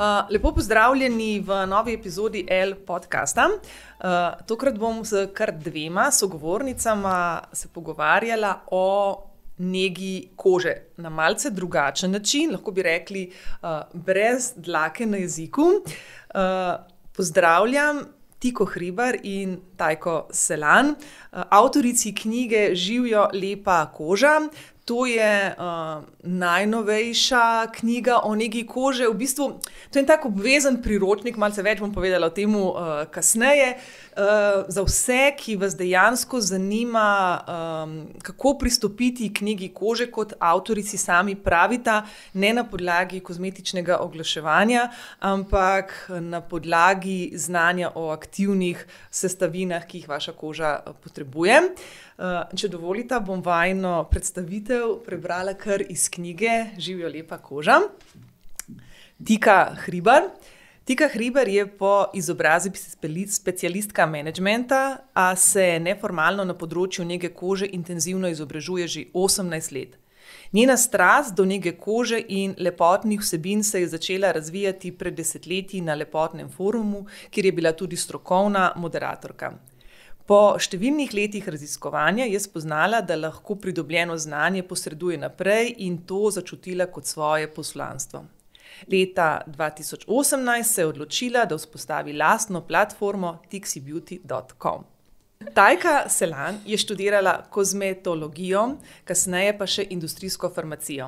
[0.00, 3.44] Uh, lepo pozdravljeni v novi epizodi L podcasta.
[3.52, 4.06] Uh,
[4.48, 8.86] tokrat bom s kar dvema sogovornicama se pogovarjala o
[9.58, 13.26] negi kože na malce drugačen način, lahko bi rekli,
[13.60, 15.68] uh, brez dlake na jeziku.
[15.68, 16.80] Uh,
[17.12, 18.00] pozdravljam
[18.38, 24.38] Tiko Hribar in Tajko Selan, uh, avtorici knjige Živijo lepa koža.
[24.90, 29.06] To je uh, najnovejša knjiga o negi kože.
[29.06, 29.44] V bistvu
[29.90, 33.76] to je en tak obvezen priročnik, malce več bom povedala o tem uh, kasneje.
[34.20, 34.26] Uh,
[34.68, 37.92] za vse, ki vas dejansko zanima, um,
[38.22, 42.02] kako pristopiti k knjigi kože, kot avtorici sami pravita,
[42.34, 44.90] ne na podlagi kozmetičnega oglaševanja,
[45.24, 51.62] ampak na podlagi znanja o aktivnih sestavinah, ki jih vaša koža potrebuje.
[52.20, 57.80] Uh, če dovolite, bom vajno predstavitev prebrala kar iz knjige Živijo lepa koža.
[59.24, 60.28] Tika Hribar.
[60.84, 62.78] Tika Hribar je po izobrazbi
[63.26, 69.98] specialistka menedžmenta, a se neformalno na področju nege kože intenzivno izobražuje že 18 let.
[70.52, 75.94] Njena strast do nege kože in lepotnih vsebin se je začela razvijati pred desetletji na
[75.94, 79.52] lepotnem forumu, kjer je bila tudi strokovna moderatorka.
[80.26, 86.86] Po številnih letih raziskovanja je spoznala, da lahko pridobljeno znanje posreduje naprej in to začutila
[86.86, 88.24] kot svoje poslanstvo.
[88.88, 94.84] Leta 2018 se je odločila, da vzpostavi lastno platformo tixibeauty.com.
[95.54, 98.64] Tajka Selan je študirala kozmetologijo,
[99.08, 101.06] kasneje pa še industrijsko farmacijo.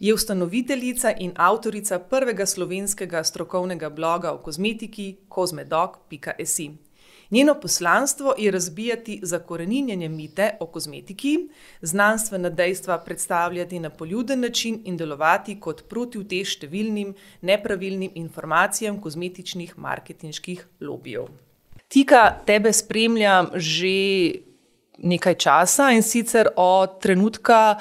[0.00, 6.68] Je ustanoviteljica in avtorica prvega slovenskega strokovnega bloga o kozmetiki kozmedok.si.
[7.32, 11.48] Njeno poslanstvo je razbijati zakoreninjenje mite o kozmetiki,
[11.80, 20.66] znanstvena dejstva predstavljati na poljuden način in delovati kot protivtež številnim nepravilnim informacijam kozmetičnih marketinških
[20.80, 21.30] lobijev.
[21.88, 23.94] Tika, tebe spremljam že
[24.98, 27.78] nekaj časa in sicer od trenutka,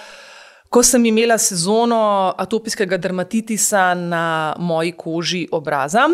[0.71, 6.07] ko sem imela sezono atopijskega dermatitisa na moji koži obraza.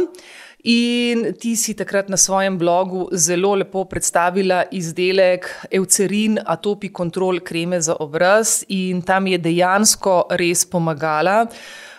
[0.64, 7.82] In ti si takrat na svojem blogu zelo lepo predstavila izdelek Eucerin Atopi Control kreme
[7.82, 11.46] za obraz, in tam je dejansko res pomagala.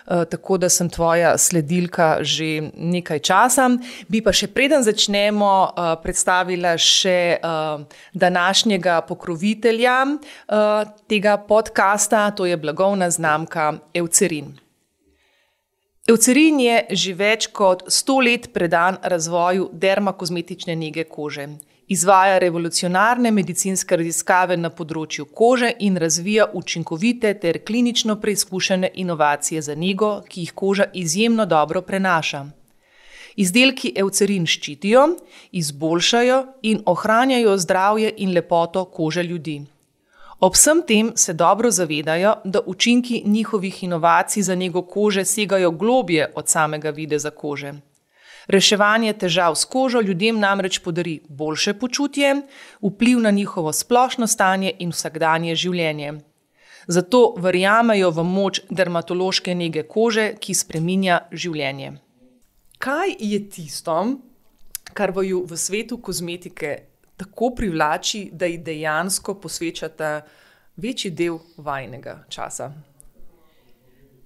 [0.09, 3.69] Uh, tako da sem tvoja sledilka že nekaj časa.
[4.09, 9.99] Bi pa še preden začnemo, uh, predstavila še uh, današnjega pokrovitelja
[11.07, 14.68] tega podcasta, to je blagovna znamka Eucerin.
[16.09, 21.45] Eucerin je že več kot sto let predan razvoju dermakozmetične nege kože.
[21.93, 29.75] Izvaja revolucionarne medicinske raziskave na področju kože in razvija učinkovite ter klinično preizkušene inovacije za
[29.75, 32.45] nego, ki jih koža izjemno dobro prenaša.
[33.37, 35.05] Izdelki Eucerin ščitijo,
[35.61, 36.39] izboljšajo
[36.71, 39.59] in ohranjajo zdravje in lepoto kože ljudi.
[40.39, 46.31] Ob vsem tem se dobro zavedajo, da učinki njihovih inovacij za njego kože segajo globje
[46.35, 47.73] od samega videza kože.
[48.47, 52.41] Reševanje težav s kožo ljudem namreč podari boljše počutje,
[52.81, 56.13] vpliv na njihovo splošno stanje in vsakdanje življenje.
[56.87, 61.91] Zato verjamejo v moč dermatološke nege kože, ki spreminja življenje.
[62.79, 63.97] Kaj je tisto,
[64.93, 66.88] kar vaju v svetu kozmetike
[67.19, 70.21] tako privlači, da ji dejansko posvečate
[70.77, 72.71] večji del vajnega časa?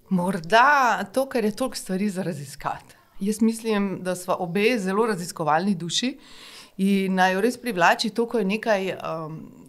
[0.10, 2.96] Morda to, ker je toliko stvari za raziskati.
[3.20, 6.18] Jaz mislim, da smo obe zelo raziskovalni duši
[6.78, 8.94] in naj jo res privlači to, ko je nekaj.
[8.94, 9.63] Um,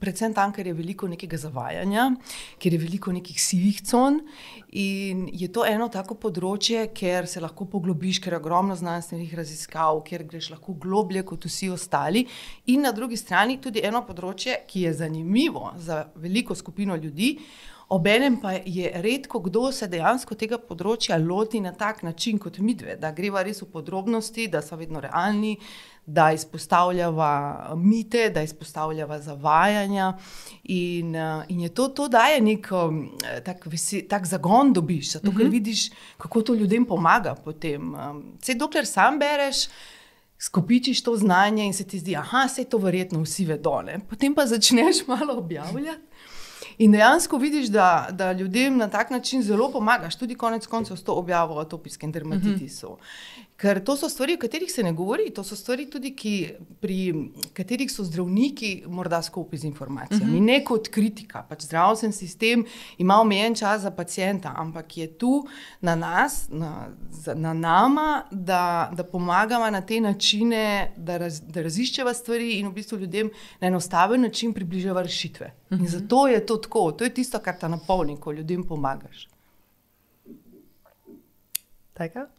[0.00, 2.06] predvsem tam, ker je veliko nekega zavajanja,
[2.58, 4.20] ker je veliko nekih sivih con.
[4.80, 10.02] In je to eno tako področje, ker se lahko poglobiš, ker je ogromno znanstvenih raziskav,
[10.06, 12.26] ker greš lahko globlje kot vsi ostali.
[12.72, 17.36] In na drugi strani tudi eno področje, ki je zanimivo za veliko skupino ljudi.
[17.90, 22.76] Obenem pa je redko kdo se dejansko tega področja loti na tak način kot mi
[22.78, 25.56] dve, da greva res v podrobnosti, da so vedno realni,
[26.06, 30.18] da izpostavljava mite, da izpostavljava zavajanja.
[30.64, 31.14] In,
[31.48, 33.10] in je to, to daje nek um,
[33.44, 33.66] tak,
[34.08, 35.50] tak zagon, dobiš, zato ker mhm.
[35.50, 37.36] vidiš, kako to ljudem pomaga.
[37.46, 39.66] Vse um, dokler sam bereš.
[40.40, 43.82] Skopičiš to znanje in se ti zdi, da je to verjetno vsi vedo.
[43.82, 43.98] Ne?
[44.10, 46.00] Potem pa začneš malo objavljati.
[46.80, 51.04] In dejansko vidiš, da, da ljudem na tak način zelo pomagaš, tudi konec koncev s
[51.04, 52.88] to objavo o atopijskem dermatitisu.
[52.88, 53.49] Uh -huh.
[53.60, 56.30] Ker to so stvari, o katerih se ne govori, to so stvari, tudi, ki,
[56.80, 56.96] pri
[57.52, 60.24] katerih so zdravniki morda skupaj z informacijami.
[60.24, 60.46] Uh -huh.
[60.46, 61.42] Ne kot kritika.
[61.48, 62.64] Pač zdravstveni sistem
[62.98, 65.46] ima omejen čas za pacijenta, ampak je tu
[65.80, 66.88] na nas, na,
[67.34, 72.72] na nama, da, da pomagamo na te načine, da, raz, da raziščeva stvari in v
[72.72, 73.30] bistvu ljudem
[73.60, 75.46] na enostaven način približava rešitve.
[75.70, 75.80] Uh -huh.
[75.80, 79.28] In zato je to tako, to je tisto, kar ta napolni, ko ljudem pomagaš.
[81.92, 82.30] Tega?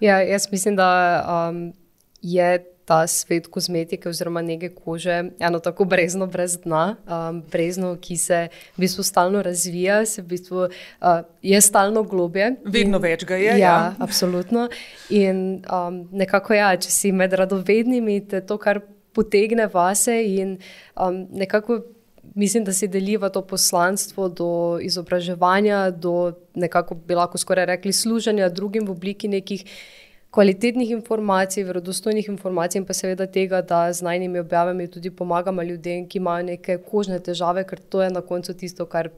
[0.00, 0.90] Ja, jaz mislim, da
[1.50, 1.72] um,
[2.22, 8.16] je ta svet kozmetike oziroma nege kože eno tako brezno brez dna, um, brezno, ki
[8.16, 8.40] se
[8.76, 12.56] v bistvu stalno razvija, se v bistvu uh, je stalno globje.
[12.64, 13.46] Vedno in, več ga je.
[13.46, 13.94] Ja, ja.
[13.98, 14.66] absolutno.
[15.10, 18.82] In um, nekako ja, če si med radovednimi, te to kar
[19.14, 20.58] potegne vase in
[20.96, 21.82] um, nekako.
[22.34, 28.48] Mislim, da se deliva to poslanstvo do izobraževanja, do nekako bi lahko skoraj rekli služenja
[28.48, 29.64] drugim v obliki nekih
[30.30, 36.06] kvalitetnih informacij, verodostojnih informacij in pa seveda tega, da z najnimi objavami tudi pomagamo ljudem,
[36.08, 39.10] ki imajo neke kožne težave, ker to je na koncu tisto, kar.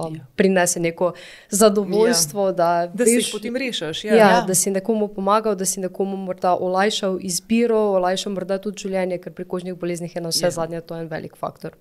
[0.00, 0.24] Um, ja.
[0.36, 1.12] Prinese neko
[1.50, 2.52] zadovoljstvo, ja.
[2.52, 4.04] da, da veš, si potem rešiš.
[4.04, 4.14] Ja.
[4.14, 4.40] Ja, ja.
[4.48, 9.36] Da si nekomu pomagal, da si nekomu morda olajšal izbiro, olajšal morda tudi življenje, ker
[9.36, 10.50] pri kožnih boleznih je na vse ja.
[10.56, 11.76] zadnje to en velik faktor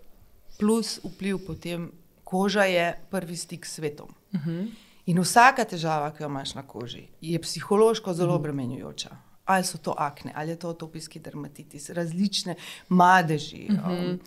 [0.60, 1.92] plus vpliv potem,
[2.24, 4.10] koža je prvi stik s svetom.
[4.34, 4.50] Uh mhm.
[4.50, 4.72] -huh.
[5.06, 8.40] In vsaka težava, ki jo imaš na koži, je psihološko zelo mhm.
[8.40, 9.10] obremenjujoča.
[9.12, 9.22] Uh -huh.
[9.46, 12.56] Ali so to akne, ali je to atopijski dermatitis, različne
[12.90, 13.68] madeži.
[13.70, 14.12] Uh -huh.
[14.12, 14.20] um,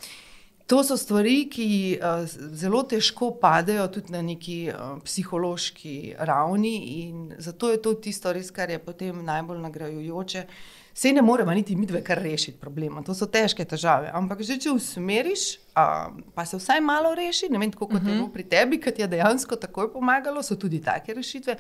[0.67, 7.35] to so stvari, ki uh, zelo težko padejo tudi na neki uh, psihološki ravni, in
[7.39, 10.47] zato je to tisto, res, kar je potem najbolj nagrajujoče.
[10.49, 14.11] Uh, Sej ne moremo niti mi dve kar rešiti problema, to so težke težave.
[14.13, 15.45] Ampak že če usmeriš,
[15.75, 17.97] a, pa se vsaj malo reši, ne vem, kako uh -huh.
[17.97, 18.33] je bilo mhm.
[18.33, 21.57] pri tebi, ki ti je dejansko takoj pomagalo, so tudi take rešitve,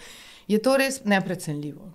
[0.48, 1.92] je to res neprecenljivo.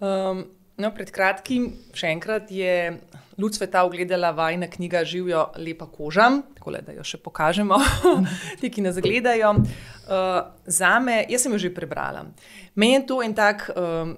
[0.00, 0.44] Um,
[0.76, 3.00] no, pred kratkim, še enkrat, je
[3.38, 7.78] luč sveta ogledala vajna knjiga Živijo lepa koža, tako da jo še pokažemo,
[8.60, 9.50] ti, ki nas gledajo.
[9.54, 12.26] Uh, za me, jaz sem jo že prebrala.
[12.74, 13.70] Meni je to en tak.
[13.76, 14.16] Um,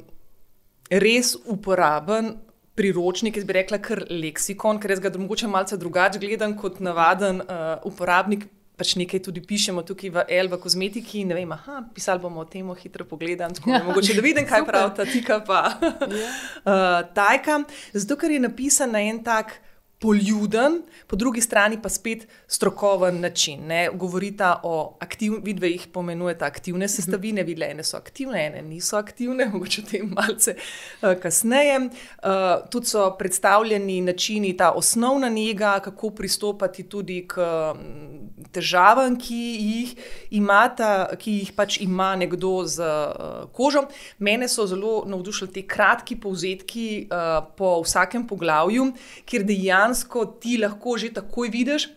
[0.90, 2.36] res uporaben
[2.76, 7.42] priročnik, jaz bi rekla, kar leksikon, ker jaz ga mogoče malce drugače gledam kot navaden
[7.46, 8.46] uh, uporabnik.
[8.76, 11.22] Pač nekaj tudi pišemo tukaj v L, v kozmetiki.
[11.24, 14.44] Ne vem, aha, pisali bomo o tem, hitro pogledam, tako da ja, mogoče da vidim,
[14.44, 15.92] kaj pravi ta tika, pa ja.
[15.96, 17.62] uh, tajka.
[17.96, 19.56] Zato, ker je napisan na en tak
[19.98, 23.66] poljuden, po drugi strani pa spet strokoven način.
[23.66, 23.88] Ne?
[23.94, 27.46] Govorita o aktivnih, vidve jih pomenujete aktivne sestavine, mhm.
[27.46, 31.78] vidle ene so aktivne, ene niso aktivne, mogoče o tem malce uh, kasneje.
[31.80, 39.40] Uh, tudi so predstavljeni načini, ta osnovna njega, kako pristopati tudi k mm, težavam, ki
[39.60, 39.96] jih,
[40.30, 43.86] imata, ki jih pač ima nekdo z uh, kožo.
[44.18, 48.92] Mene so zelo navdušili ti kratki povzetki uh, po vsakem poglavju,
[49.24, 51.88] kjer dejansko dejansko ti lahko že takoj vidiš.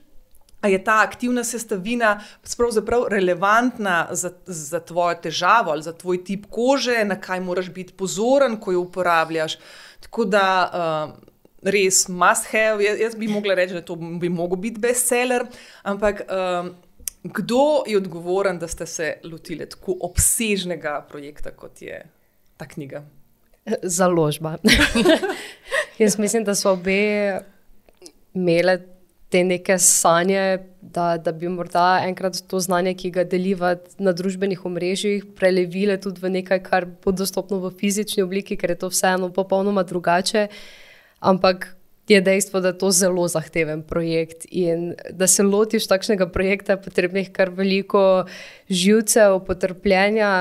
[0.62, 2.20] A je ta aktivna sestavina
[2.58, 7.94] pravzaprav relevantna za, za tvojo težavo ali za tvoj tip kože, na kaj moraš biti
[7.94, 9.58] pozoren, ko jo uporabljaš.
[10.02, 11.16] Tako da uh,
[11.64, 12.84] res must have.
[12.84, 15.46] Jaz, jaz bi mogla reči, da to bi mogel biti bestseller,
[15.84, 16.76] ampak uh,
[17.24, 22.04] kdo je odgovoren, da ste se lotili tako obsežnega projekta, kot je
[22.58, 23.06] ta knjiga?
[23.84, 24.58] Založba.
[26.04, 27.40] jaz mislim, da so obe
[28.34, 28.80] imele
[29.30, 34.64] te neke sanje, da, da bi morda enkrat to znanje, ki ga deliva na družbenih
[34.66, 39.30] omrežjih, prelevile tudi v nekaj, kar bo dostopno v fizični obliki, ker je to vseeno
[39.34, 40.48] popolnoma drugače.
[41.20, 41.76] Ampak
[42.10, 46.82] je dejstvo, da je to zelo zahteven projekt in da se lotiš takšnega projekta, je
[46.88, 48.26] potrebnih kar veliko
[48.70, 50.32] živcev, potrpljenja,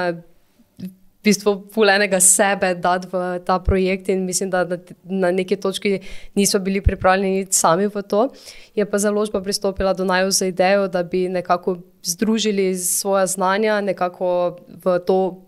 [1.28, 5.99] bistvu fulenega sebe dati v ta projekt in mislim, da na, na neki točki
[6.35, 8.28] niso bili pripravljeni sami v to.
[8.75, 14.56] Je pa založba pristopila do naju za idejo, da bi nekako združili svoje znanja nekako
[14.85, 15.48] v to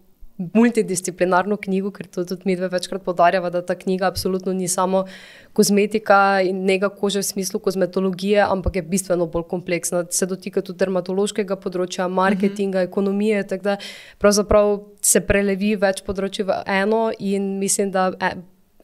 [0.54, 5.04] multidisciplinarno knjigo, ker to tudi mi dve večkrat podarjava, da ta knjiga absolutno ni samo
[5.52, 10.04] kozmetika in nega kože v smislu kozmetologije, ampak je bistveno bolj kompleksna.
[10.10, 12.88] Se dotika tudi dermatološkega področja, marketinga, mm -hmm.
[12.88, 13.76] ekonomije, tako da
[14.18, 18.12] pravzaprav se prelevi več področji v eno in mislim, da.
[18.20, 18.34] E,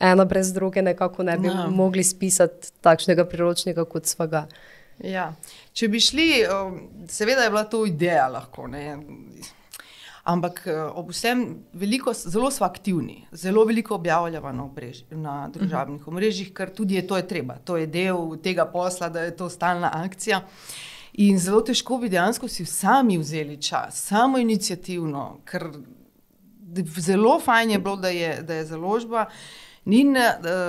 [0.00, 1.70] ena brez druge, nekako ne bi no.
[1.70, 4.46] mogli spisati takšnega priročnika kot svega.
[5.04, 5.34] Ja.
[5.72, 6.28] Če bi šli,
[7.08, 8.66] seveda je bila to ideja, lahko,
[10.26, 11.42] Ampak eh, ob vsem,
[11.72, 14.68] veliko, zelo smo aktivni, zelo veliko objavljamo na,
[15.10, 16.08] na družbenih uh -huh.
[16.08, 19.48] omrežjih, ker tudi je to je treba, to je del tega posla, da je to
[19.48, 20.40] stalna akcija.
[21.12, 25.70] In zelo težko bi dejansko si sami vzeli čas, samo inicijativno, ker
[26.98, 29.26] zelo fajn je bilo, da je, da je založba.
[29.88, 30.22] In uh,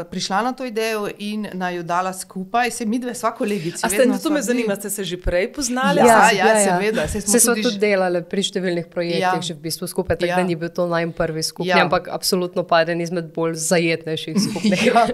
[0.05, 3.81] prišla na to idejo in naj jo dala skupaj, se mi dve, sva kolegica.
[3.81, 5.97] A ste, to me zanima, ste se že prej poznali?
[5.99, 6.65] Ja, Ja, ja, ja, ja.
[6.69, 7.07] seveda.
[7.07, 9.41] Se Se smo tudi tudi že- delali pri številnih projektih, Ja.
[9.41, 10.35] že v bistvu skupaj, tako Ja.
[10.35, 11.81] da ni bil to najmanj prvi skupni, Ja.
[11.81, 14.85] ampak absolutno pa eden izmed bolj zajetnejših skupnih.
[14.87, 15.07] Ja.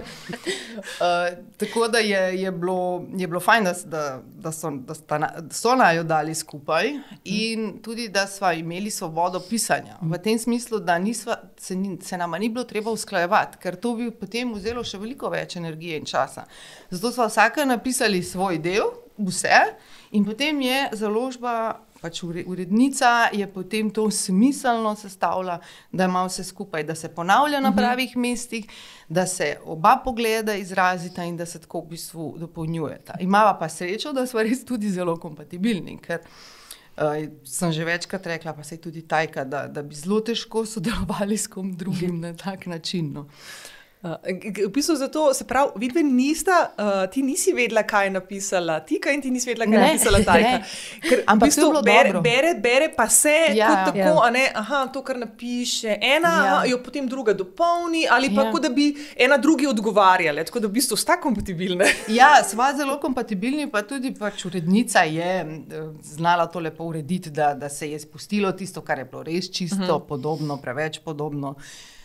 [1.00, 2.78] Uh, tako da je, je, bilo,
[3.10, 6.90] je bilo fajn, da, da so, da sta da so naj jo dali skupaj
[7.24, 9.96] in tudi, da smo imeli svobodo pisanja.
[10.02, 13.94] V tem smislu, da nisva, se, ni, se nama ni bilo treba usklajevati, ker to
[13.96, 16.44] bi potem vzelo še veliko več energije in časa.
[16.90, 19.64] Zato smo vsake napisali svoj del, vse,
[20.12, 21.56] in potem je založba.
[22.04, 25.56] Pač ure- urednica je potem to smiselno sestavila,
[25.92, 28.66] da ima vse skupaj, da se ponavlja na pravih mestih,
[29.08, 33.16] da se oba pogleda izrazita in da se tako v bistvu dopolnjujeta.
[33.20, 38.52] Imava pa srečo, da smo res tudi zelo kompatibilni, ker uh, sem že večkrat rekla,
[38.52, 42.34] pa se je tudi tajka, da, da bi zelo težko sodelovali s kom drugim na
[42.36, 43.12] tak način.
[43.16, 43.20] No.
[43.20, 43.73] Uh,
[44.04, 49.10] v bistvu zato, se pravi, vidve nista, uh, ti nisi vedela, kaj je napisala, Tika
[49.10, 50.58] in ti nisi vedela, kaj je napisala Tajka.
[51.00, 52.20] Ker v Ampak je bistvu bere, dobro.
[52.20, 53.68] bere, bere pa se Ja.
[53.68, 54.30] kot tako, Ja.
[54.30, 56.44] ne, aha, to, kar napiše ena, Ja.
[56.44, 56.64] ja.
[56.66, 58.52] jo potem druga dopolni, ali pa Ja.
[58.52, 61.84] kot da bi ena drugi odgovarjala, tako da v bistvu sta kompatibilne.
[62.20, 65.56] Ja, sva zelo kompatibilni, pa tudi pač urednica je eh,
[66.02, 69.76] znala to lepo urediti, da, da se je spustilo tisto, kar je bilo res čisto,
[69.76, 70.08] uh -huh.
[70.08, 71.54] podobno, preveč podobno.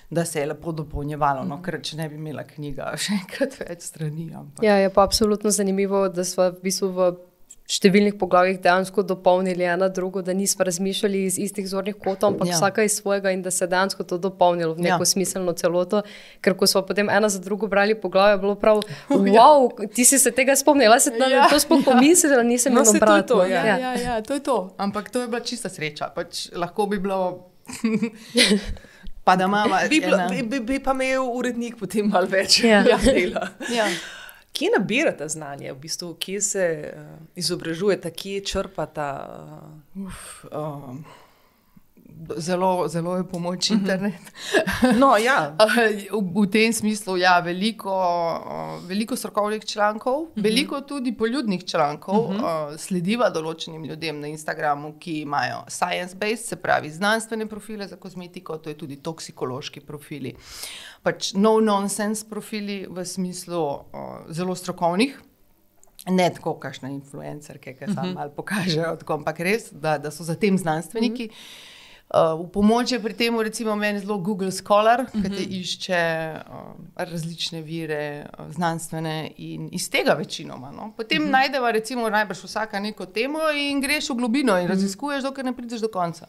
[0.10, 3.82] Da se je lepo dopolnjevalo, no, ker če ne bi imela knjiga, še enkrat več
[3.92, 4.32] strani.
[4.34, 4.64] Ampak.
[4.66, 7.10] Ja, je pa absolutno zanimivo, da smo v bistvu v
[7.70, 12.54] številnih poglavjih dejansko dopolnili ena drugo, da nismo razmišljali iz istih zornih kotov, ampak Ja.
[12.54, 12.58] ja.
[12.58, 14.98] vsaka iz svojega in da se dejansko to dopolnilo v neko Ja.
[15.00, 15.06] ja.
[15.06, 16.02] smiselno celoto.
[16.42, 18.82] Ker ko smo potem ena za drugo brali poglavje, je bilo prav,
[19.30, 21.48] wow, ti si se tega spomnila, se tam Ja, ja.
[21.48, 23.44] to sploh pomislila, nisem No, imela saj to to, obratno.
[23.46, 23.62] ja.
[23.64, 24.58] Ja, ja, ja, to je to.
[24.80, 26.10] Ampak to je bila čista sreča.
[26.10, 27.54] Pač lahko bi bilo.
[29.24, 29.76] pa da imamo.
[29.90, 32.84] Bi, bilo, bi, bi, bi pa imel urednik potem malo več Ja.
[33.04, 33.48] dela.
[33.74, 33.88] Ja.
[34.54, 37.02] Kje nabirate znanje, v bistvu, kje se uh,
[37.36, 39.06] izobražujete, kje črpate?
[39.96, 41.04] Uh, Uf, um,
[42.38, 44.22] zelo, zelo je pomoč internet.
[44.98, 45.56] no, ja.
[46.12, 50.44] V, v tem smislu ja, veliko, uh, veliko strokovnih člankov, uh -huh.
[50.44, 52.16] veliko tudi poljudnih člankov.
[52.16, 52.72] Uh -huh.
[52.72, 58.58] uh, slediva določenim ljudem na Instagramu, ki imajo science-based, se pravi znanstvene profile za kozmetiko,
[58.58, 60.36] to je tudi toksikološki profili.
[61.04, 63.82] Pač no-nonsense profili v smislu uh,
[64.30, 65.22] zelo strokovnih.
[66.08, 70.36] Ne tako, kakšne influencerke, ki samo malo pokažejo, tako, ampak res, da, da so za
[70.36, 71.26] tem znanstveniki.
[71.26, 71.69] Uh -huh.
[72.10, 75.38] Uh, v pomoč je pri tem, recimo, meni zelo Google Scholar, uh -huh.
[75.38, 80.72] ki išče uh, različne vire, uh, znanstvene in iz tega večinoma.
[80.72, 80.94] No?
[80.98, 81.32] Potem uh -huh.
[81.32, 85.82] najdeva, recimo, najbrž vsaka neko temo in greš v globino in raziskuješ, dokler ne prideš
[85.82, 86.28] do konca.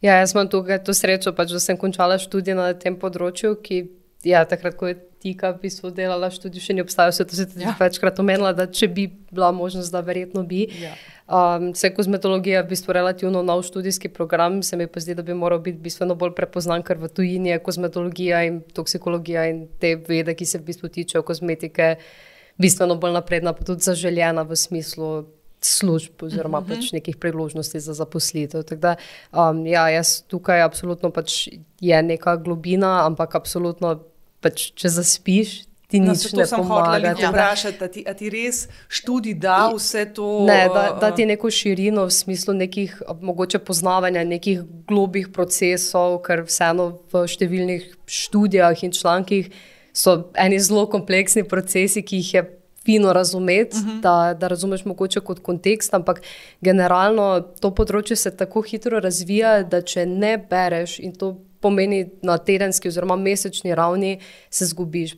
[0.00, 3.88] Ja, jaz imam tukaj to srečo, pač, da sem končala študij na tem področju, ki
[4.24, 7.46] ja, takrat, ko je Tika v bistvu delala študij, še ni obstajal, se to si
[7.48, 7.72] tudi Ja.
[7.72, 7.76] ja.
[7.80, 10.66] večkrat omenila, da če bi bila možnost, da verjetno bi.
[10.82, 10.92] Ja.
[11.26, 15.22] Um, se kozmetologija je v bistvu relativno nov študijski program, se mi pa zdi, da
[15.26, 19.96] bi moral biti bistveno bolj prepoznan, ker v tujini je kozmetologija in toksikologija in te
[19.96, 21.96] vede, ki se v bistvu tičejo kozmetike,
[22.62, 25.10] bistveno bolj napredna, pa tudi zaželjena v smislu
[25.60, 26.76] služb oziroma uh -huh.
[26.76, 28.62] pač nekih priložnosti za zaposlitev.
[28.62, 28.96] Tako Da,
[29.32, 31.48] um, ja, jaz tukaj absolutno pač
[31.80, 34.02] je neka globina, ampak absolutno
[34.46, 37.14] pač, če zaspiš, ti No, nič ne pomaga.
[37.14, 40.42] da- vprašati, a ti, a ti res študij da vse to?
[40.46, 46.20] Ne, da, uh, da ti neko širino v smislu nekih mogoče poznavanja nekih globih procesov,
[46.26, 49.50] ker vseeno v številnih študijah in člankih
[49.96, 52.42] so eni zelo kompleksni procesi, ki jih je
[52.86, 54.00] fino razumeti, uh -huh.
[54.00, 56.22] da, da razumeš mogoče kot kontekst, ampak
[56.60, 62.38] generalno to področje se tako hitro razvija, da če ne bereš in to pomeni na
[62.38, 64.20] tedenski oziroma mesečni ravni,
[64.50, 65.16] se zgubiš.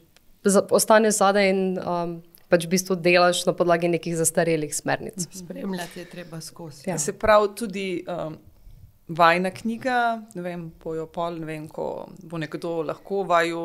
[0.71, 5.29] Ostaneš zadaj in um, pač v bistvu delaš na podlagi nekih zastarelih smernic.
[5.29, 6.89] Spremljati je treba skozi.
[6.89, 6.99] Ja.
[6.99, 8.39] Se pravi, tudi um,
[9.09, 9.99] vajna knjiga,
[10.35, 13.65] ne vem, pojo pol, ne vem, ko bo nekdo lahko vaju,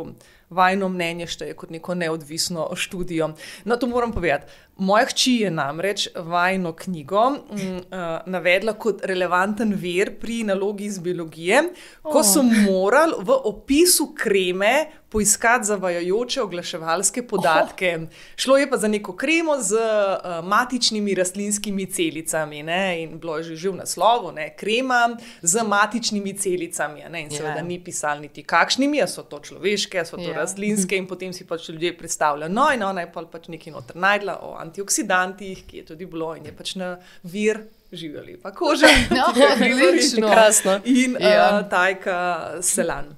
[0.53, 3.33] vajno mnenje šteje kot neko neodvisno študijo.
[3.65, 4.51] No, to moram povedati.
[4.77, 7.35] Moja hči je namreč vajno knjigo m,
[7.77, 7.81] uh,
[8.25, 11.61] navedla kot relevanten vir pri nalogi iz biologije,
[12.01, 12.25] ko oh.
[12.25, 17.97] so morali v opisu kreme poiskati zavajajoče oglaševalske podatke.
[18.01, 18.07] Oh.
[18.35, 22.63] Šlo je pa za neko kremo z uh, matičnimi rastlinskimi celicami.
[22.63, 23.03] Ne?
[23.03, 24.49] In bilo je že, že v naslovu, ne?
[24.57, 27.05] krema z matičnimi celicami.
[27.09, 27.21] Ne?
[27.21, 27.63] In seveda Ja.
[27.63, 30.33] ni pisal niti kakšnimi, so to človeške, so to Ja.
[30.43, 32.51] Rastlinske, in potem si pač ljudje predstavljajo.
[32.53, 36.33] No, in ona je pol pač nekaj noter najdla o antioksidantih, ki je tudi bilo
[36.35, 39.27] in je pač na vir živijo lepa koža, No,
[39.89, 40.29] odlično.
[40.29, 40.79] Krasno.
[40.85, 41.59] In Ja.
[41.59, 42.17] uh, tajka
[42.61, 43.11] selan.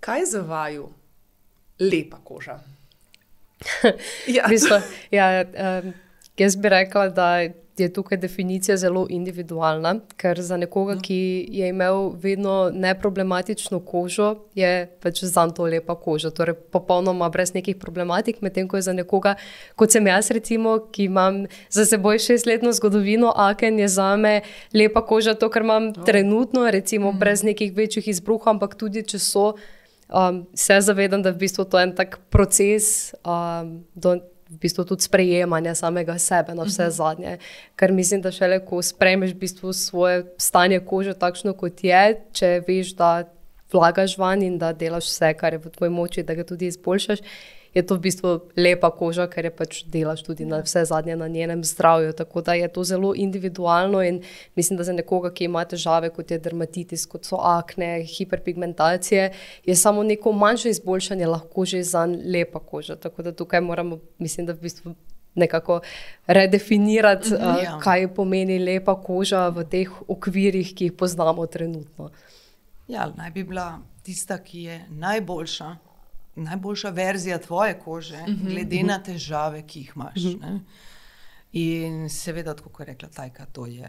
[0.00, 0.88] Kaj za vaju
[1.80, 2.60] lepa koža?
[4.26, 4.44] Ja.
[4.46, 4.78] V bistvu,
[5.10, 5.92] ja, um,
[6.38, 7.54] jaz bi rekla, da je
[7.92, 15.24] tukaj definicija zelo individualna, ker za nekoga, ki je imel vedno neproblematično kožo, je pač
[15.24, 16.30] za to lepa koža.
[16.30, 19.34] Torej, popolnoma brez nekih problematik, medtem ko je za nekoga,
[19.76, 24.40] kot sem jaz, recimo, ki imam za seboj šestletno zgodovino, aken je za me
[24.74, 26.04] lepa koža, to, kar imam oh.
[26.04, 27.18] trenutno, recimo, mm.
[27.18, 29.52] brez nekih večjih izbruhov, ampak tudi če so.
[30.06, 34.12] Um, se zavedam, da je v bistvu to en tak proces um, do
[34.50, 37.38] v bistvu tudi sprejemanja samega sebe na vse zadnje.
[37.76, 42.52] Ker mislim, da šele ko sprejmeš v bistvu svoje stanje kože takšno, kot je, če
[42.68, 43.26] veš, da
[43.72, 47.22] vlagaš van in da delaš vse, kar je v tvoji moči, da ga tudi izboljšaš.
[47.76, 51.28] Je to v bistvu lepa koža, ker je pač delaš tudi na vse zadnje na
[51.28, 52.14] njenem zdravju.
[52.16, 54.22] Tako da je to zelo individualno in
[54.56, 59.32] mislim, da za nekoga, ki ima težave, kot je dermatitis, kot so akne, hiperpigmentacije,
[59.66, 62.96] je samo neko manjše izboljšanje lahko že za lepa koža.
[62.96, 64.94] Tako da tukaj moramo, mislim, da v bistvu
[65.36, 65.80] nekako
[66.26, 67.78] redefinirati, uh, Ja.
[67.82, 72.10] kaj pomeni lepa koža v teh okvirih, ki jih poznamo trenutno.
[72.88, 75.76] Ja, naj bi bila tista, ki je najboljša,
[76.36, 78.86] najboljša verzija tvoje kože, uh -huh, glede uh -huh.
[78.86, 80.16] na težave, ki jih imaš.
[80.16, 80.60] Uh -huh.
[81.52, 83.88] In seveda, kot je rekla Tajka, to je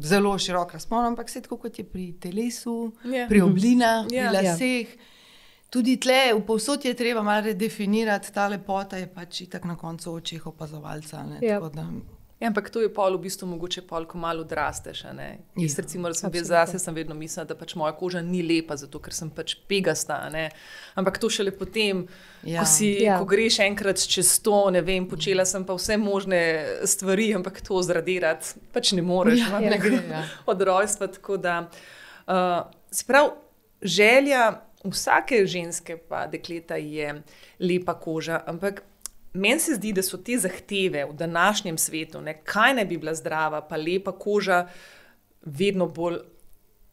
[0.00, 3.10] zelo širok razpon, ampak vse tako kot je pri telesu, Ja.
[3.10, 3.28] yeah.
[3.28, 4.22] pri oblinah, Ja.
[4.22, 4.28] yeah.
[4.30, 4.86] pri laseh.
[5.70, 10.12] Tudi tle, v povsod je treba malo redefinirati, ta lepota je pač itak na koncu
[10.12, 11.22] očeh opazovalca.
[11.22, 11.60] ne, Ja.
[11.60, 15.04] tako da- Ja, ampak to je pol v bistvu mogoče pol, ko malo odrasteš.
[15.04, 15.38] a ne.
[15.56, 18.42] Jaz, Ja, recimo, da sem bil zase, sem vedno mislila, da pač moja koža ni
[18.42, 20.18] lepa, zato ker sem pač pegasta.
[20.20, 20.50] a ne.
[20.94, 22.06] Ampak to šele potem,
[22.44, 22.60] Ja.
[22.60, 23.16] ko, si, Ja.
[23.18, 26.40] ko greš enkrat čez to, ne vem, počela sem pa vse možne
[26.84, 29.38] stvari, ampak to zradirati pač ne moreš.
[29.40, 30.22] Ja, no, ja, ne gre, gre, ja.
[30.46, 31.06] Od rojstva.
[31.08, 31.70] tako Da,
[32.28, 33.30] uh, se pravi,
[33.82, 37.22] želja vsake ženske, pa dekleta, je
[37.58, 38.42] lepa koža.
[38.46, 38.82] Ampak
[39.36, 43.14] meni se zdi, da so te zahteve v današnjem svetu, ne, kaj naj bi bila
[43.14, 44.64] zdrava, pa lepa koža,
[45.44, 46.18] vedno bolj.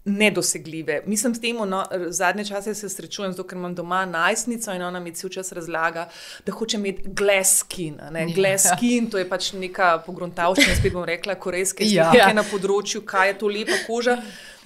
[0.05, 1.01] Nedosegljive.
[1.07, 4.99] Mislim, s tem, no, zadnje čase se srečujem, zato ker imam doma najstnico in ona
[4.99, 6.09] mi cel čas razlaga,
[6.45, 7.95] da hoče imeti glass skin.
[8.11, 8.25] Ja.
[8.35, 12.09] Glass skin, to je pač neka pogruntavščina, spet bom rekla, korejske Ja.
[12.11, 14.17] slike na področju, kaj je to lepa koža.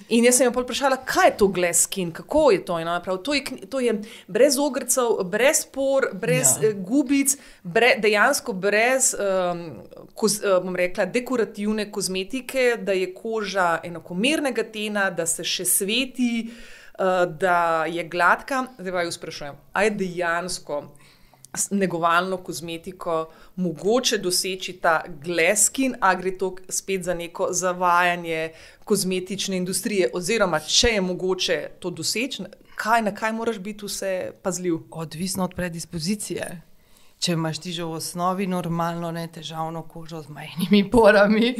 [0.08, 2.78] In jaz sem jo vprašala, kaj je to glass skin, kako je to.
[2.80, 3.94] In ona pravi, to je, to je
[4.28, 6.68] brez ogrcev, brez por, brez Ja.
[6.68, 6.74] ja.
[6.74, 9.64] gubic, bre, dejansko brez, um,
[10.14, 17.26] koz, bom rekla, dekorativne kozmetike, da je koža enakomernega tena, da se še sveti, uh,
[17.28, 18.64] da je gladka.
[18.78, 20.82] Zdaj pa jo sprašujem, a je dejansko
[21.70, 28.52] negovalno kozmetiko mogoče doseči ta gleskin, a gre to spet za neko zavajanje
[28.84, 32.44] kozmetične industrije, oziroma če je mogoče to doseči,
[32.76, 34.78] kaj, na kaj moraš biti vse pazljiv.
[34.90, 36.62] Odvisno od predispozicije.
[37.18, 41.54] Če imaš ti že v osnovi normalno, ne težavno kožo z majhnimi porami,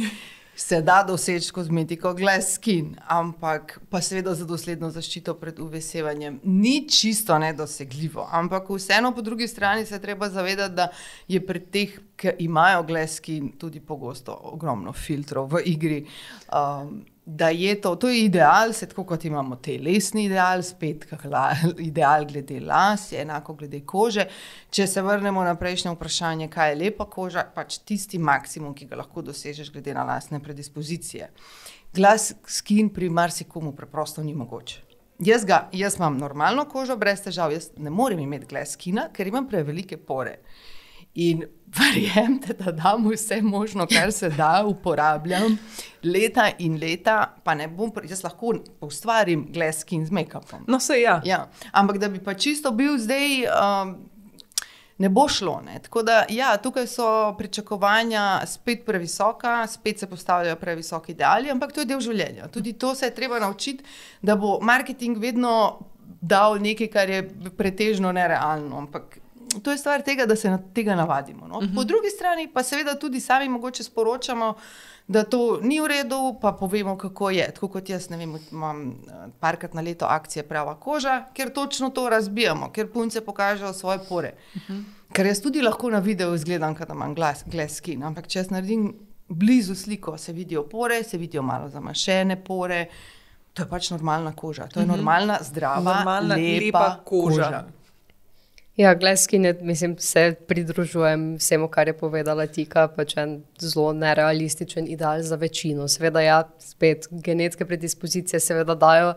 [0.59, 6.39] se da doseči kozmetiko Glass Skin, ampak pa seveda za dosledno zaščito pred uvesevanjem.
[6.43, 10.89] Ni čisto nedosegljivo, ampak vseeno po drugi strani se treba zavedati, da
[11.27, 16.01] je pri teh, ki imajo Glass Skin, tudi pogosto ogromno filtrov v igri.
[16.51, 21.55] Um, da je to, to je ideal, se tako kot imamo telesni ideal, spet la,
[21.77, 24.25] ideal glede las, je enako glede kože.
[24.73, 28.97] Če se vrnemo na prejšnje vprašanje, kaj je lepa koža, pač tisti maksimum, ki ga
[29.03, 31.29] lahko dosežeš glede na lastne predispozicije.
[31.93, 34.81] Glas skin pri marsikomu preprosto ni mogoče.
[35.21, 39.29] Jaz, ga, jaz imam normalno kožo, brez težav, jaz ne morem imeti glas skina, ker
[39.29, 40.39] imam prevelike pore.
[41.13, 41.45] In
[41.79, 45.57] verjemite, da dam vse možno, kar se da, uporabljam
[46.03, 50.63] leta in leta, pa ne bom, jaz lahko ustvarim glas skin z make-upom.
[50.67, 51.21] No, se ja.
[51.25, 53.95] Ja, ampak da bi pa čisto bil zdaj, um,
[54.97, 55.61] ne bo šlo.
[55.65, 55.79] Ne?
[55.83, 61.81] Tako da, ja, tukaj so pričakovanja spet previsoka, spet se postavljajo previsoki ideali, ampak to
[61.81, 62.47] je del življenja.
[62.47, 63.83] Tudi to se je treba naučiti,
[64.21, 65.79] da bo marketing vedno
[66.21, 67.23] dal nekaj, kar je
[67.57, 68.77] pretežno nerealno.
[68.77, 69.18] Ampak
[69.63, 71.47] to je stvar tega, da se na tega navadimo.
[71.47, 71.57] No?
[71.57, 71.75] Uh -huh.
[71.75, 74.53] Po drugi strani pa seveda tudi sami mogoče sporočamo.
[75.07, 77.51] Da to ni v redu, pa povemo, kako je.
[77.53, 81.89] Tako kot jaz, ne vem, imam eh, parkrat na leto akcije Prava koža, ker točno
[81.89, 84.33] to razbijamo, ker punce pokažejo svoje pore.
[84.55, 84.83] Uh -huh.
[85.13, 88.49] Ker jaz tudi lahko na videu izgledam, da imam glas, glas skin, ampak če jaz
[88.49, 88.93] naredim
[89.27, 92.85] blizu sliko, se vidijo pore, se vidijo malo zamašene pore.
[93.53, 94.89] To je pač normalna koža, to je -huh.
[94.89, 97.43] normalna, zdrava, Normalna, lepa, lepa koža.
[97.43, 97.78] koža.
[98.79, 105.19] Ja, gleskinje, mislim, se pridružujem vsemu, kar je povedala Tika, pač en zelo nerealističen ideal
[105.21, 105.87] za večino.
[105.87, 109.13] Seveda, ja, spet genetske predispozicije seveda dajo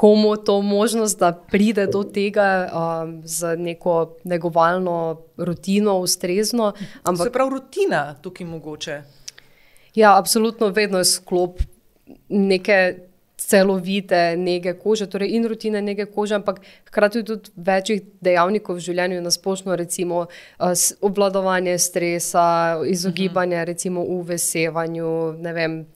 [0.00, 6.72] komu to možnost, da pride do tega um, z neko negovalno rutino, ustrezno.
[7.02, 7.26] Ampak...
[7.26, 9.02] Se pravi, rutina tukaj mogoče.
[9.94, 11.60] Ja, absolutno, vedno je sklop
[12.28, 12.96] neke
[13.50, 19.22] celovite nege kože, torej in rutine nege kože, ampak hkrati tudi večjih dejavnikov v življenju,
[19.24, 20.26] na splošno, recimo
[21.02, 23.66] obvladovanje stresa, izogibanje uh -huh.
[23.66, 25.86] recimo uvesevanju, ne vem.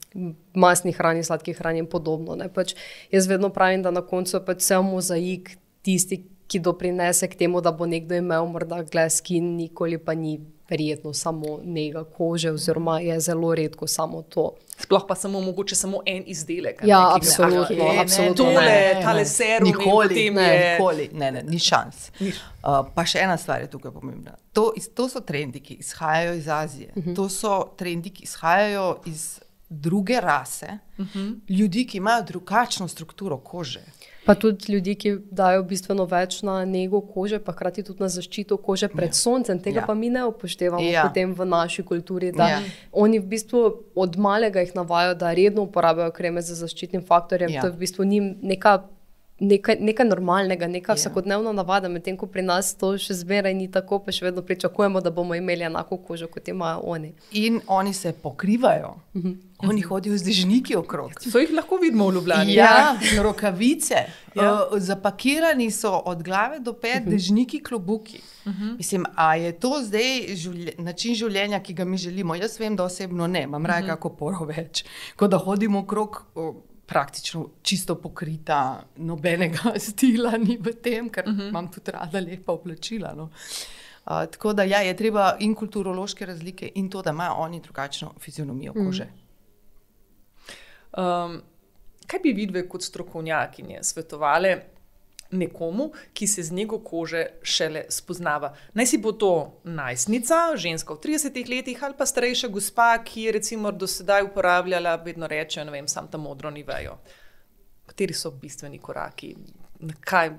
[0.55, 2.37] Masnih hrani, sladkih hrani in podobno.
[2.53, 2.75] Pač
[3.11, 7.61] jaz vedno pravim, da na koncu je pač vse mozaik tisti, ki doprinese k temu,
[7.61, 10.39] da bo nekdo imel morda glas, ki nikoli pa ni
[10.69, 14.53] verjetno samo nega kože, oziroma je zelo redko samo to.
[14.77, 16.81] Sploh pa samo mogoče samo en izdelek.
[16.83, 17.75] Ja, ne, absolutno.
[17.75, 20.71] Ne, absolutno tole, tale serum, nikoli, ne, je...
[20.71, 22.11] nikoli, ne, ne, ni šans.
[22.19, 22.27] Ni.
[22.27, 24.35] Uh, pa še ena stvar je tukaj pomembna.
[24.53, 26.91] To, to so trendi, ki izhajajo iz Azije.
[26.95, 27.09] Uh mhm.
[27.09, 27.15] -huh.
[27.15, 31.19] To so trendi, ki izhajajo iz druge rase, uh mhm.
[31.19, 31.59] -huh.
[31.59, 33.83] ljudi, ki imajo drugačno strukturo kože.
[34.25, 38.57] Pa tudi ljudi, ki dajo bistveno več na nego kože, pa hkrati tudi na zaščito
[38.57, 39.17] kože pred ja.
[39.19, 39.59] soncem.
[39.61, 39.85] Tega ja.
[39.85, 41.05] pa mi ne upoštevamo ja.
[41.13, 42.31] v naši kulturi.
[42.33, 42.61] Ja.
[42.91, 43.61] Oni v bistvu
[43.95, 47.53] od malega jih navajo, da redno uporabljajo kreme za zaščitnim faktorjem.
[47.53, 47.61] Ja.
[47.61, 48.79] To je v bistvu njim neka
[49.39, 50.97] nekaj, nekaj normalnega, neka yeah.
[50.97, 50.99] Ja.
[50.99, 55.01] vsakodnevna navada, medtem ko pri nas to še zmeraj ni tako, pa še vedno pričakujemo,
[55.01, 57.13] da bomo imeli enako kožo kot imajo oni.
[57.31, 58.95] In oni se pokrivajo.
[59.13, 59.35] Mm -hmm.
[59.57, 61.11] Oni hodijo z dežniki okrog.
[61.19, 62.53] So jih lahko vidimo v Ljubljani.
[62.53, 63.23] Ja, ja.
[63.23, 63.95] rokavice.
[64.35, 64.53] Ja.
[64.53, 67.09] Uh, zapakirani so od glave do pet, uh mhm.
[67.09, 67.11] -huh.
[67.11, 68.21] dežniki, klobuki.
[68.45, 68.63] Uh mhm.
[68.63, 68.77] -huh.
[68.77, 72.35] Mislim, a je to zdaj življe, način življenja, ki ga mi želimo?
[72.35, 73.91] Jaz vem, da osebno ne, imam raje uh -huh.
[73.91, 74.85] kako poro več.
[75.15, 76.25] Kot da hodimo okrog.
[76.35, 81.41] Uh, praktično čisto pokrita, nobenega stila ni v tem, ker uh mhm.
[81.41, 81.49] -huh.
[81.49, 83.13] imam tudi rada lepa oblačila.
[83.13, 83.23] No.
[83.23, 88.13] Uh, tako da ja, je treba in kulturološke razlike, in to, da imajo oni drugačno
[88.19, 88.85] fizionomijo mhm.
[88.85, 89.07] kože.
[90.97, 91.41] Um,
[92.07, 94.55] kaj bi vidve kot strokovnjakinje svetovali?
[95.31, 98.53] Nekomu, ki se z njego kože šele spoznava.
[98.73, 103.31] Naj si bo to najstnica, ženska v 30 letih ali pa starejša gospa, ki je
[103.31, 106.97] recimo do sedaj uporabljala, vedno reče, ne vem, sam tam modro ni vejo.
[107.85, 109.35] Kateri so bistveni koraki,
[109.79, 110.31] na kaj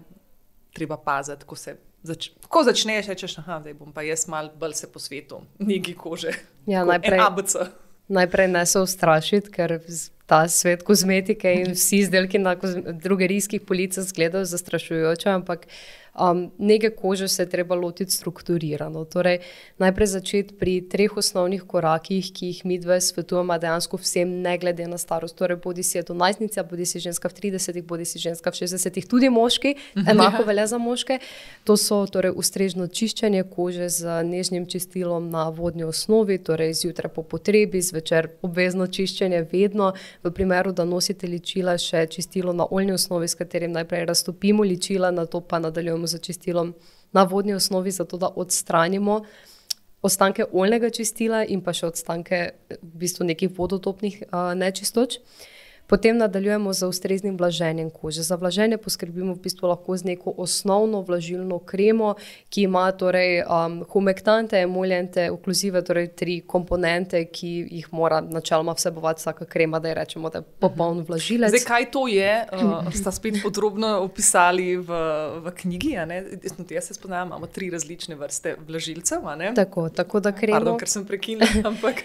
[0.74, 4.92] treba paziti, ko se zač ko začneš, rečeš, da bom pa jaz mal bolj se
[4.92, 6.32] po svetu, neki kože.
[6.66, 7.20] Ja, najprej,
[8.08, 9.78] najprej ne se ustrašiti, ker
[10.26, 12.56] ta svet kozmetike in vsi izdelki na
[13.04, 15.66] drugerijskih policah izgledajo zastrašujoče, ampak
[16.16, 19.04] Um, nege kože se je treba lotiti strukturirano.
[19.04, 19.38] Torej,
[19.78, 24.86] najprej začeti pri treh osnovnih korakih, ki jih mi dve svetujemo, dejansko vsem, ne glede
[24.88, 25.36] na starost.
[25.36, 29.08] Torej, bodi si to najstnica, bodi si ženska v 30-ih, bodi si ženska v 60-ih,
[29.08, 30.08] tudi moški, mhm.
[30.10, 31.18] enako velja za moške.
[31.64, 37.22] To so torej, ustrežno čiščenje kože z nežnim čistilom na vodni osnovi, torej zjutraj po
[37.22, 39.92] potrebi, zvečer obvezno čiščenje, vedno
[40.24, 45.10] v primeru, da nosite ličila, še čistilo na oljni osnovi, s katerim najprej raztopimo ličila,
[45.10, 46.74] na to pa nadaljujemo za čistilom
[47.12, 49.24] na vodni osnovi, zato da odstranimo
[50.02, 55.18] ostanke oljnega čistila in pa še ostanke v bistvu nekih vodotopnih uh, nečistoč.
[55.18, 55.55] Uh,
[55.86, 58.22] Potem nadaljujemo z ustreznim vlaženjem kože.
[58.22, 62.14] Za vlaženje poskrbimo v bistvu lahko z neko osnovno vlažilno kremo,
[62.50, 69.20] ki ima torej, um, humektante, emulente, okluzive, torej tri komponente, ki jih mora načeloma vsebovati
[69.20, 71.50] vsaka krema, da je rečemo, da je popoln vlažilec.
[71.54, 75.00] Zdaj, kaj to je, uh, sta spet podrobno opisali v,
[75.44, 75.94] v knjigi.
[76.70, 79.22] Jaz se spoznam, imamo tri različne vrste vlažilcev.
[79.54, 80.58] Tako, tako da kremo.
[80.58, 81.46] Pardon, ker sem prekinila.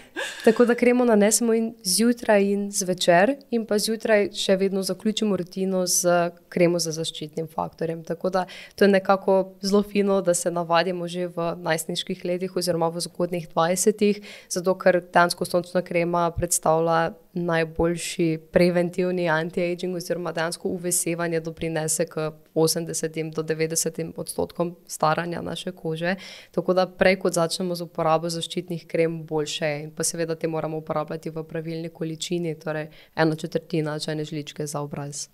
[0.46, 3.34] tako da kremo nanesemo in zjutraj in zvečer.
[3.50, 8.02] In pa zjutraj še vedno zaključimo rutino z kremo za zaščitnim faktorjem.
[8.04, 8.42] Tako da
[8.76, 13.48] to je nekako zelo fino, da se navadimo že v najstniških letih, oziroma v zgodnih
[13.48, 14.20] 20-ih,
[14.52, 23.34] zato ker dansko sončna krema predstavlja najboljši preventivni anti-aging, oziroma dejansko uvesevanje doprinese k 80
[23.34, 26.14] do 90 odstotkom staranja naše kože.
[26.50, 29.82] Tako da prej, kot začnemo z uporabo zaščitnih krem, boljše je.
[29.82, 34.66] In pa seveda te moramo uporabljati v pravilni količini, torej eno četrtino četrtina čajne žličke
[34.66, 35.28] za obraz.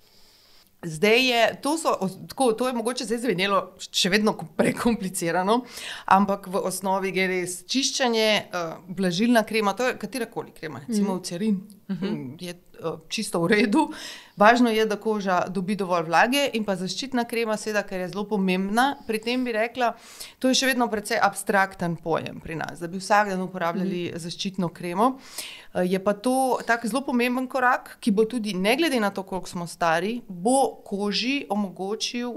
[0.83, 5.65] Zdaj je to, so, tako, to je mogoče zdaj zvenelo še vedno prekomplicirano,
[6.07, 11.25] ampak v osnovi gre res čiščenje, uh, blažilna krema, to je katerakoli krema, recimo mm.
[11.25, 11.59] cerin,
[11.89, 12.37] mm -hmm.
[12.41, 13.91] je uh, čisto v redu.
[14.37, 18.25] Važno je, da koža dobi dovolj vlage in pa zaščitna krema, seveda, ker je zelo
[18.25, 18.97] pomembna.
[19.07, 19.97] Pri tem bi rekla,
[20.39, 24.15] to je še vedno precej abstrakten pojem pri nas, da bi vsak dan uporabljali mm
[24.15, 24.19] -hmm.
[24.19, 25.07] zaščitno kremo.
[25.07, 29.11] Uh, Eh, je pa to tak zelo pomemben korak, ki bo tudi, ne glede na
[29.11, 32.33] to, koliko smo stari, bo koži omogočil,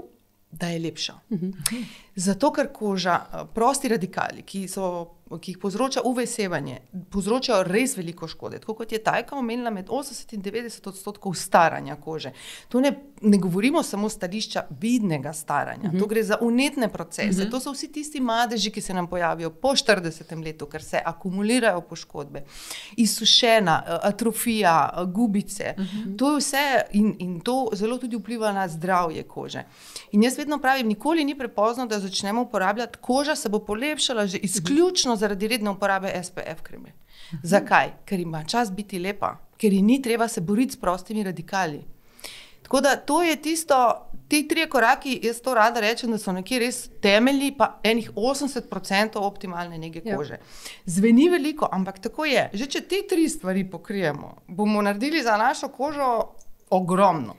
[0.52, 1.14] da je lepša.
[1.32, 1.50] Mhm.
[2.16, 6.78] Zato, ker koža, eh, prosti radikali, ki, so, ki jih povzroča UV sevanje,
[7.10, 8.58] povzročajo res veliko škode.
[8.60, 12.32] Tako kot je Tajka omenila, med 80 in 90 odstotkov staranja kože.
[12.68, 15.98] To ne, ne govorimo samo stališča vidnega staranja, uh -huh.
[15.98, 17.42] to gre za unetne procese.
[17.42, 17.50] Uh -huh.
[17.50, 21.80] To so vsi tisti madeži, ki se nam pojavijo po 40 letu, ker se akumulirajo
[21.80, 22.44] poškodbe,
[22.96, 25.74] izsušena, eh, atrofija, eh, gubice.
[25.78, 26.18] Uh -huh.
[26.18, 29.64] To je vse in, in to zelo tudi vpliva na zdravje kože.
[30.12, 34.38] In jaz vedno pravim, nikoli ni prepozno, da začnemo uporabljati, koža se bo polepšala že
[34.38, 36.92] izključno zaradi redne uporabe SPF kreme.
[37.42, 37.92] Zakaj?
[38.04, 41.80] Ker ima čas biti lepa, ker ji ni treba se boriti s prostimi radikali.
[42.62, 46.58] Tako da to je tisto, ti tri koraki, jaz to rada rečem, da so nekje
[46.58, 50.16] res temelji, pa enih 80% optimalne nege Ja.
[50.16, 50.38] kože.
[50.86, 52.50] Zveni veliko, ampak tako je.
[52.52, 56.32] Že če te tri stvari pokrijemo, bomo naredili za našo kožo
[56.70, 57.36] ogromno.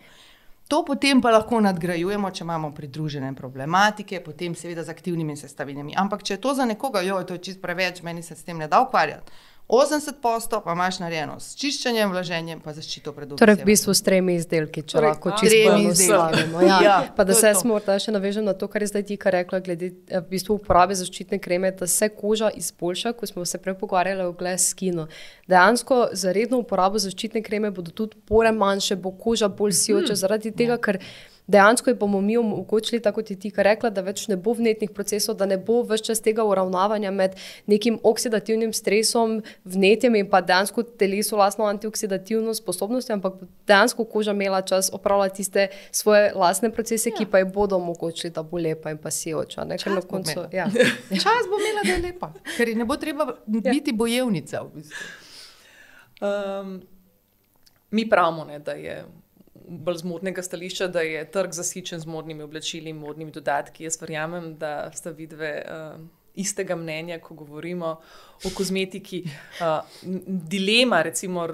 [0.74, 5.94] To potem pa lahko nadgrajujemo, če imamo pridružene problematike, potem seveda z aktivnimi sestavinami.
[5.94, 8.58] Ampak če je to za nekoga, jo, to je čist preveč, meni se s tem
[8.58, 9.38] ne da ukvarjati.
[9.68, 14.04] 80 posto pa imaš narejeno s čiščenjem, vlaženjem, pa zaščito pred Torej, v bistvu s
[14.04, 16.10] tremi izdelki, če Torej, lahko čisto tremi izdelki.
[16.12, 16.62] poenostavimo.
[16.62, 16.80] Ja.
[16.84, 19.18] Ja, Pa da to se jaz morda še navežem na to, kar je zdaj ti
[19.18, 23.58] rekla, glede eh, v bistvu uporabe zaščitne kreme, da se koža izboljša, ko smo se
[23.58, 25.08] prej pogovarjali o Glass skinu.
[25.48, 30.52] Dejansko za redno uporabo zaščitne kreme bodo tudi pore manjše, bo koža bolj sijoča, zaradi
[30.52, 31.00] tega, ker
[31.48, 34.92] dejansko ji bomo mi omogočili, tako kot je ti rekla, da več ne bo vnetnih
[34.92, 37.36] procesov, da ne bo več čas tega uravnavanja med
[37.68, 44.32] nekim oksidativnim stresom, vnetjem in pa dejansko telesu lastno antioksidativno sposobnostjo, ampak bo dejansko koža
[44.32, 47.18] imela čas opravljati tiste svoje lastne procese, ja.
[47.18, 49.64] ki pa ji bodo omogočili, da bo lepa in pa sijoča.
[49.64, 50.50] ne, Čas na bo koncu, imela.
[50.54, 50.70] ja.
[51.26, 54.64] Čas bo imela, da je lepa, ker ji ne bo treba biti bojevnica.
[54.64, 55.22] V bistvu.
[56.24, 56.82] Um,
[57.92, 59.04] mi pravimo, ne, da je
[59.68, 63.84] bolj z modnega stališča, da je trg zasičen z modnimi oblačili in modnimi dodatki.
[63.84, 65.56] Jaz verjamem, da sta vidve.
[65.68, 67.90] Uh, Istega mnenja, ko govorimo
[68.46, 69.20] o kozmetiki.
[69.62, 69.86] Uh,
[70.26, 71.46] dilema, recimo,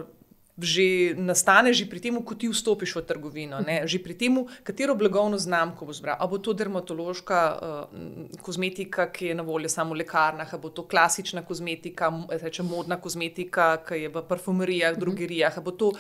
[0.62, 3.88] že nastane že pri tem, ko ti vstopiš v trgovino, ne?
[3.88, 6.18] že pri tem, katero blagovno znamko boš bral.
[6.20, 10.70] A bo to dermatološka uh, kozmetika, ki je na voljo samo v lekarnah, a bo
[10.70, 15.94] to klasična kozmetika, reče modna kozmetika, ki je v parfumerijah, drogerijah, a bo to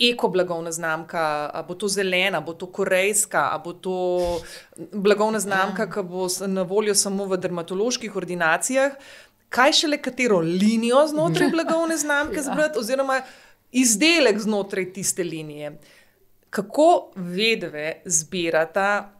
[0.00, 3.96] eko blagovna znamka, a bo to zelena, a bo to korejska, a bo to
[4.92, 8.96] blagovna znamka, ki bo na voljo samo v dermatoloških ordinacijah.
[9.52, 13.20] Kaj šele katero linijo znotraj blagovne znamke zbrati, oziroma
[13.72, 15.78] izdelek znotraj tiste linije.
[16.50, 19.12] Kako vedve zbirata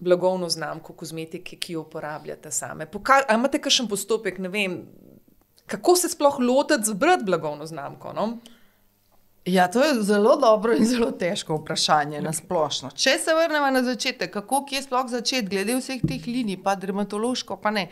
[0.00, 2.86] blagovno znamko kozmetike, ki jo uporabljate same?
[2.86, 4.82] Poka a imate kakšen postopek, ne vem,
[5.66, 8.12] kako se sploh lotiti zbrati blagovno znamko?
[8.12, 8.38] No?
[9.46, 12.90] Ja, to je zelo dobro in zelo težko vprašanje na splošno.
[12.90, 17.56] Če se vrnemo na začetek, kako kje sploh začeti, glede vseh teh linij, pa dermatološko,
[17.62, 17.88] pa ne.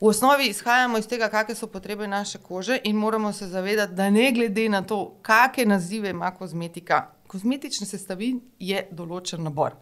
[0.00, 4.10] V osnovi izhajamo iz tega, kakšne so potrebe naše kože, in moramo se zavedati, da
[4.10, 9.74] ne glede na to, kakšne nazive ima kozmetika, kozmetične sestavine je določen nabor.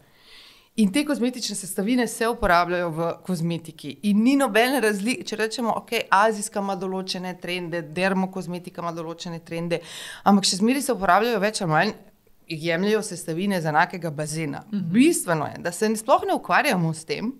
[0.77, 3.95] In te kozmetične sestavine se uporabljajo v kozmetiki.
[4.09, 9.81] In ni nobene razlike, če rečemo, ok, azijska ima določene trende, dermokozmetika ima določene trende,
[10.23, 11.95] ampak še zmeraj se uporabljajo več ali manj.
[12.47, 14.63] Jemljajo sestavine z enakega bazena.
[14.71, 14.91] Mm -hmm.
[14.93, 17.33] Bistveno je, da se ne- sploh ne ukvarjamo s tem,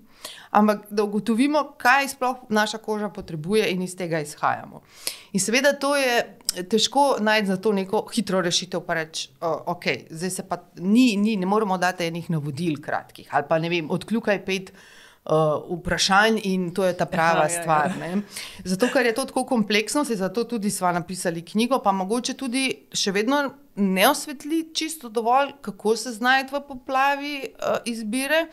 [0.52, 4.82] ampak da ugotovimo, kaj sploh naša koža potrebuje, in iz tega izhajamo.
[5.34, 6.38] In seveda to je
[6.70, 11.16] težko najti za to neko hitro rešitev, pa reči, uh, ok, zdaj se pa ni,
[11.18, 14.72] ni, ne moremo dati enih navodil kratkih, ali pa ne vem, odkljukaj pet.
[15.28, 17.62] Uh, vprašanj in to je ta prava Aha, ja, ja.
[17.62, 17.98] stvar.
[18.00, 18.22] Ne?
[18.64, 22.64] Zato, ker je to tako kompleksno, se zato tudi sva napisali knjigo, pa mogoče tudi
[22.96, 23.42] še vedno
[23.76, 28.46] ne osvetli čisto dovolj, kako se znajti v poplavi uh, izbire.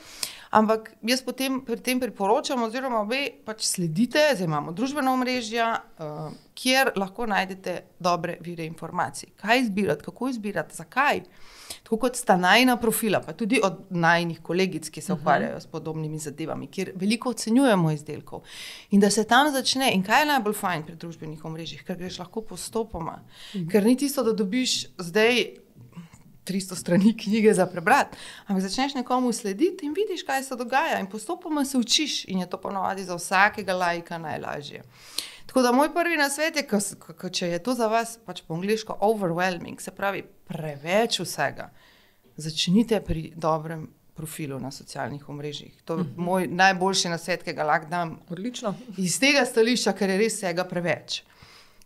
[0.54, 5.66] Ampak jaz potem pri tem priporočam, oziroma obe pač sledite, zdaj imamo družbena omrežja,
[5.98, 9.32] uh, kjer lahko najdete dobre vire informacij.
[9.40, 11.24] Kaj izbirati, kako izbirati, zakaj.
[11.82, 16.22] Tako kot sta najna profila, pa tudi od najnih kolegic, ki se ukvarjajo s podobnimi
[16.22, 18.44] zadevami, kjer veliko ocenjujemo izdelkov.
[18.94, 22.20] In da se tam začne, in kaj je najbolj fajn pri družbenih omrežjih, ker greš
[22.22, 23.18] lahko postopoma.
[23.72, 25.63] Ker ni tisto, da dobiš zdaj
[26.44, 31.06] 300 strani knjige za prebrati, ampak začneš nekomu slediti in vidiš, kaj se dogaja, in
[31.06, 34.82] postopoma se učiš, in je to ponovadi za vsakega lajka najlažje.
[35.46, 36.66] Tako da moj prvi nasvet je,
[36.98, 41.70] ko, če je to za vas pač po angliško overwhelming, se pravi preveč vsega,
[42.36, 45.82] začnite pri dobrem profilu na socialnih omrežjih.
[45.84, 48.74] To je moj najboljši nasvet, ki ga lahko dam Odlično.
[48.98, 51.22] iz tega stališča, ker je res vsega preveč.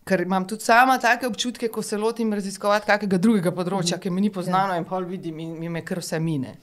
[0.09, 4.25] Ker imam tudi sama take občutke, ko se lotim raziskovati kakega drugega področja, ki mi
[4.25, 6.55] ni poznano in pol vidim in mi me kar vse mine.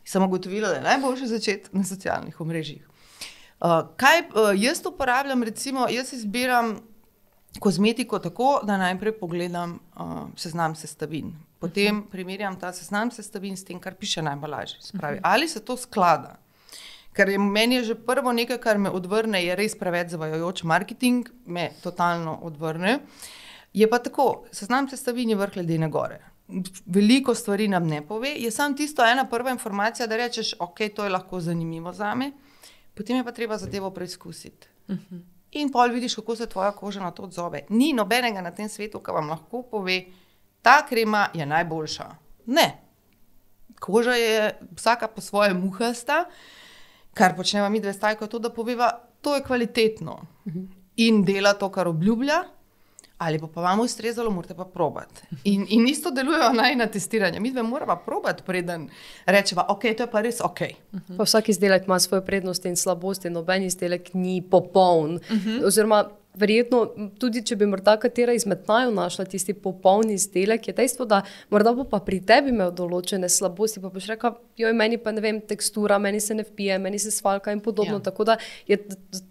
[0.00, 2.84] In sem ugotovila, da je najboljše začeti na socialnih omrežjih.
[3.56, 6.76] Uh, kaj uh, jaz uporabljam, recimo, jaz izbiram
[7.60, 12.10] kozmetiko tako, da najprej pogledam uh, seznam sestavin, potem -huh.
[12.10, 14.76] primerjam ta seznam sestavin s tem, kar piše na embalaži.
[14.80, 15.30] Spravi, uh -huh.
[15.32, 16.36] Ali se to sklada?
[17.16, 21.28] Ker je meni je že prvo nekaj, kar me odvrne, je res preveč zavajajoč marketing,
[21.46, 22.98] me totalno odvrne.
[23.72, 26.20] Je pa tako, seznam sestavin je vrh ledene gore.
[26.86, 28.30] Veliko stvari nam ne pove.
[28.36, 32.30] Je samo tisto ena prva informacija, da rečeš, ok, to je lahko zanimivo za me,
[32.94, 34.68] potem je pa treba zadevo preizkusiti.
[34.88, 35.22] Uh -huh.
[35.52, 37.64] In pol vidiš, kako se tvoja koža na to odzove.
[37.68, 40.04] Ni nobenega na tem svetu, ki vam lahko pove,
[40.62, 42.10] ta krema je najboljša.
[42.46, 42.82] Ne.
[43.80, 46.24] Koža je vsaka po svoje muhasta,
[47.16, 50.12] kar počnemo mi dve stajko, je to, da poveva, to je kvalitetno
[50.44, 50.66] uh -huh.
[50.96, 52.44] in dela to, kar obljublja
[53.18, 55.22] ali pa, pa vam ustrezalo, morate pa probati.
[55.44, 57.40] In, in isto delujejo naj na testiranje.
[57.40, 58.88] Mi dve moramo probati, preden
[59.26, 60.60] rečemo, ok, to je pa res ok.
[61.16, 65.14] Pa vsak izdelek ima svoje prednosti in slabosti, noben izdelek ni popoln.
[65.14, 65.66] Uh -huh.
[65.66, 66.82] Oziroma, verjetno,
[67.20, 71.22] tudi če bi morda katera izmed naju našla tisti popolni izdelek, je dejstvo, da
[71.52, 75.24] morda bo pa pri tebi imel določene slabosti, pa boš rekel, joj, meni pa ne
[75.24, 77.98] vem, tekstura, meni se ne vpije, meni se svalka in podobno.
[78.00, 78.06] Ja.
[78.10, 78.80] Tako da je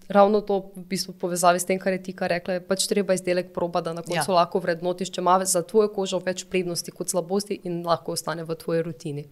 [0.10, 3.18] ravno to v bistvu povezavi s tem, kar je ti kar rekla, je pač treba
[3.18, 4.40] izdelek proba, da na koncu ja.
[4.42, 8.58] lahko vrednotiš, če ima za tvojo kožo več prednosti kot slabosti in lahko ostane v
[8.60, 9.26] tvoji rutini.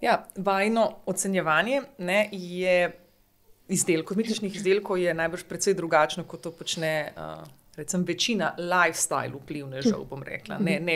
[0.00, 3.05] Ja, vajno ocenjevanje ne, je
[3.68, 7.12] izdelkov, kozmetičnih izdelkov je najbrž precej drugačno, kot to počne.
[7.16, 10.94] Uh, Recem večina lifestyle vplivnežev, bom rekla, ne, ne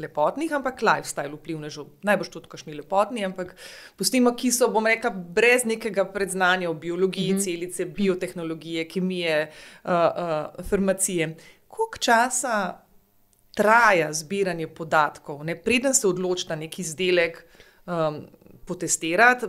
[0.00, 1.90] lepotnih, ampak lifestyle vplivnežev.
[2.08, 3.52] Najbrž tudi kašni lepotni, ampak
[4.00, 7.44] pustimo, ki so, bom rekla, brez nekega predznanja o biologiji, mm -hmm.
[7.44, 9.50] celice, biotehnologije, kemije,
[9.84, 11.34] uh, uh, farmacije.
[11.68, 12.80] Koliko časa
[13.54, 15.54] traja zbiranje podatkov, ne?
[15.56, 17.44] preden se odločita nek izdelek,
[17.86, 18.26] um,
[18.66, 19.46] potestirati,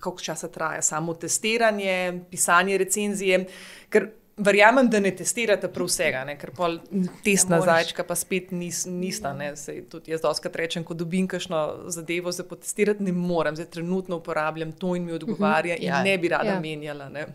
[0.00, 3.44] koliko časa traja samo testiranje, pisanje recenzije.
[3.90, 6.36] Ker verjamem, da ne testirate prav vsega, ne?
[6.38, 6.78] ker pol
[7.24, 9.34] testna ja, zajčka pa spet nis, nista.
[9.58, 14.20] Sej, tudi jaz doskrat rečem, ko dobim kakšno zadevo za potestirati, ne morem, zdaj trenutno
[14.22, 15.84] uporabljam to in mi odgovarja uh -huh.
[15.84, 16.02] in ja.
[16.02, 16.60] ne bi rada ja.
[16.60, 17.08] menjala.
[17.08, 17.26] Ne?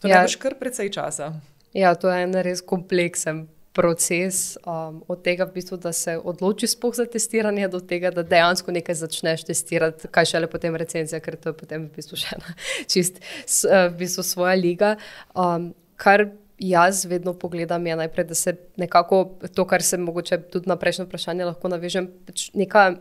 [0.00, 0.22] To ja.
[0.22, 1.32] je kar precej časa.
[1.72, 6.76] Ja, to je en res kompleksen proces um, od tega, v bistvu, da se odločiš
[6.94, 11.50] za testiranje, do tega, da dejansko nekaj začneš testirati, kaj šele potem recenzija, ker to
[11.50, 12.54] je potem v bistvu še ena
[12.92, 14.94] čist uh, v bistvu svoja liga.
[15.34, 20.70] Um, kar jaz vedno pogledam, je najprej, da se nekako to, kar se mogoče tudi
[20.70, 22.94] na prejšnjo vprašanje lahko navežem, pač neka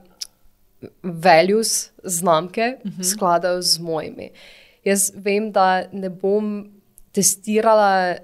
[1.03, 3.01] values znamke uh mhm.
[3.01, 3.13] -huh.
[3.13, 4.31] skladajo z mojimi.
[4.83, 6.71] Jaz vem, da ne bom
[7.11, 8.17] testirala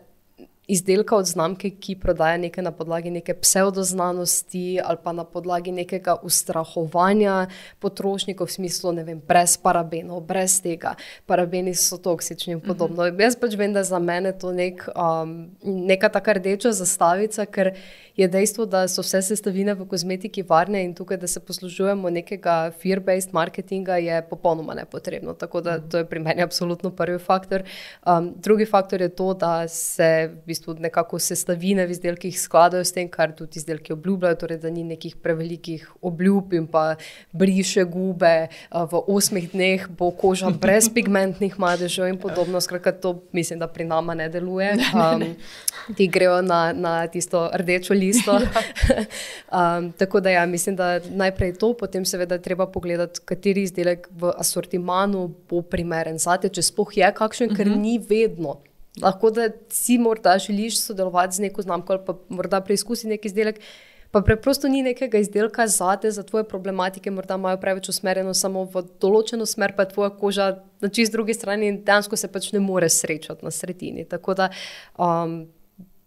[0.69, 6.15] izdelka od znamke, ki prodaja nekaj na podlagi neke pseudoznanosti ali pa na podlagi nekega
[6.23, 7.47] ustrahovanja
[7.79, 10.93] potrošnikov, v smislu, ne vem, brez parabenov, brez tega.
[11.25, 13.03] Parabeni so toksični in podobno.
[13.03, 13.21] Mm -hmm.
[13.21, 17.73] Jaz pač vem, da za mene to nek, um, neka taka rdeča zastavica, ker
[18.19, 22.71] je dejstvo, da so vse sestavine v kozmetiki varne in tukaj, da se poslužujemo nekega
[22.81, 25.33] fear-based marketinga, je popolnoma nepotrebno.
[25.33, 27.63] Tako da to je pri meni absolutno prvi faktor.
[28.05, 32.93] Um, drugi faktor je to, da se v bistvu nekako sestavine v izdelkih skladajo s
[32.93, 36.95] tem, kar tudi izdelki obljubljajo, torej da ni nekih prevelikih obljub in pa
[37.31, 38.47] briše gube.
[38.71, 42.61] V osmih dneh bo koža brez pigmentnih madežev in podobno.
[42.61, 44.77] Skratka, to mislim, da pri nama ne deluje.
[44.99, 45.23] Um,
[45.95, 48.39] ti grejo na, na tisto rdečo listo isto.
[49.51, 54.33] um, tako da ja, mislim, da najprej to, potem seveda treba pogledati, kateri izdelek v
[54.37, 57.79] asortimanu bo primeren za te, če spoh je kakšen, ker uh mhm.
[57.79, 57.81] -huh.
[57.81, 58.57] ni vedno.
[59.01, 63.59] Lahko da si morda želiš sodelovati z neko znamko ali pa morda preizkusiti neki izdelek.
[64.11, 68.63] Pa preprosto ni nekega izdelka za te, za tvoje problematike, morda imajo preveč usmerjeno samo
[68.65, 70.47] v določeno smer, pa je tvoja koža
[70.81, 74.07] na čist drugi strani in dejansko se pač ne more srečati na sredini.
[74.09, 74.49] Tako da
[74.97, 75.43] um,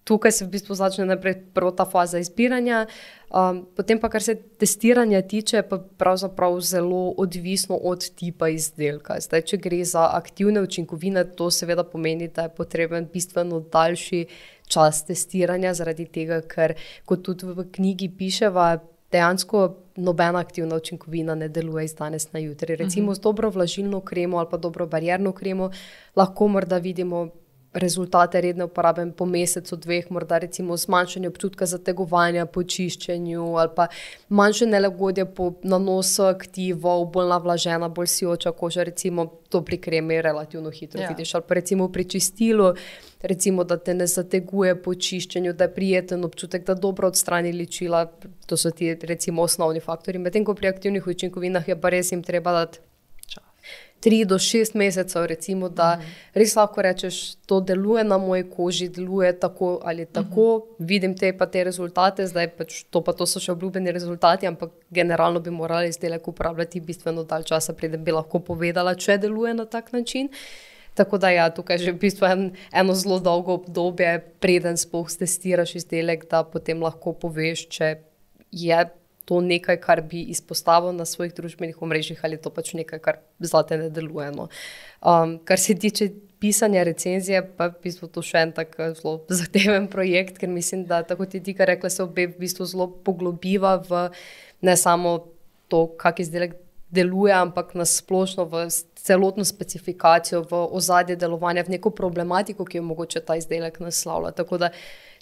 [0.04, 2.86] tukaj se v bistvu začne najprej prva faza izbiranja,
[3.30, 9.20] um, potem pa, kar se testiranja tiče, pa pravzaprav zelo odvisno od tipa izdelka.
[9.20, 14.26] Zdaj, če gre za aktivne učinkovine, to seveda pomeni, da je potreben bistveno daljši
[14.66, 16.74] čas testiranja, zaradi tega, ker
[17.06, 18.78] kot tudi v knjigi piševa.
[19.12, 19.66] Dejansko
[20.00, 22.76] nobena aktivna učinkovina ne deluje iz danes na jutri.
[22.76, 23.18] Recimo uh -huh.
[23.18, 25.70] z dobro vlažilno kremo ali pa dobro barjerno kremo
[26.16, 27.28] lahko morda vidimo
[27.74, 33.86] rezultate redne uporabe po mesecu, dveh, morda recimo zmanjšanje občutka zategovanja po čiščenju ali pa
[34.28, 40.70] manjše nelagodje po nanosu aktivov, bolj navlažena, bolj sijoča koža, recimo to pri kremi relativno
[40.70, 41.08] hitro ja.
[41.08, 41.34] vidiš.
[41.34, 42.74] Ali pa recimo pri čistilu,
[43.22, 48.06] recimo, da te ne zateguje po čiščenju, da je prijeten občutek, da dobro odstrani ličila,
[48.46, 50.18] to so ti recimo osnovni faktori.
[50.18, 52.80] Medtem ko pri aktivnih učinkovinah je pa res jim treba dati
[54.02, 56.14] tri do šest mesecev, recimo, da mm.
[56.34, 60.86] res lahko rečeš, to deluje na moji koži, deluje tako ali tako, mm.
[60.90, 64.74] vidim te pa te rezultate, zdaj pač to pa to so še obljubljeni rezultati, ampak
[64.90, 69.68] generalno bi morali izdelek uporabljati bistveno dalj časa, preden bi lahko povedala, če deluje na
[69.70, 70.32] tak način.
[70.98, 72.42] Tako da ja, tukaj je že v bistvu en,
[72.72, 77.94] eno zelo dolgo obdobje, preden sploh testiraš izdelek, da potem lahko poveš, če
[78.50, 78.82] je
[79.24, 83.78] to nekaj, kar bi izpostavil na svojih družbenih omrežjih, ali to pač nekaj, kar zlate
[83.78, 84.30] ne deluje.
[84.34, 84.48] No.
[85.00, 86.10] Um, kar se tiče
[86.42, 90.50] pisanja recenzije, pa je v bistvu to še en tak eh, zelo zahteven projekt, ker
[90.50, 94.08] mislim, da tako ti ti, kar rekla, se obe v bistvu zelo poglobiva v
[94.66, 95.18] ne samo
[95.70, 96.58] to, kak izdelek
[96.92, 98.66] deluje, ampak na splošno v
[99.02, 104.34] celotno specifikacijo, v ozadje delovanja, v neko problematiko, ki jo mogoče ta izdelek naslavlja.
[104.42, 104.70] Tako da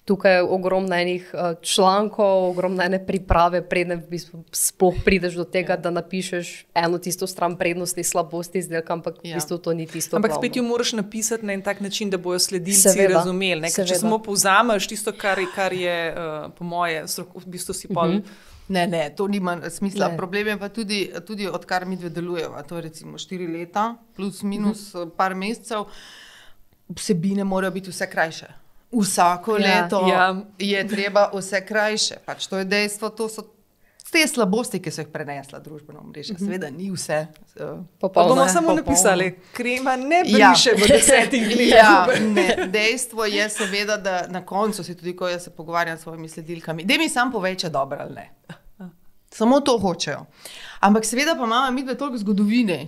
[0.05, 5.45] tukaj je ogromno enih uh, člankov, ogromno ene priprave, preden v bistvu sploh prideš do
[5.45, 9.35] tega, da napišeš eno tisto stran prednosti, slabosti izdelka, ampak ja.
[9.35, 10.17] v bistvu to ni tisto.
[10.17, 13.69] Ampak spet jo moraš napisati na en tak način, da bojo sledilci razumeli.
[13.71, 18.07] Če samo povzameš tisto, kar, kar je uh, po moje, v bistvu si pol.
[18.07, 18.23] Uh mhm.
[18.23, 18.49] -huh.
[18.71, 20.07] Ne, ne, to nima smisla.
[20.07, 20.17] Ne.
[20.17, 22.61] Problem je pa tudi, tudi odkar mi dve delujemo.
[22.69, 25.09] To je recimo štiri leta, plus minus uh -huh.
[25.17, 25.83] par mesecev,
[26.95, 28.60] vsebine morajo biti vse krajše.
[28.91, 30.35] Vsako ja, leto ja.
[30.59, 32.15] je treba vse krajše.
[32.25, 33.43] Pač to je dejstvo, to so
[34.11, 36.33] te slabosti, ki so jih prenesla družbena mreža.
[36.33, 36.45] Mhm.
[36.45, 37.25] Seveda ni vse.
[37.55, 38.75] Uh, bomo samo popolno.
[38.75, 40.77] napisali, krema ne briše ja.
[40.77, 41.69] v desetih letih.
[41.69, 42.07] Ja,
[42.67, 46.83] dejstvo je seveda, da na koncu si tudi, ko jaz se pogovarjam s svojimi sledilkami,
[46.83, 48.29] da mi sam poveče dobro ali ne.
[49.31, 50.25] Samo to hočejo.
[50.79, 52.87] Ampak seveda pa imamo mi dve toliko zgodovine,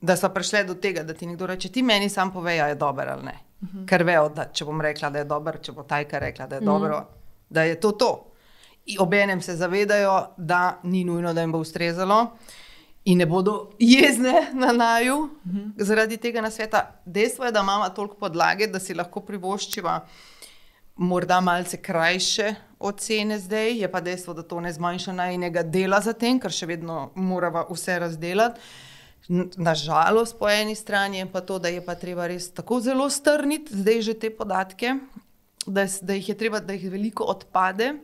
[0.00, 3.04] da so prišle do tega, da ti nekdo reče, ti meni sam povej, je dobro
[3.08, 3.38] ali ne.
[3.62, 3.68] Uh.
[3.68, 3.86] -huh.
[3.88, 6.60] Ker vejo, da če bom rekla, da je dobro, če bo tajka rekla, da je
[6.60, 6.66] uh.
[6.66, 6.72] -huh.
[6.72, 7.06] dobro,
[7.50, 8.26] da je to to.
[8.86, 12.26] In obenem se zavedajo, da ni nujno, da jim bo ustrezalo
[13.04, 15.30] in ne bodo jezne na naju uh.
[15.52, 15.72] -huh.
[15.76, 17.00] zaradi tega na sveta.
[17.04, 20.06] Dejstvo je, da imamo toliko podlage, da si lahko privoščiva
[20.96, 26.12] morda malce krajše ocene zdaj, je pa dejstvo, da to ne zmanjša najnega dela za
[26.12, 28.60] tem, ker še vedno moramo vse razdelati.
[29.28, 33.74] Nažalost, po eni strani je pa to, da je pa treba res tako zelo strniti
[33.74, 34.94] zdaj že te podatke,
[35.66, 37.94] da, da jih je treba, da jih veliko odpade.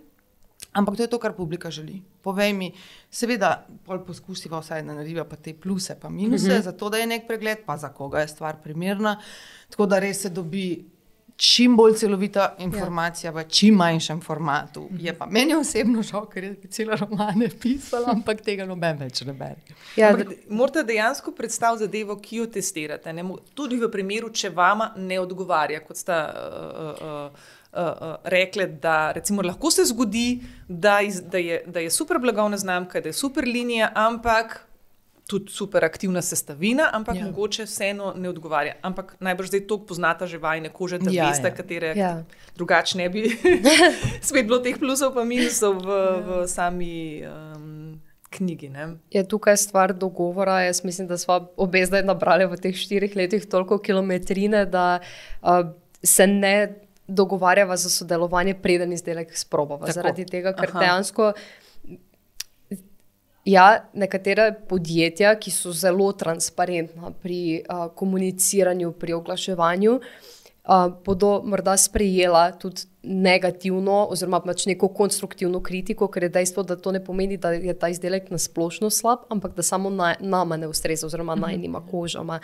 [0.73, 2.01] Ampak to je to, kar publika želi.
[2.23, 2.71] Povej mi,
[3.11, 3.67] seveda,
[4.07, 6.61] poskusiva vsaj da narediva pa te pluse, pa minuse, uh mhm.
[6.61, 6.65] -huh.
[6.65, 9.21] zato da je nek pregled, pa za koga je stvar primerna.
[9.69, 10.92] Tako da res se dobi
[11.43, 13.35] čim bolj celovita informacija ja.
[13.35, 14.85] v čim manjšem formatu.
[14.91, 15.07] Mhm.
[15.07, 19.35] Je pa meni osebno žal, ker je celo romane pisala, ampak tega noben več ne
[19.35, 19.79] bere.
[19.99, 20.13] Ja,
[20.49, 23.13] morate dejansko predstaviti zadevo, ki jo testirate.
[23.13, 23.25] Ne?
[23.59, 26.23] Tudi v primeru, če vama ne odgovarja, kot sta.
[26.31, 31.81] Uh, uh, Uh, uh, rekle, da recimo, lahko se zgodi, da, iz, da, je, da
[31.81, 34.59] je super blagovna znamka, da je super linija, ampak
[35.33, 37.27] tudi super aktivna sestavina, ampak ja.
[37.27, 38.77] mogoče vseeno ne odgovarja.
[38.85, 41.57] Ampak najbrž zdaj to poznata že vajne kože, da ja, veste, ja.
[41.57, 42.13] katere ja.
[42.57, 43.25] drugače ne bi
[44.29, 46.17] spet bilo teh plusov in minusov v, ja.
[46.21, 46.95] v sami.
[47.27, 48.01] Um,
[48.33, 48.71] Knjigi,
[49.13, 50.63] je tukaj stvar dogovora.
[50.65, 55.03] Jaz mislim, da smo obe zdaj nabrali v teh štirih letih toliko kilometrine, da
[55.45, 55.69] uh,
[56.01, 59.93] se ne dogovarjava za sodelovanje, preden izdelek sprobava.
[59.93, 60.81] Zaradi tega, ker Aha.
[60.81, 61.33] dejansko
[63.45, 69.97] Ja, nekatera podjetja, ki so zelo transparentna pri uh, komuniciranju, pri oglaševanju,
[70.65, 76.77] uh, bodo morda sprejela tudi negativno, oziroma pač neko konstruktivno kritiko, ker je dejstvo, da
[76.79, 80.57] to ne pomeni, da je ta izdelek na splošno slab, ampak da samo na, nama
[80.57, 81.43] ne ustreza, oziroma mhm.
[81.43, 82.39] najnima kožama.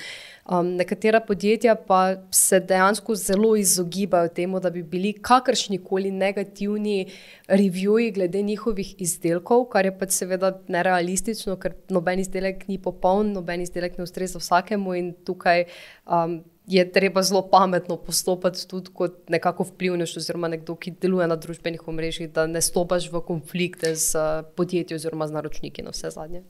[0.50, 7.06] Um, nekatera podjetja pa se dejansko zelo izogibajo temu, da bi bili kakršni koli negativni
[7.48, 13.62] reviji glede njihovih izdelkov, kar je pač seveda nerealistično, ker noben izdelek ni popoln, noben
[13.62, 15.68] izdelek ne ustreza vsakemu in tukaj.
[16.06, 21.36] Um, je treba zelo pametno postopati tudi kot nekako vplivnež, oziroma nekdo, ki deluje na
[21.36, 26.10] družbenih omrežjih, da ne stopaš v konflikte z eh, podjetji oziroma z naročniki na vse
[26.10, 26.42] zadnje.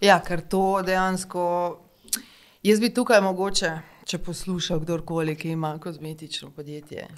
[0.00, 1.42] Ja, ker to dejansko.
[2.62, 3.72] Jaz bi tukaj mogoče,
[4.06, 7.08] če poslušal kdorkoli, ki ima kozmetično podjetje.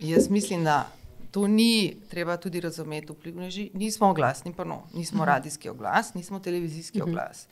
[0.00, 0.86] Jaz mislim, da
[1.32, 3.70] to ni treba tudi razumeti vplivneži.
[3.74, 5.28] Nismo glasni, pa no, nismo mhm.
[5.28, 7.10] radijski oglas, nismo televizijski mhm.
[7.10, 7.46] oglas.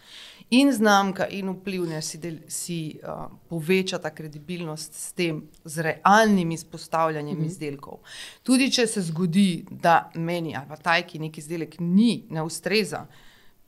[0.51, 7.37] In znamka, in vplivnež si, del, si uh, povečata kredibilnost s tem, z realnim izpostavljanjem
[7.37, 7.47] mm -hmm.
[7.47, 7.99] izdelkov.
[8.43, 13.07] Tudi če se zgodi, da meni ali pa tajki neki izdelek ni, ne ustreza,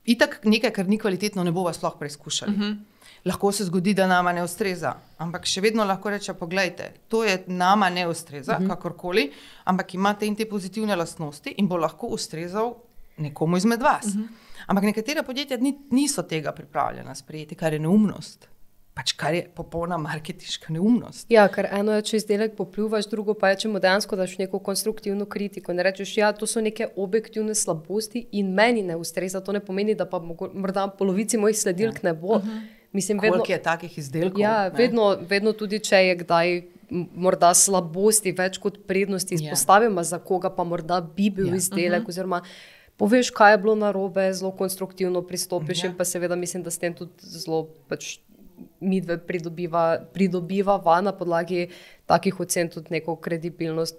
[0.04, 2.52] itak nekaj, kar ni kvalitetno, ne bomo sploh preizkušali.
[2.52, 2.76] Mm -hmm
[3.24, 4.94] lahko se zgodi, da nama ne ustreza.
[5.18, 8.66] Ampak še vedno lahko reče: Poglejte, to je nama ne ustreza, uh mhm.
[8.66, 8.76] -huh.
[8.76, 9.30] kakorkoli,
[9.64, 12.74] ampak ima te in te pozitivne lastnosti in bo lahko ustrezal
[13.16, 14.06] nekomu izmed vas.
[14.06, 14.22] Uh mhm.
[14.22, 14.51] -huh.
[14.66, 18.48] Ampak nekatera podjetja ni, niso tega pripravljena sprejeti, kar je neumnost.
[18.94, 21.24] Pač kar je popolna marketinška neumnost.
[21.32, 24.58] Ja, ker eno je, če izdelek popljuvaš, drugo pa je, če mu dejansko daš neko
[24.60, 25.72] konstruktivno kritiko.
[25.72, 29.40] Ne rečeš, ja, to so neke objektivne slabosti in meni ne ustreza.
[29.40, 32.42] To ne pomeni, da pa morda polovici mojih sledilk ne bo.
[32.92, 34.40] Mislim, vedno, Koliko je takih izdelkov?
[34.40, 34.76] ja, ne?
[34.76, 36.52] vedno, vedno tudi, če je kdaj
[37.16, 41.56] morda slabosti več kot prednosti izpostavimo, za koga pa morda bi bil Ja.
[41.56, 42.08] izdelek.
[42.08, 42.42] Oziroma,
[43.02, 45.90] poveš, kaj je bilo narobe, zelo konstruktivno pristopiš Ja.
[45.90, 48.18] in pa seveda mislim, da s tem tudi zelo pač
[48.80, 51.66] midve pridobiva, pridobiva na podlagi
[52.06, 53.98] takih ocen tudi neko kredibilnost.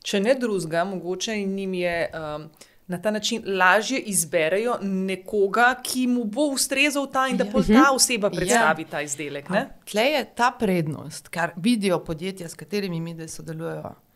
[0.00, 2.48] Če ne drugega, mogoče jim je um,
[2.86, 7.52] na ta način lažje izberejo nekoga, ki mu bo ustrezal ta in da Ja.
[7.52, 9.50] pol ta oseba predstavi ta izdelek.
[9.50, 9.66] Ne?
[9.84, 14.07] Tle je ta prednost, kar vidijo podjetja, s katerimi mi sodelujemo.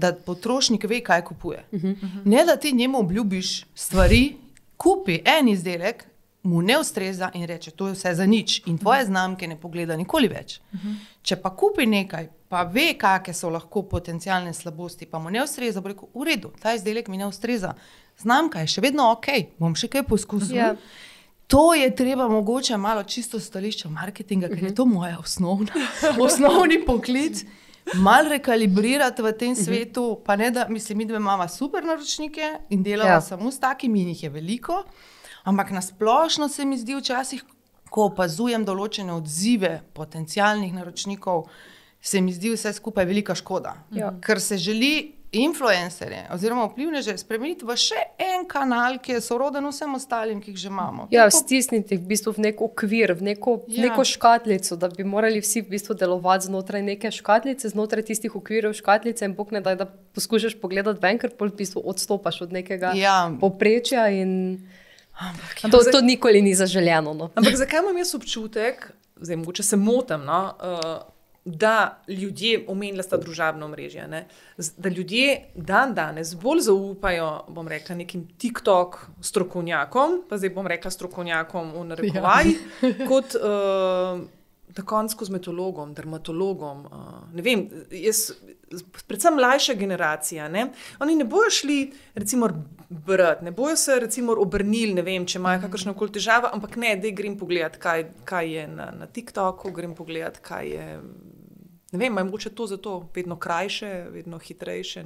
[0.00, 1.64] Da potrošnik ve, kaj kupuje.
[1.72, 2.22] Uh -huh.
[2.24, 4.36] Ne da ti njemu obljubiš stvari,
[4.76, 6.06] kupi en izdelek,
[6.42, 9.96] mu ne ustreza in reče: To je vse za nič, in tvoje znamke ne pogleda
[9.96, 10.60] nikoli več.
[10.72, 10.94] Uh -huh.
[11.22, 15.80] Če pa kupi nekaj, pa ve, kakšne so lahko potencijalne slabosti, pa mu ne ustreza,
[15.80, 17.74] bo rekel: V redu, ta izdelek mi ne ustreza.
[18.18, 19.26] Znamka je še vedno ok,
[19.58, 20.56] bom še kaj poskusil.
[20.56, 20.76] Ja.
[21.50, 25.72] To je treba mogoče malo čisto stališče marketinga, ker je to moja osnovna,
[26.26, 27.44] osnovni poklic.
[27.94, 32.82] Mal rekalibrirati v tem svetu, pa ne da, mislim, mi dve imamo super naročnike in
[32.82, 33.20] delamo ja.
[33.20, 34.84] samo s takimi, in jih je veliko.
[35.44, 37.44] Ampak nasplošno se mi zdi včasih,
[37.90, 41.48] ko opazujem določene odzive potencijalnih naročnikov,
[42.00, 43.74] se mi zdi vse skupaj velika škoda.
[43.90, 44.12] Ja.
[44.22, 49.94] Ker se želi influencerje oziroma vplivneže spremeniti v še en kanal, ki je soroden vsem
[49.94, 51.06] ostalim, ki jih že imamo.
[51.10, 53.86] Ja, Tako- stisniti v bistvu v nek okvir, v neko, ja.
[53.86, 58.74] Neko škatlico, da bi morali vsi v bistvu delovati znotraj neke škatlice, znotraj tistih okvirov
[58.74, 62.92] škatlice in bog ne daj, da poskušaš pogledati ven, ker v bistvu odstopaš od nekega
[62.98, 63.30] Ja.
[63.40, 64.66] poprečja in
[65.20, 67.12] Ampak, to, to nikoli ni zaželjeno.
[67.14, 67.30] No.
[67.34, 73.16] Ampak zakaj imam jaz občutek, zdaj mogoče se motim, no, uh, da ljudje, omenila sta
[73.16, 74.26] družabno mrežje, ne,
[74.76, 80.90] da ljudje dan danes bolj zaupajo, bom rekla, nekim TikTok strokovnjakom, pa zdaj bom rekla
[80.90, 82.92] strokovnjakom v narekovajih, ja.
[83.08, 84.20] kot uh,
[84.76, 86.84] na koncu kozmetologom, dermatologom.
[86.86, 88.30] Uh, ne vem, jaz,
[89.06, 90.66] predvsem mlajša generacija, ne,
[91.00, 91.78] oni ne bojo šli,
[92.14, 92.48] recimo,
[92.88, 96.94] brati, ne bojo se, recimo, obrnili, ne vem, če imajo kakršno koli težavo, ampak ne,
[97.00, 100.88] da grem pogledat, kaj, kaj je na, na TikToku, grem pogledat, kaj je.
[101.90, 105.02] Ne vem, mogoče to zato vedno krajše, vedno hitrejše.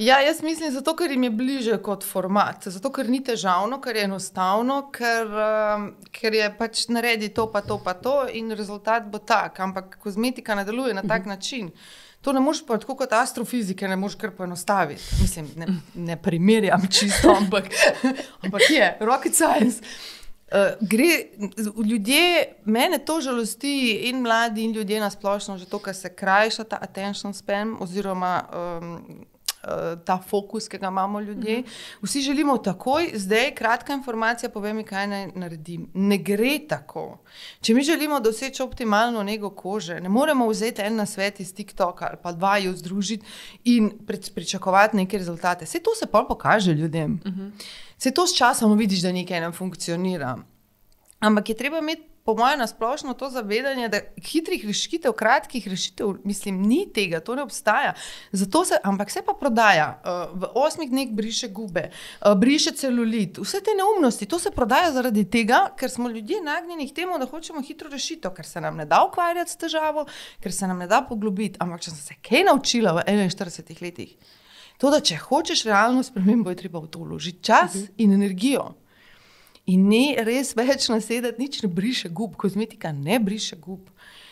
[0.00, 3.98] Ja, jaz mislim, zato, ker jim je bliže kot format, zato, ker ni težavno, ker
[3.98, 9.10] je enostavno, ker, um, ker je pač naredi to, pa to, pa to, in rezultat
[9.12, 9.58] bo tak.
[9.60, 11.68] Ampak kozmetika ne deluje na tak način.
[12.24, 15.04] To ne moreš pa tako kot astrofizike, ne moreš kar poenostaviti.
[15.20, 17.68] Mislim, ne, ne primerjam čisto, ampak,
[18.40, 19.84] ampak je, rocket science.
[20.48, 21.26] Uh, gre,
[21.90, 26.64] ljudje, mene to žalosti, in mladi, in ljudje na splošno, že to, kar se krajša
[26.64, 29.29] ta attention span, oziroma um, uh,
[30.04, 31.62] ta fokus, ki ga imamo ljudje.
[32.02, 35.88] Vsi želimo takoj, zdaj, kratka informacija, povem mi, kaj naj naredim.
[35.94, 37.18] Ne gre tako.
[37.60, 42.06] Če mi želimo doseči optimalno nego kože, ne moremo vzeti en na svet iz TikToka
[42.08, 43.26] ali pa dva jo združiti
[43.64, 45.64] in prič- pričakovati neke rezultate.
[45.64, 47.20] Vse to se pa pokaže ljudem.
[47.24, 47.50] Uh -huh.
[47.98, 50.38] Se to s časom vidiš, da nekaj ne funkcionira.
[51.20, 56.62] Ampak je treba imeti, po mojem, nasplošno to zavedanje, da hitrih rešitev, kratkih rešitev, mislim,
[56.62, 57.94] ni tega, to ne obstaja.
[58.32, 60.02] Zato se, ampak se pa prodaja.
[60.04, 64.92] Uh, v osmih dneh briše gube, uh, briše celulit, vse te neumnosti, to se prodaja
[64.92, 68.76] zaradi tega, ker smo ljudje nagnjeni k temu, da hočemo hitro rešitev, ker se nam
[68.78, 70.06] ne da ukvarjati s težavo,
[70.42, 71.58] ker se nam ne da poglobiti.
[71.58, 74.14] Ampak če sem se kaj naučila v 41 letih,
[74.78, 77.90] to, da če hočeš realno spremembo, je treba v to vložiti čas uh -huh.
[77.98, 78.70] in energijo.
[79.66, 83.90] In ne res več nasedati, nič ne briše gub, kozmetika ne briše gub,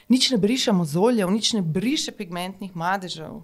[0.08, 3.42] nič ne briše mozoljev, nič ne briše pigmentnih madežev.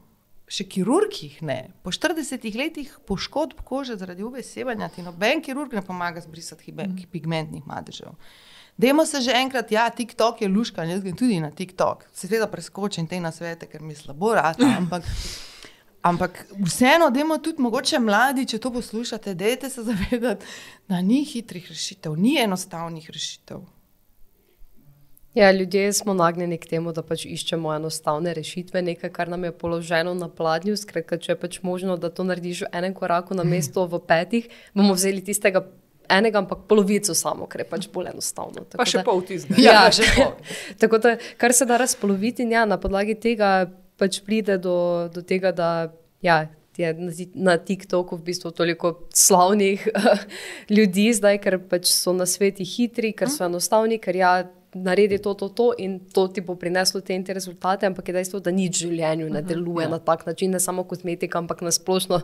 [0.48, 1.70] Še kirurg jih ne.
[1.84, 6.90] Po 40 letih poškodb kože zaradi UV sevanja ti noben kirurg ne pomaga zbrisati hibe-
[7.12, 8.12] pigmentnih madežev.
[8.76, 12.08] Dajmo se že enkrat, ja, TikTok je luška, jaz grem tudi na TikTok.
[12.12, 15.06] Seveda preskočim te nasvete, ker mi slabo rata, ampak.
[16.04, 20.44] Ampak vseeno, dajmo tudi mogoče mladi, če to poslušate, dajte se zavedati,
[20.88, 23.62] da ni hitrih rešitev, ni enostavnih rešitev.
[25.34, 29.52] Ja, ljudje smo nagnjeni k temu, da pač iščemo enostavne rešitve, nekaj, kar nam je
[29.52, 30.76] položeno na pladnju.
[30.76, 34.46] Skratka, če je pač možno, da to narediš v enem koraku na mesto v petih,
[34.74, 35.64] bomo vzeli tistega
[36.08, 38.62] enega, ampak polovico samo, ker je pač bolj enostavno.
[38.62, 39.56] Tako Pa še da- pol tizga.
[39.58, 40.36] Ja, Ja, še pol.
[40.78, 43.64] Tako da, kar se da razpoloviti, ja, na podlagi tega
[43.98, 45.92] pač pride do, do tega, da
[46.24, 49.88] ja, je na, na TikToku v bistvu toliko slavnih
[50.76, 54.34] ljudi zdaj, ker pač so na sveti hitri, ker so enostavni, ker ja.
[54.74, 58.14] Naredi to, to, to, in to ti bo prineslo te in te rezultate, ampak je
[58.16, 61.38] dejstvo, da nič v življenju ne deluje uh -huh, na tak način, ne samo kozmetika,
[61.38, 62.20] ampak na splošno.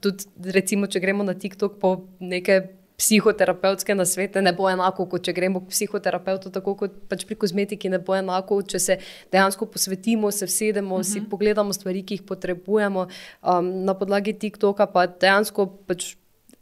[0.00, 0.24] Tudi,
[0.56, 5.62] recimo, če gremo na TikTok po neke psihoterapevtske nasvete, ne bo enako, kot če gremo
[5.64, 8.98] k psihoterapeutu, tako kot pač pri kozmetiki, ne bo enako, če se
[9.34, 11.12] dejansko posvetimo, se vsedemo, uh -huh.
[11.12, 11.28] si mhm.
[11.30, 13.06] pogledamo stvari, ki jih potrebujemo.
[13.42, 16.16] Um, na podlagi TikToka pa dejansko pač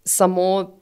[0.04, 0.76] samo.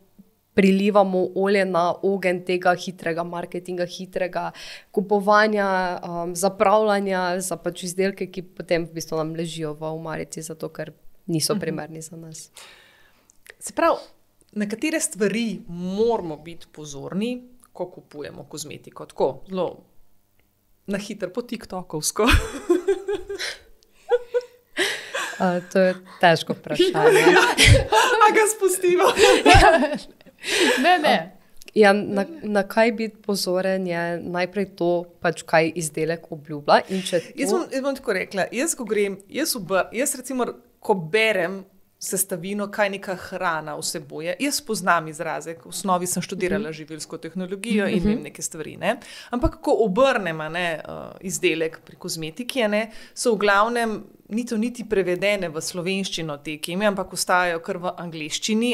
[0.59, 4.51] Prilivamo olje na ogen tega hitrega marketinga, hitrega
[4.91, 10.69] kupovanja, um, zapravljanja za pač izdelke, ki potem v bistvu nam ležijo v umarici, zato
[10.69, 10.91] ker
[11.27, 11.61] niso mhm.
[11.61, 12.51] primerni za nas.
[13.61, 14.03] Se pravi,
[14.53, 17.43] na katere stvari moramo biti pozorni,
[17.73, 19.07] ko kupujemo kozmetiko.
[19.07, 19.69] Tako, zelo
[20.89, 22.23] na hitro, po TikTokovsko.
[25.41, 27.25] uh, to je težko vprašanje.
[28.13, 29.05] Ampak ga spustimo.
[30.85, 31.17] ne, ne.
[31.75, 36.81] Ja, na, na kaj biti pozoren, je najprej to, pač, kaj izdelek obljublja.
[36.89, 37.21] To...
[37.37, 38.49] Jaz, bom, jaz bom tako rekla.
[38.53, 40.49] Jaz, ko grem, jaz, v, jaz recimo,
[40.81, 41.61] ko berem
[41.99, 44.37] sestavino, kaj neka hrana vsebuje.
[44.41, 46.73] Jaz poznam izraze, v osnovi sem študirala mhm.
[46.73, 48.23] živilsko tehnologijo in vem mhm.
[48.23, 48.77] neke stvari.
[48.77, 48.97] Ne?
[49.31, 55.51] Ampak, ko obrnemo ne, uh, izdelek pri kozmetiki, ne, so v glavnem niti, niti prevedene
[55.51, 58.73] v slovenščino te keme, ampak ostajajo kar v angliščini.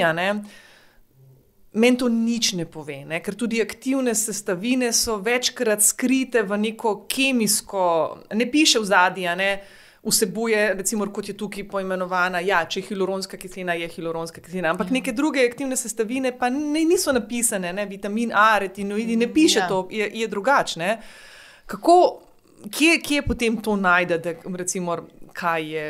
[1.75, 3.19] Meni to nič ne pove, ne?
[3.19, 7.87] ker tudi aktivne sestavine so večkrat skrite v neko kemijsko,
[8.37, 9.57] ne piše v zadnji
[10.05, 14.71] vsebuje, recimo, kot je tukaj poimenovana, ja, če je hiloronska kislina, je hiloronska kislina.
[14.75, 14.99] Ampak ja.
[14.99, 17.87] neke druge aktivne sestavine pa ne, niso napisane, ne?
[17.87, 19.69] vitamin A, retinoidi, ne piše ja.
[19.69, 20.99] to, je, je drugačne.
[21.67, 21.97] Kako,
[22.71, 24.99] kje, kje potem to najde, da, recimo,
[25.33, 25.87] kaj, je,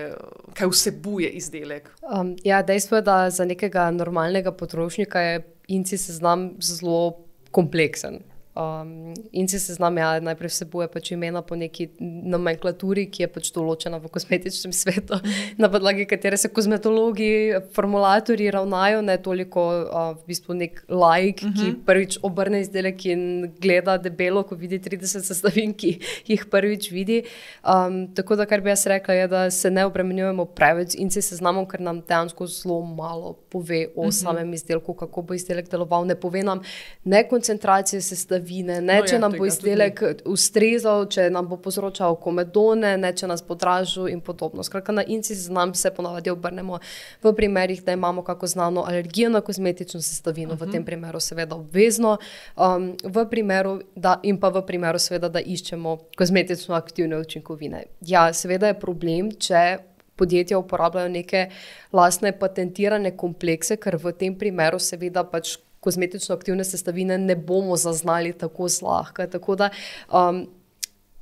[0.55, 1.91] kaj vsebuje izdelek?
[2.03, 8.23] Um, ja, dejstvo je, da za nekega normalnega potrošnika je inci seznam zelo kompleksen.
[8.55, 13.49] Um, in si seznam, ja, najprej vsebuje pač imena po neki nomenklaturi, ki je pač
[13.51, 15.19] določena v kosmetičnem svetu,
[15.59, 21.51] na podlagi katere se kozmetologi, formulatorji ravnajo, ne toliko uh, v bistvu nek like, uh
[21.51, 21.57] -huh.
[21.57, 21.81] ki mhm.
[21.89, 23.25] prvič obrne izdelek in
[23.59, 25.99] gleda debelo, ko vidi 30 sestavin, ki
[26.31, 27.25] jih prvič vidi.
[27.67, 31.23] Um, tako da, kar bi jaz rekla, je, da se ne obremenjujemo preveč in si
[31.23, 34.11] seznamom, ker nam dejansko zelo malo pove o uh mhm.
[34.11, 34.23] -huh.
[34.23, 36.07] samem izdelku, kako bo izdelek deloval.
[36.07, 36.63] Ne pove nam
[37.05, 41.57] ne koncentracije sestavin sestavine, ne no, če ja, nam bo izdelek ustrezal, če nam bo
[41.57, 44.63] povzročal komedone, ne če nas bo dražil in podobno.
[44.63, 46.79] Skratka, na inci znam se ponavadi obrnemo
[47.23, 50.67] v primerih, da imamo kako znano alergijo na kozmetično sestavino, uh -huh.
[50.67, 50.87] v tem mhm.
[50.87, 52.19] primeru seveda obvezno,
[52.57, 57.85] um, v primeru, da, in pa v primeru seveda, da iščemo kozmetično aktivne učinkovine.
[58.01, 59.79] Ja, seveda je problem, če
[60.17, 61.49] podjetja uporabljajo neke
[61.93, 68.33] lastne patentirane komplekse, ker v tem primeru seveda pač kozmetično aktivne sestavine ne bomo zaznali
[68.33, 69.27] tako zlahka.
[69.31, 69.71] Tako da,
[70.09, 70.47] um,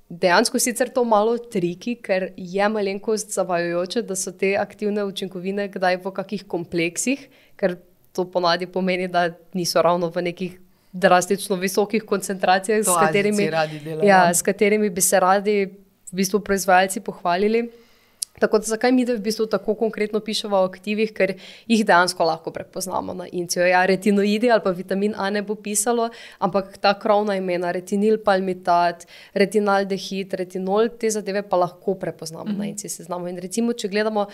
[0.09, 5.99] dejansko sicer to malo triki, ker je malenkost zavajojoče, da so te aktivne učinkovine kdaj
[6.05, 7.79] v kakih kompleksih, ker
[8.13, 10.59] to ponadi pomeni, da niso ravno v nekih.
[10.93, 13.47] Drastično visokih koncentracijah, s katerimi,
[14.05, 17.63] ja, s katerimi bi se radi v bistvu proizvajalci pohvalili.
[18.43, 21.37] Tako da, zakaj mi, da v bistvu tako konkretno pišemo o aktivih, ker
[21.71, 23.67] jih dejansko lahko prepoznamo na incijo.
[23.71, 26.09] Ja, retinoidi ali pa vitamin A ne bo pisalo,
[26.43, 29.07] ampak ta krovna imena, retinil, palmitat,
[29.39, 32.59] retinaldehid, retinol, te zadeve pa lahko prepoznamo mm -hmm.
[32.59, 32.91] na incijo.
[32.91, 33.29] Seznamo.
[33.29, 34.27] In recimo, če gledamo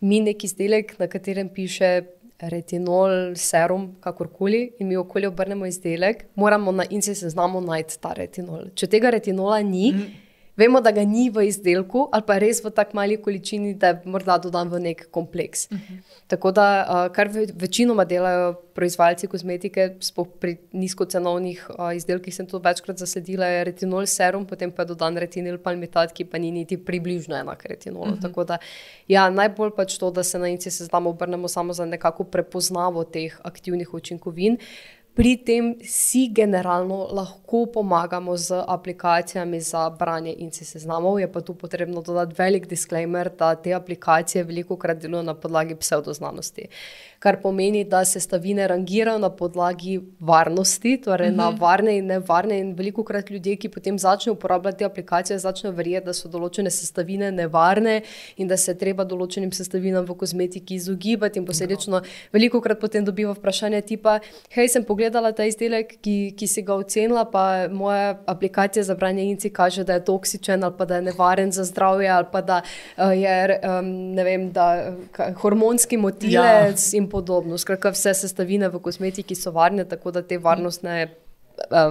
[0.00, 2.02] mi neki izdelek, na katerem piše.
[2.38, 8.68] Retinol, serum, kakorkoli, in mi okolje obrnemo izdelek, moramo na inci seznamu najti ta retinol.
[8.74, 10.27] Če tega retinola ni, mm
[10.58, 14.10] vemo, da ga ni v izdelku, ali pa res v tako mali količini, da je
[14.10, 15.68] morda dodan v nek kompleks.
[15.70, 15.94] Uh mhm.
[15.94, 16.18] -huh.
[16.28, 19.94] Tako da, uh, kar večinoma delajo proizvajalci kozmetike,
[20.40, 25.16] pri nizkocenovnih uh, izdelkih, sem to večkrat zasledila, je retinol serum, potem pa je dodan
[25.16, 28.04] retinil palmitat, ki pa ni niti približno enak retinolu.
[28.04, 28.18] Uh mhm.
[28.18, 28.22] -huh.
[28.22, 28.58] Tako da,
[29.08, 33.40] ja, najbolj pač to, da se na inci seznamo obrnemo samo za nekako prepoznavo teh
[33.42, 34.58] aktivnih učinkovin.
[35.18, 41.18] Pri tem si generalno lahko pomagamo z aplikacijami za branje in se seznamov.
[41.20, 45.74] Je pa tu potrebno dodati velik disclaimer, da te aplikacije veliko krat delujejo na podlagi
[45.74, 46.68] pseudoznanosti
[47.18, 51.36] kar pomeni, da se stavine rangirajo na podlagi varnosti, torej uh -huh.
[51.36, 51.60] na mhm.
[51.60, 52.58] varne in nevarne.
[52.58, 57.30] In veliko krat ljudje, ki potem začnejo uporabljati aplikacije, začnejo verjeti, da so določene sestavine
[57.32, 58.02] nevarne
[58.36, 61.38] in da se treba določenim sestavinam v kozmetiki izogibati.
[61.38, 62.02] In posledično
[62.32, 66.62] veliko krat potem dobiva vprašanje tipa: Hej, sem pogledal pogledala ta izdelek, ki, ki si
[66.62, 70.96] ga ocenila, pa moja aplikacija za branje inci kaže, da je toksičen ali pa da
[70.96, 72.62] je nevaren za zdravje ali pa da
[72.96, 76.98] uh, je um, vem, da, kaj, hormonski motilec ja.
[76.98, 77.58] in podobno.
[77.58, 81.14] Skratka, vse sestavine v kosmetiki so varne, tako da te varnostne.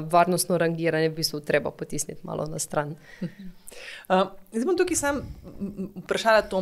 [0.07, 2.95] Varnostno rangiranje v bistvu treba potisniti malo na stran.
[4.07, 5.17] Uh, zdaj bom tukaj sam
[6.05, 6.61] vprašala to.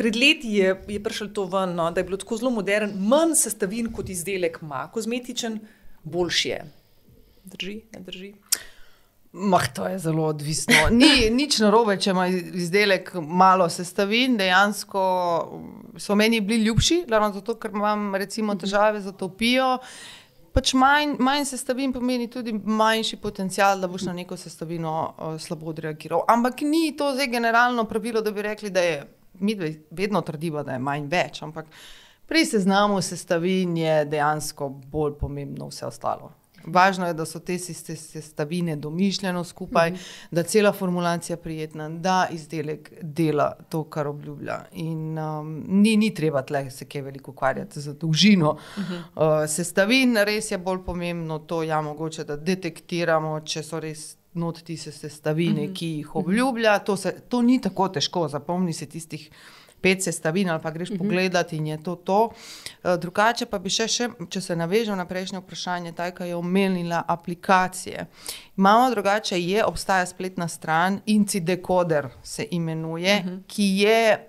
[0.00, 3.36] Pred leti je, je prišlo to ven, no, da je bilo tako zelo moderno, manj
[3.38, 5.60] sestavin kot izdelek ima, kozmetičen,
[6.02, 6.64] boljši je.
[7.52, 8.32] Drži, ne drži.
[9.32, 10.74] Mah, to je zelo odvisno.
[10.90, 14.36] Ni nič narobe, če ima izdelek malo sestavin.
[14.36, 15.04] Dejansko
[15.96, 19.78] so meni bili ljubši, ravno zato, ker imam recimo, težave z atopijo.
[20.52, 25.70] Pač manj, manj sestavin pomeni tudi manjši potencial, da boš na neko sestavino uh, slabo
[25.72, 26.26] odreagiral.
[26.28, 28.98] Ampak ni to zdaj generalno pravilo, da bi rekli, da je
[29.40, 29.56] mi
[29.90, 31.72] vedno trdimo, da je manj več, ampak
[32.28, 36.34] pri seznamu sestavin je dejansko bolj pomembno vse ostalo.
[36.66, 40.26] Važno je, da so te sestavine domišljeno skupaj, mm -hmm.
[40.30, 44.64] da je cela formulacija prijetna, da izdelek dela to, kar obljublja.
[44.72, 49.42] In um, ni, ni treba tle se kaj veliko ukvarjati z dolžino mm -hmm.
[49.42, 54.62] uh, sestavin, res je bolj pomembno to, ja, mogoče, da detektiramo, če so res not
[54.62, 55.74] tiste sestavine, mm -hmm.
[55.74, 56.78] ki jih obljublja.
[56.78, 59.30] To, se, to ni tako težko, zapomni se tistih
[59.82, 60.98] pet sestavin ali pa greš mm -hmm.
[60.98, 62.24] pogledat in je to to.
[62.24, 66.36] Uh, drugače pa bi še, še, če se navežem na prejšnje vprašanje, taj, ki je
[66.36, 68.06] omenila aplikacije.
[68.56, 73.42] Imamo drugače, je obstaja spletna stran, Incidecoder se imenuje, mm -hmm.
[73.46, 74.28] ki je,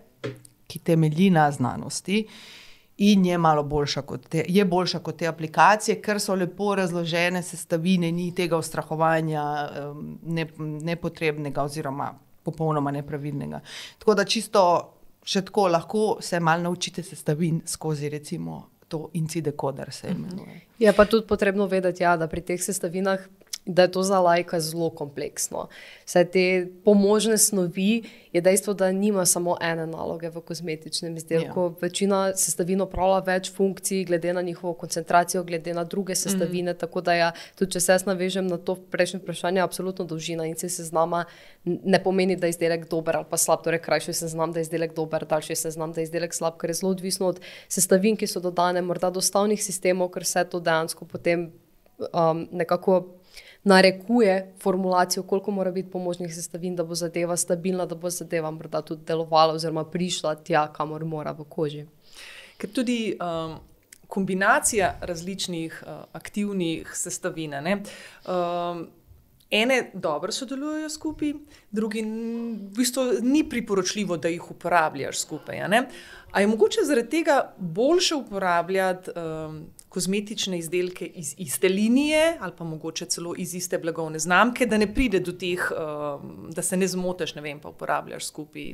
[0.68, 2.26] ki temelji na znanosti.
[2.28, 2.34] Uh,
[2.97, 7.41] in je malo boljša kot te, je boljša kot te aplikacije, ker so lepo razložene
[7.43, 9.43] sestavine, ni tega ustrahovanja
[10.24, 13.60] ne, nepotrebnega oziroma popolnoma nepravilnega.
[13.99, 14.93] Tako da čisto
[15.24, 18.69] še tako lahko se malo naučite sestavin skozi recimo.
[18.93, 20.59] To incidekoder se imenuje.
[20.80, 23.19] Je pa tudi potrebno vedeti, ja, da pri teh sestavinah
[23.66, 25.68] da je to za lajka zelo kompleksno.
[26.05, 28.03] Vse te pomožne snovi
[28.34, 31.61] je dejstvo, da nima samo ene naloge v kozmetičnem izdelku.
[31.61, 31.76] Ja.
[31.82, 36.74] Večina sestavin opravlja več funkcij, glede na njihovo koncentracijo, glede na druge sestavine.
[36.74, 36.78] Mm.
[36.78, 40.59] Tako da, ja, tudi če se jaz navežem na to prejšnje vprašanje, absolutno dolžina in
[40.59, 41.24] se seznama
[41.64, 43.64] ne pomeni, da je izdelek dober ali pa slab.
[43.64, 46.82] Torej, krajši seznam, da je izdelek dober, daljši seznam, da je izdelek slab, ker je
[46.82, 47.39] zelo odvisno od
[47.72, 51.51] sestavin, ki so dodane, morda dostavnih sistemov, ker se to dejansko potem
[52.11, 53.22] um, nekako
[53.64, 58.82] narekuje formulacijo, koliko mora biti pomožnih sestavin, da bo zadeva stabilna, da bo zadeva morda
[58.82, 61.86] tudi delovala oziroma prišla tja, kamor mora v koži.
[62.57, 63.55] Ker tudi um,
[64.07, 67.53] kombinacija različnih uh, aktivnih sestavin.
[67.55, 68.88] Um,
[69.53, 71.34] ene dobro sodelujejo skupaj,
[71.72, 75.61] drugi v bistvu ni priporočljivo, da jih uporabljaš skupaj.
[76.32, 82.64] Ali je mogoče zaradi tega boljše uporabljati um, kozmetične izdelke iz iste linije ali pa
[82.64, 86.88] mogoče celo iz iste blagovne znamke, da ne pride do teh, um, da se ne
[86.88, 88.74] zmoteš, ne vem, pa uporabljaš skupaj.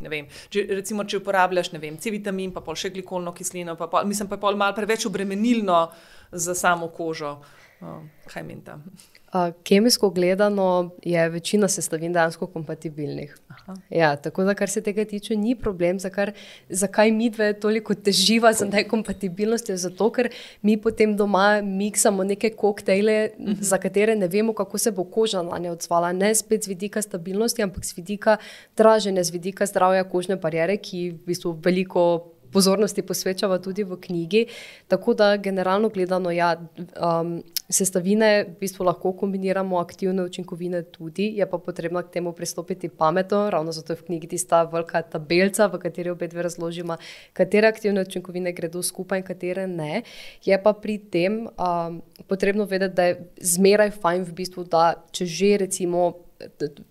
[0.70, 4.40] Recimo, če uporabljaš vem, C vitamin, pa pol še glikolno kislino, pa pol, mislim, pa
[4.40, 5.82] je pol malo preveč obremenilno
[6.32, 7.40] za samo kožo.
[7.80, 8.64] Uh, kaj meni?
[9.64, 13.36] Kemijsko gledano je večina sestavin dejansko kompatibilnih.
[13.90, 16.32] Ja, tako da, kar se tega tiče, ni problem, zakaj,
[16.70, 19.72] zakaj mi dve toliko teživa za nekompatibilnost.
[19.76, 20.30] Zato, ker
[20.62, 23.52] mi potem doma miksamo neke koktejle, uh mhm.
[23.52, 23.64] -huh.
[23.64, 26.12] za katere ne vemo, kako se bo koža na nje odzvala.
[26.14, 28.38] Ne spet z vidika stabilnosti, ampak z vidika
[28.78, 34.46] draženja, z vidika zdravja kožne barijere, ki v bistvu veliko pozornosti posvečava tudi v knjigi.
[34.88, 41.46] Tako da, generalno gledano, ja, um, sestavine v bistvu lahko kombiniramo, aktivne učinkovine tudi, je
[41.50, 43.50] pa potrebno k temu pristopiti pametno.
[43.50, 46.98] Ravno zato je v knjigi tista velika tabelca, v kateri obe dve razložimo,
[47.34, 50.02] katere aktivne učinkovine gredo skupaj in katere ne.
[50.46, 55.26] Je pa pri tem um, potrebno vedeti, da je zmeraj fajn v bistvu, da če
[55.26, 56.29] že recimo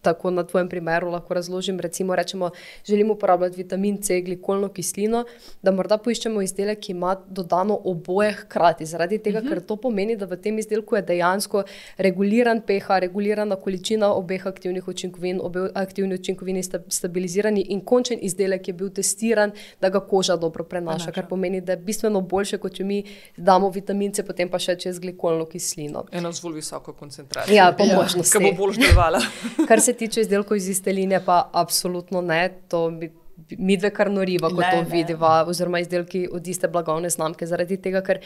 [0.02, 1.80] tako na tvojem primeru lahko razložim.
[1.80, 2.50] Recimo, rečemo,
[2.86, 5.24] želimo uporabljati vitamin C, glikolno kislino,
[5.62, 8.86] da morda poiščemo izdelek, ki ima dodano oboje hkrati.
[8.86, 9.52] Zaradi tega, uh mhm.
[9.52, 9.58] -huh.
[9.58, 11.62] ker to pomeni, da v tem izdelku je dejansko
[11.96, 18.68] reguliran pH, regulirana količina obeh aktivnih učinkovin, obe aktivni učinkovini sta stabilizirani in končen izdelek
[18.68, 20.98] je bil testiran, da ga koža dobro prenaša.
[20.98, 21.12] Prenaša.
[21.12, 23.04] Kar pomeni, da je bistveno boljše, kot če mi
[23.36, 26.04] damo vitamin C, potem pa še čez glikolno kislino.
[26.12, 27.54] Eno zelo visoko koncentracijo.
[27.54, 27.96] Ja, po ja.
[27.96, 28.38] možnosti.
[28.38, 29.20] Ki bo bolj delovala.
[29.68, 32.50] Kar se tiče izdelkov iz iste linije, pa absolutno ne.
[32.68, 33.10] To mi,
[33.58, 37.46] mi dve kar noriva, ko to vidiva, oziroma izdelki od iste blagovne znamke.
[37.46, 38.20] Zaradi tega, ker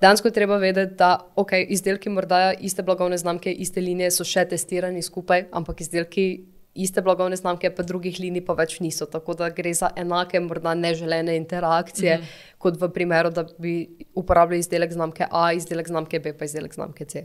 [0.00, 5.02] dejansko treba vedeti, da okay, izdelki morda iste blagovne znamke, iste linije so še testirani
[5.02, 6.28] skupaj, ampak izdelki
[6.76, 9.06] iste blagovne znamke, pa drugih linij pa več niso.
[9.08, 12.56] Tako da gre za enake, morda neželene interakcije, mm -hmm.
[12.58, 17.04] kot v primeru, da bi uporabljali izdelek znamke A, izdelek znamke B, pa izdelek znamke
[17.04, 17.24] C.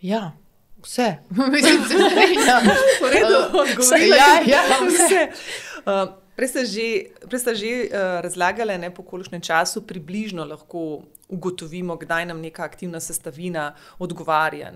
[0.00, 0.32] Ja.
[0.82, 1.16] Vse,
[1.52, 2.62] mislim, da se strinjam.
[3.52, 5.28] Odgovorila ja, ja, vse.
[5.86, 6.88] Uh, prej ste že,
[7.28, 12.64] prej ste že uh, razlagali, ne, po kolikšnem času približno lahko ugotovimo, kdaj nam neka
[12.64, 14.72] aktivna sestavina odgovarja.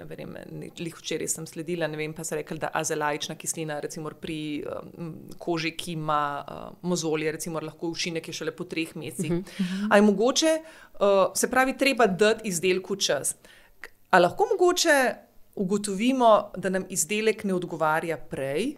[0.79, 5.15] Lih včeraj sem sledila, ne vem pa se rekel, da azelaična kislina, recimo pri um,
[5.39, 9.33] koži, ki ima uh, mozolje, recimo lahko učinek je šele po treh mesecih.
[9.33, 9.89] Uh -huh.
[9.91, 10.59] Ali je mogoče,
[11.01, 13.37] uh, se pravi, treba dati izdelku čas.
[14.11, 15.15] Ali lahko mogoče
[15.55, 18.75] ugotovimo, da nam izdelek ne odgovarja prej.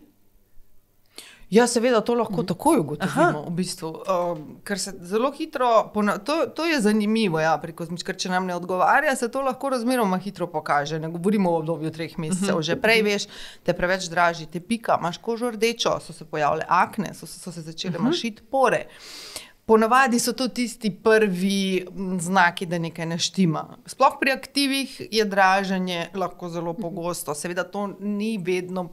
[1.51, 2.47] Ja, seveda, to lahko mm.
[2.47, 3.45] takoj ugotovimo.
[3.47, 3.89] V bistvu.
[4.11, 5.93] um, ker se zelo hitro,
[6.24, 10.18] to, to je zanimivo, ja, kozmič, ker če nam ne odgovarja, se to lahko razmeroma
[10.18, 10.99] hitro pokaže.
[10.99, 12.66] Ne govorimo o obdobju treh mesecev, -hmm.
[12.66, 13.29] že prej veš,
[13.62, 17.62] te preveč draži, te pika, imaš kožo rdečo, so se pojavile akne, so, so se
[17.62, 18.03] začele -hmm.
[18.03, 18.87] mašiti pore.
[18.87, 21.86] Uh, Ponavadi so to tisti prvi
[22.20, 23.64] znaki, da nekaj ne štima.
[23.86, 27.34] Sploh pri aktivih je draženje lahko zelo pogosto.
[27.34, 28.88] Seveda to ni vedno,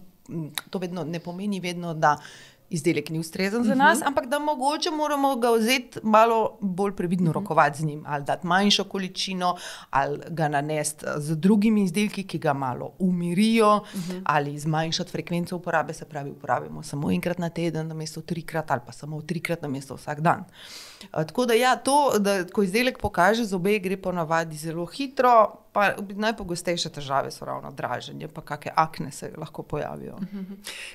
[0.69, 2.17] to vedno ne pomeni vedno, da
[2.73, 4.03] izdelek ni ustrezen za nas, uh mhm.
[4.03, 4.07] -huh.
[4.07, 7.37] ampak da mogoče moramo ga vzeti malo bolj previdno uh mhm.
[7.37, 7.41] -huh.
[7.41, 9.57] rokovati z njim, ali dati manjšo količino,
[9.89, 14.11] ali ga nanesti z drugimi izdelki, ki ga malo umirijo, uh mhm.
[14.11, 14.21] -huh.
[14.25, 18.91] ali zmanjšati frekvenco uporabe, se pravi, uporabimo samo enkrat na teden, namesto trikrat, ali pa
[18.91, 20.43] samo trikrat na mesto vsak dan.
[21.11, 25.62] Tako da, ja, to, da ko izdelek pokaže zobe, gre po navadi zelo hitro.
[26.15, 30.19] Najpogostejše težave so ravno draženje, pa kakšne akne se lahko pojavijo.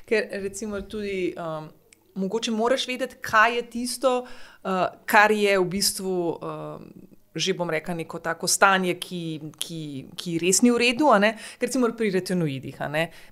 [0.08, 1.34] Ker recimo tudi.
[1.36, 1.68] Um,
[2.18, 4.70] Mogoče moraš vedeti, kaj je tisto, uh,
[5.06, 6.80] kar je v bistvu, uh,
[7.34, 9.80] že bom rekel, neko tako stanje, ki, ki,
[10.18, 11.12] ki res ni v redu.
[11.60, 12.80] Recimo pri retinoidih,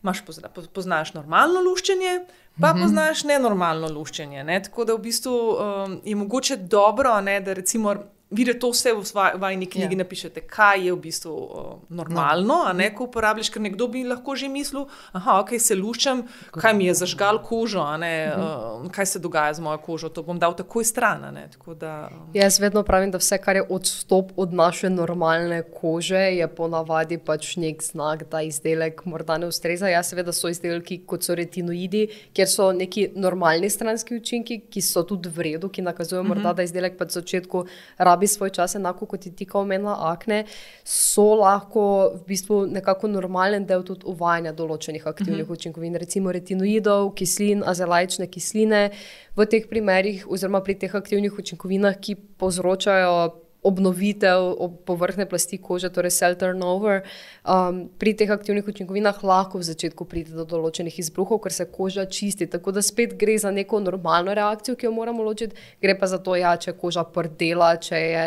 [0.03, 2.21] imaš pozna, poznaš normalno luščenje,
[2.61, 2.83] pa mm -hmm.
[2.83, 4.45] poznaš nenormalno luščenje.
[4.45, 4.63] Ne?
[4.63, 7.95] Tako da v bistvu um, je mogoče dobro, ne, da recimo
[8.31, 9.03] vidite to vse v
[9.35, 9.99] vaši knjigi, ja.
[9.99, 12.73] napišete, kaj je v bistvu uh, normalno, no.
[12.75, 16.89] ne, ko uporabljaš, ker nekdo bi lahko že mislil, da okay, se luščam, kaj mi
[16.89, 20.85] je zažgal kožo, ne, uh, kaj se dogaja z mojo kožo, to bom dal takoj
[20.85, 21.23] stran.
[21.35, 22.27] Ne, tako da, um.
[22.35, 27.55] Jaz vedno pravim, da vse, kar je odstop od naše normalne kože, je ponavadi pač
[27.63, 29.89] nek znak, da izdelek morda ne ustreza.
[29.89, 35.07] Ja, seveda so izdelki, kot so retinoidi, kjer so neki normalni stranski učinki, ki so
[35.07, 36.43] tudi v redu, ki nakazujejo, uh mhm.
[36.43, 36.55] -huh.
[36.59, 37.65] da izdelek pač v začetku
[37.99, 40.45] rabi rabi svoj čas, enako kot ti ti omenila akne,
[40.85, 41.87] so lahko
[42.17, 45.53] v bistvu nekako normalen del tudi uvajanja določenih aktivnih uh mhm.
[45.53, 45.59] -huh.
[45.61, 48.91] učinkovin, recimo retinoidov, kislin, azelaične kisline.
[49.37, 54.53] V teh primerih, oziroma pri teh aktivnih učinkovinah, ki povzročajo obnovitev
[54.87, 57.03] površne plasti kože, torej cell turnover.
[57.43, 62.07] Um, pri teh aktivnih učinkovinah lahko v začetku pride do določenih izbruhov, ker se koža
[62.07, 62.47] čisti.
[62.51, 66.23] Tako da spet gre za neko normalno reakcijo, ki jo moramo ločiti, gre pa za
[66.23, 68.25] to, ja, če je koža prdela, če je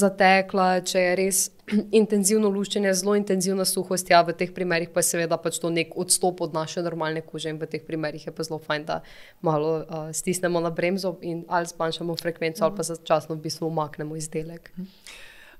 [0.00, 1.44] zatekla, če je res
[2.00, 5.94] intenzivno luščenje, zelo intenzivna suhost, ja, v teh primerih pa je seveda pač to nek
[5.98, 9.00] odstop od naše normalne kože in v teh primerih je pa zelo fajn, da
[9.44, 12.88] malo uh, stisnemo na bremzo in ali zmanjšamo frekvenco ali pa mhm.
[12.94, 14.72] začasno v bistvu umaknemo izdelek.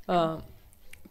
[0.08, 0.40] Uh,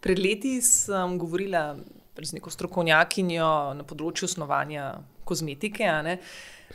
[0.01, 1.75] pred leti sem govorila
[2.17, 4.95] z neko strokovnjakinjo na področju osnovanja
[5.27, 6.17] kozmetike, ne,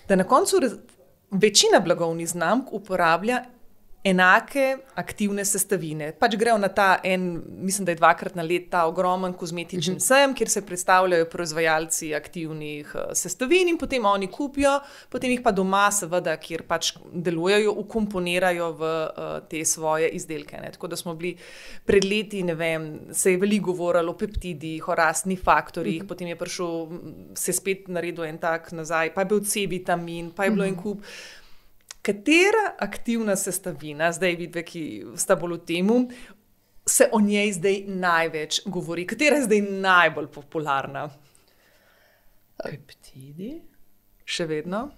[0.07, 0.61] da na koncu
[1.33, 3.43] večina blagovnih znamk uporablja
[4.05, 6.09] enake aktivne sestavine.
[6.19, 9.97] Pač grejo na ta en, mislim, da je dvakrat na let ta ogromen kozmetični uh
[9.97, 10.03] mhm.
[10.03, 10.07] -huh.
[10.07, 15.53] sejem, kjer se predstavljajo proizvajalci aktivnih uh, sestavin in potem oni kupijo, potem jih pa
[15.53, 20.57] doma, seveda, kjer pač delujejo, ukomponirajo v uh, te svoje izdelke.
[20.57, 20.73] Ne.
[20.73, 21.37] Tako da smo bili
[21.85, 26.05] pred leti, ne vem, se je veliko govorilo o peptidih, o rastnih faktorjih, uh mhm.
[26.05, 26.09] -huh.
[26.09, 26.89] potem je prišel,
[27.35, 30.73] se spet naredil en tak nazaj, pa je bil C-vitamin, pa je bilo uh -huh.
[30.73, 31.05] en kup.
[32.03, 34.83] Katera aktivna sestavina, zdaj vidite, ki
[35.17, 35.93] sta bolj v tem,
[36.89, 41.07] se o njej zdaj največ govori, katera je zdaj najbolj popularna?
[42.63, 43.55] Peptidi.
[44.27, 44.89] Še vedno.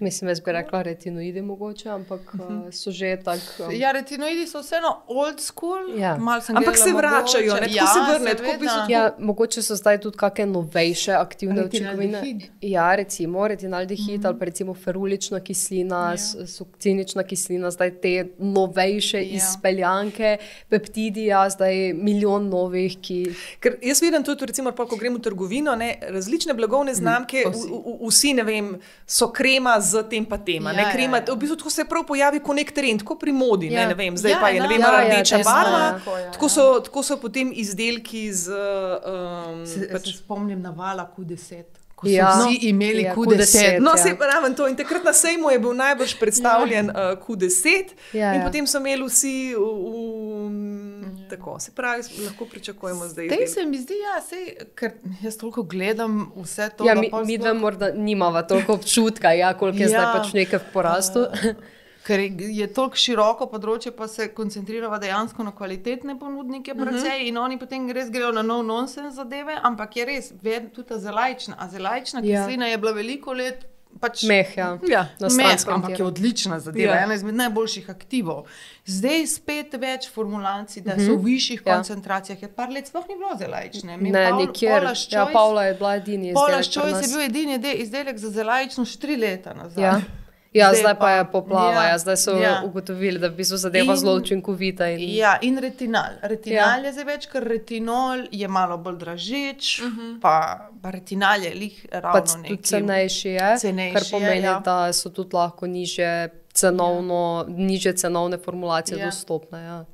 [0.00, 2.72] Mislim, da bi rekla retinoidi, mogoče, ampak uh -huh.
[2.72, 3.64] so že tako.
[3.64, 3.70] Um...
[3.72, 6.18] Ja, retinoidi so vseeno old school, ja.
[6.48, 8.86] ampak se vračajo, ne ja, se vrnejo.
[8.88, 12.40] Ja, mogoče so zdaj tudi kakšne novejše aktivne učinkovine.
[12.60, 14.26] Ja, recimo retinaldehid uh -huh.
[14.26, 16.46] ali pa recimo ferulična kislina, ja.
[16.46, 19.36] sukcinična kislina, zdaj te novejše ja.
[19.36, 20.38] izpeljanke,
[20.68, 22.98] peptidi, ja, zdaj milijon novih.
[23.00, 23.34] Ki...
[23.60, 27.52] Ker jaz vidim tudi, recimo, pa, ko gremo v trgovino, ne, različne blagovne znamke, uh
[27.52, 28.08] -huh.
[28.08, 30.72] vsi, ne vem, so krema krema z tem pa tema.
[30.72, 31.34] Ja, krema, ja, ja.
[31.34, 33.70] V bistvu se prav pojavi kot nek trend, kot pri modi.
[33.72, 33.80] Ja.
[33.80, 35.80] Ne, ne vem, zdaj ja, pa je ne vem, ja, rdeča ja, barva.
[35.80, 38.52] Ja, ja, tako, so, tako so potem izdelki z.
[38.52, 40.12] Um, se, pač...
[40.12, 41.75] se spomnim na vala Q10.
[41.96, 42.28] Ko so ja.
[42.36, 43.80] vsi imeli ja, Q10.
[43.80, 44.02] No, ja.
[44.02, 47.12] se pravi, to in takrat na sejmu je bil najbolj predstavljen ja.
[47.12, 48.46] uh, Q10, ja, in ja.
[48.46, 49.70] potem so imeli vsi v.
[49.96, 53.28] v tako se pravi, lahko pričakujemo zdaj.
[53.28, 54.92] Te se mi zdi, ja, sej, ker
[55.24, 56.84] jaz toliko gledam vse to.
[56.86, 59.88] Ja, mi mi dva morda nimamo toliko občutka, ja, koliko je ja.
[59.88, 61.24] zdaj pač nekaj v porastu.
[61.26, 61.74] Uh,
[62.06, 66.96] ker je tako široko področje, pa se koncentriramo dejansko na kvalitetne ponudnike, uh mhm.
[66.96, 67.28] -huh.
[67.28, 70.98] in oni potem res grejo na nov nonsens zadeve, ampak je res, vedno tudi ta
[70.98, 71.56] zelajčna.
[71.58, 72.44] A zelajčna ja.
[72.44, 73.66] kislina je bila veliko let.
[74.00, 74.78] Pač, meh, ja.
[74.88, 77.04] Ja, meh, ampak je odlična zadeva, ja.
[77.04, 78.44] ena izmed najboljših aktivov.
[78.84, 81.74] Zdaj spet več formulacij, da so v višjih ja.
[81.74, 82.42] koncentracijah.
[82.42, 83.96] Je par let sploh ni bilo zelajčne.
[83.96, 84.90] Ne, Paul, nikjer.
[85.10, 86.50] Ja, Pavla je bila edini izdelek.
[86.50, 89.84] Pavla Ščojc je bil edini izdelek za zelajčno štiri leta nazaj.
[89.84, 90.25] Ja.
[90.56, 92.62] Ja, zdaj, zdaj pa je poplava, ja, ja, zdaj so ja.
[92.64, 94.88] ugotovili, da bi se zadeva zelo učinkovita.
[94.88, 95.00] In...
[95.14, 96.16] Ja, in retinal.
[96.22, 96.86] Retinal ja.
[96.86, 100.00] je zdaj več, ker retinol je malo bolj dražeč, uh mhm.
[100.00, 100.20] -huh.
[100.20, 102.62] pa, pa retinal je lih ravno nekaj.
[102.62, 104.60] Cenejši je, cenejši kar pomeni, je, ja.
[104.64, 107.54] da so tudi lahko niže, cenovno, ja.
[107.56, 109.06] niže cenovne formulacije ja.
[109.06, 109.64] dostopne.
[109.64, 109.84] Ja.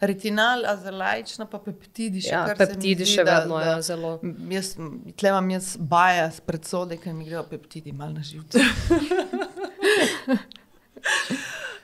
[0.00, 2.32] Retinal, azalajčna, pa peptidi še.
[2.32, 4.14] Ja, peptidi še da, vedno, da, ja, zelo.
[4.48, 4.72] Jaz,
[5.20, 8.64] tle imam jaz baja s predsode, ker mi grejo peptidi mal na živce.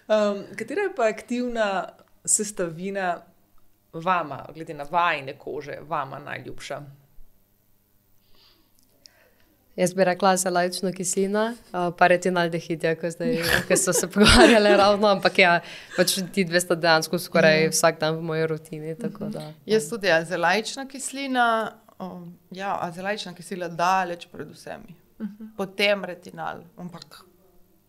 [0.09, 1.69] um, katera je pa aktivna
[2.25, 3.19] sestavina
[3.93, 6.81] vama, glede na vajne kože, vama najljubša?
[9.77, 11.55] Jaz bi rekla, da je lajčna kislina,
[11.99, 12.95] pa retinaldehid, ja,
[13.69, 15.59] ki so se pogovarjali ravno, ampak ja,
[15.97, 17.75] pač ti dve sta dejansko skoraj mm.
[17.75, 18.95] vsak dan v moji rutini.
[18.97, 21.49] Da, Jaz tudi, ja, zelajčna kislina,
[22.01, 24.97] um, ja, zelajčna kislina daleč pred vsemi.
[25.19, 25.35] Uh mhm.
[25.41, 25.57] -huh.
[25.57, 27.21] Potem retinal, ampak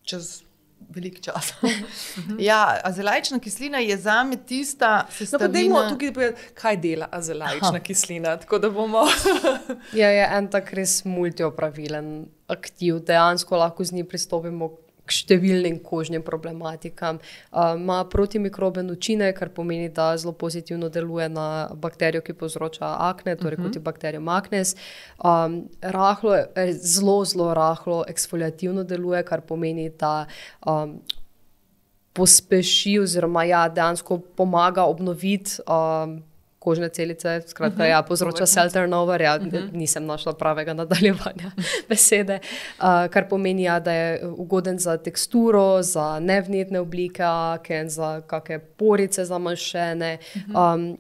[0.04, 0.47] čez
[0.90, 1.56] veliko časa.
[2.50, 7.10] ja, azelajčna kislina je za me tista, ki se lahko no, tukaj povedati, kaj dela
[7.12, 8.38] azelajčna kislina.
[8.74, 9.06] Bomo...
[10.02, 16.24] ja, je en tak res multiopravilen aktiv, dejansko lahko z njim pristopimo k številnim kožnim
[16.26, 17.20] problematikam.
[17.54, 23.36] Ima uh, protimikroben učinek, kar pomeni, da zelo pozitivno deluje na bakterijo, ki povzroča akne,
[23.36, 23.68] torej uh -huh.
[23.68, 23.86] kot je mhm.
[23.86, 24.76] bakterija maknes.
[25.24, 26.38] Um, rahlo,
[26.72, 30.26] zelo, zelo rahlo eksfoliativno deluje, kar pomeni, da.
[30.66, 31.02] Um,
[32.18, 36.24] Pospeši, oziroma ja, dejansko pomaga obnoviti um,
[36.60, 37.82] kožne celice, skratka, uh mhm.
[37.82, 37.90] -huh.
[37.90, 39.22] ja, povzroča cell turnover.
[39.22, 39.56] Ja, uh mhm.
[39.56, 39.74] -huh.
[39.74, 41.52] Nisem našla pravega nadaljevanja
[41.90, 48.22] besede, uh, kar pomeni, ja, da je ugoden za teksturo, za nevnetne oblike, aken, za
[48.22, 50.18] kakšne porice zamašene.
[50.36, 50.76] Uh -huh.
[50.76, 50.98] um,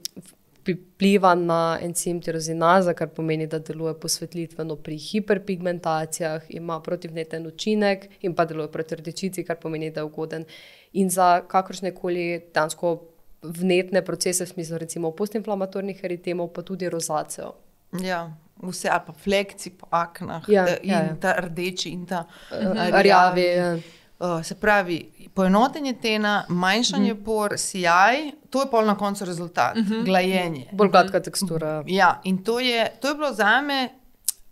[0.67, 8.35] Vpliva na encim tirozinaza, kar pomeni, da deluje posvetlitveno pri hiperpigmentacijah, ima protivneten učinek in
[8.35, 10.45] pa deluje proti rdečici, kar pomeni, da je ugoden
[10.93, 13.01] in za kakršne koli dansko
[13.41, 17.53] vnetne procese, v smislu recimo postinflamatornih eritemov, pa tudi rozacev.
[18.01, 18.25] Ja,
[18.63, 21.15] vse, ali pa flekci po aknah, ja, da, in ja, ja.
[21.21, 23.45] ta rdeči in ta uh, rjavi.
[23.45, 23.77] Ja.
[24.17, 27.21] Uh, se pravi, poenotenje tena, manjšanje mhm.
[27.21, 27.25] -huh.
[27.25, 29.93] por, sijaj, to je pol na koncu rezultat, mhm.
[29.93, 30.05] -huh.
[30.05, 30.69] glajenje.
[30.71, 31.83] Bolj gladka tekstura.
[31.88, 33.89] Ja, in to je, to je bilo za me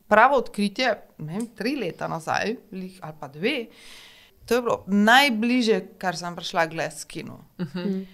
[0.07, 2.55] pravo odkritje, ne vem, tri leta nazaj,
[3.01, 3.65] ali pa dve.
[4.45, 7.45] To je bilo najbližje, kar sem prišla gledati s kino.
[7.57, 7.79] Uh mhm.
[7.79, 8.05] -huh.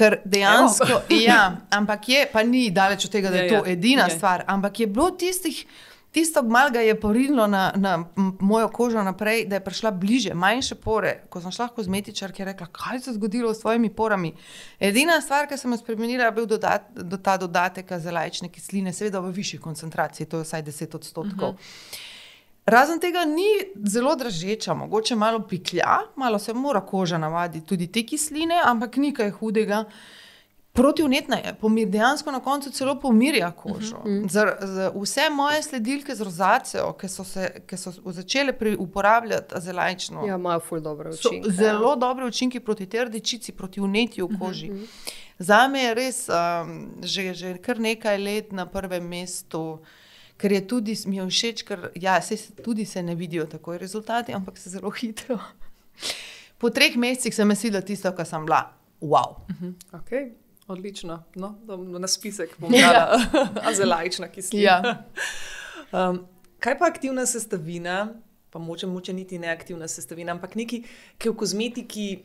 [0.00, 1.42] Ker dejansko, ja,
[1.76, 3.72] ampak je, pa ni daleč od tega, da je ja, to ja.
[3.76, 4.16] edina ja.
[4.16, 5.64] stvar, ampak je bilo tistih.
[6.10, 7.92] Tisto malo ga je porinilo na, na
[8.40, 11.12] mojo kožo naprej, da je prišla bliže, manjše pore.
[11.30, 14.32] Ko sem šla kozmetičar, ki je rekla, kaj se je zgodilo s svojimi porami.
[14.80, 18.92] Edina stvar, ki sem jo spremenila, je bil dodat, do ta dodatek za lajčne kisline,
[18.92, 21.48] seveda v višji koncentraciji, to je vsaj 10 odstotkov.
[21.48, 21.60] Uh mhm.
[21.62, 22.09] -huh.
[22.66, 23.48] Razen tega ni
[23.88, 29.14] zelo dražeča, mogoče malo piklja, malo se mora koža navaditi tudi te kisline, ampak ni
[29.14, 29.84] kaj hudega.
[30.72, 33.96] Protivnetna je, pomir, dejansko na koncu celo pomirja kožo.
[33.96, 34.30] Uh -huh.
[34.30, 40.26] za, za vse moje sledilke z rozacijo, ki so, se, ki so začele uporabljati azelajčno,
[40.26, 41.48] ja, imajo zelo dobre učinke.
[41.48, 41.54] Ja.
[41.54, 44.70] Zelo dobre učinke proti tej rdečici, proti vnetju v koži.
[44.70, 44.86] Uh -huh.
[45.38, 49.78] Za me je res um, že, že kar nekaj let na prvem mestu
[50.40, 54.32] ker je tudi mi je všeč, ker ja, se tudi se ne vidijo takoj rezultati,
[54.32, 55.38] ampak se zelo hitro.
[56.58, 58.72] Po treh mesecih sem mislila tisto, kar sem bila.
[59.00, 59.36] Wow.
[59.48, 59.74] Uh -huh.
[59.92, 60.32] okay.
[60.66, 61.58] Odlično, no,
[61.98, 63.22] na spisek bomo dali,
[63.66, 64.64] a zelo lajčna kislina.
[64.64, 64.82] Ja.
[65.92, 66.26] Um,
[66.58, 68.14] kaj pa aktivna sestavina,
[68.50, 70.82] pa moče, moče niti ne aktivna sestavina, ampak nekaj,
[71.18, 72.22] ki je v kozmetiki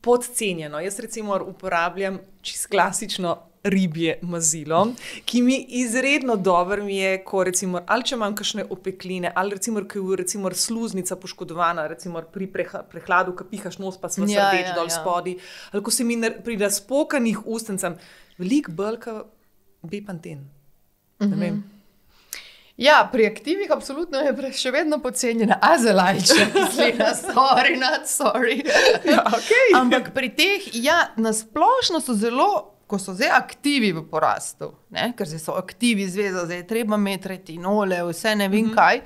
[0.00, 0.80] podcenjeno.
[0.80, 4.86] Jaz recimo uporabljam čisto klasično ribje mazilo,
[5.24, 10.02] ki mi izredno dobro je, ko recimo, ali če imam kakšne opekline, ali recimo, ko
[10.10, 12.48] je recimo sluznica poškodovana, recimo pri
[12.90, 14.96] prehladu, ki pihaš nos, pa smo ja, srdeč ja, dol ja.
[14.98, 15.38] spodi,
[15.72, 17.96] ali ko se mi pri razpokanih ustnicah,
[18.38, 19.24] velik brka,
[19.82, 20.44] bepanten.
[21.20, 21.62] Mm -hmm.
[22.76, 28.66] Ja, pri aktivih absolutno je pre- še vedno podcenjena azelajčna kislina, sorry, not sorry.
[29.06, 29.78] Ja, okay.
[29.78, 35.12] Ampak pri teh, ja, nasplošno so zelo, ko so zdaj aktivi v porastu, ne?
[35.16, 38.74] ker so aktivi zveza, zdaj je treba imeti retinole, vse ne vem mm -hmm.
[38.74, 39.00] kaj.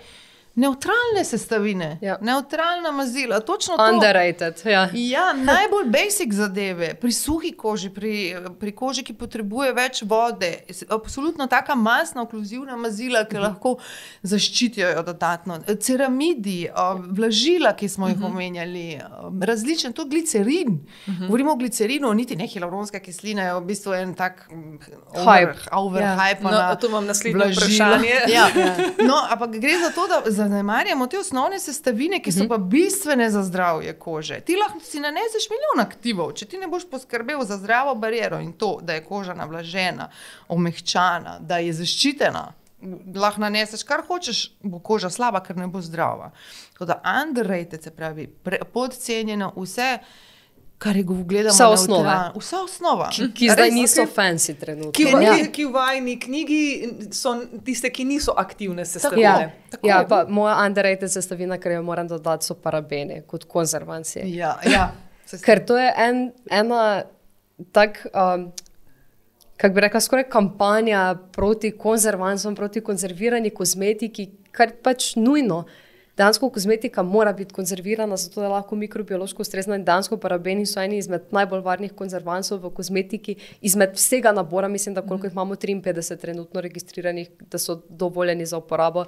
[0.58, 2.18] Neutralne sestavine, Ja.
[2.20, 3.90] neutralna mazila, točno to.
[3.94, 4.62] Underrated.
[4.64, 4.88] Ja.
[4.92, 8.14] Ja, najbolj basic zadeve, pri suhi koži, pri,
[8.60, 10.50] pri koži, ki potrebuje več vode,
[10.90, 13.76] absolutno taka masna, okluzivna mazila, ki lahko
[14.22, 15.60] zaščitijo jo dodatno.
[15.80, 16.68] Ceramidi,
[17.06, 20.80] vlažila, ki smo jih omenjali, o, različne, to glicerin.
[21.20, 24.78] Govorimo o glicerinu, niti ne hialuronska kislina, je v bistvu en tak mm,
[25.14, 25.54] over, Hype.
[25.72, 26.16] over Ja.
[26.42, 28.14] No, tu imam naslednje vprašanje.
[28.34, 28.48] Ja.
[29.06, 32.48] No, ampak gre za to, da zanemarjamo te osnovne sestavine, ki so Mhm.
[32.48, 34.40] pa bistvene za zdravje kože.
[34.40, 38.52] Ti lahko si naneseš milijon aktivov, če ti ne boš poskrbel za zdravo bariero in
[38.52, 40.08] to, da je koža navlažena,
[40.48, 42.52] omehčana, da je zaščitena.
[43.14, 46.30] Lahko naneseš kar hočeš, bo koža slaba, ker ne bo zdrava.
[46.72, 48.26] Tako da underrated, se pravi,
[48.72, 49.98] podcenjeno vse,
[50.78, 51.54] kar je gledano.
[51.54, 52.02] Vsa osnova.
[52.02, 52.38] neutralno.
[52.38, 53.08] Vsa osnova.
[53.34, 54.12] Ki zdaj Res, niso ok.
[54.14, 54.92] fancy trenutno.
[54.92, 55.34] Ki ja.
[55.34, 56.62] ki, ki v vajni knjigi
[57.12, 57.34] so
[57.66, 59.52] tiste, ki niso aktivne Ja, sestavine.
[59.82, 64.22] ja, pa moja underrated sestavina, ki jo moram dodati, so parabeni kot konzervanci.
[64.36, 64.92] Ja, ja.
[65.46, 67.02] Ker to je en, ena
[67.72, 68.48] tak, um,
[69.56, 75.64] kako bi rekla, skoraj kampanja proti konzervancem, proti konzervirani kozmetiki, kar pač nujno.
[76.18, 79.76] Dansko kozmetika mora biti konzervirana, zato je lahko mikrobiološko ustrezna.
[79.76, 84.94] In dansko parabeni so eni izmed najbolj varnih konzervancov v kozmetiki, izmed vsega nabora, mislim,
[84.94, 89.04] da koliko jih imamo 53 trenutno registriranih, da so dovoljeni za uporabo.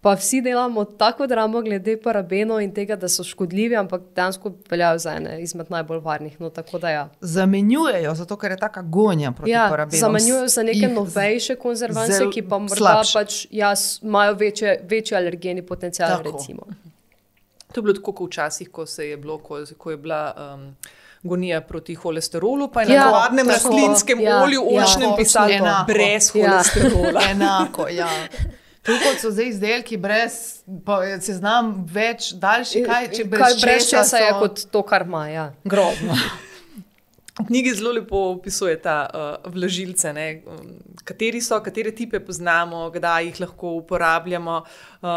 [0.00, 4.98] Pa vsi delamo tako dramo glede parabenov in tega, da so škodljivi, ampak dejansko veljajo
[4.98, 6.40] za ene izmed najbolj varnih.
[6.40, 6.50] No,
[6.80, 7.08] da ja.
[7.20, 10.00] zamenjujejo, zato ker je taka gonja proti Ja, parabenom.
[10.00, 13.12] zamenjujejo za neke novejše konzervance, zel- ki pa morda slabše.
[13.14, 16.08] pač, ja, imajo večje, večji alergeni potencial.
[16.08, 16.22] Tako.
[16.32, 16.51] Recimo.
[17.66, 20.76] To je bilo tako kot včasih, ko, se je, bilo, ko, ko je bila um,
[21.22, 24.60] gonija proti holesterolu, pa je na Ja, navadnem tako, rastlinskem ja, olju ja.
[24.60, 25.86] oljčnem Točno pisalo enako.
[25.86, 26.50] brez Ja.
[26.50, 27.20] holesterola.
[27.30, 28.08] Enako, ja.
[28.82, 30.32] Tukaj kot so zdaj izdelki brez,
[30.84, 34.64] pa je seznam več daljši, kaj če brez, Kaj brez česa česa je so- kot
[34.68, 35.28] to, kar ima.
[35.28, 35.52] Ja.
[35.64, 36.16] grozno.
[37.34, 40.66] V knjigi zelo lepo opisuje ta uh, vlažilce, ne, um,
[41.02, 44.58] kateri so, katere tipe poznamo, kdaj jih lahko uporabljamo.
[45.00, 45.08] Uh,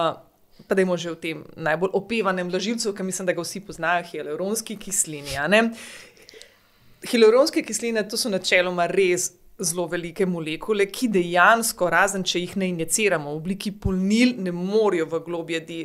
[0.68, 4.06] pa da imamo že v tem najbolj opevanem vlažilcu, ki mislim, da ga vsi poznajo,
[4.12, 5.36] hialuronski kislini.
[7.06, 12.68] Hialuronske kisline to so načeloma res zelo velike molekule, ki dejansko, razen če jih ne
[12.74, 15.78] injiciramo v obliki polnil, ne morejo v globje de,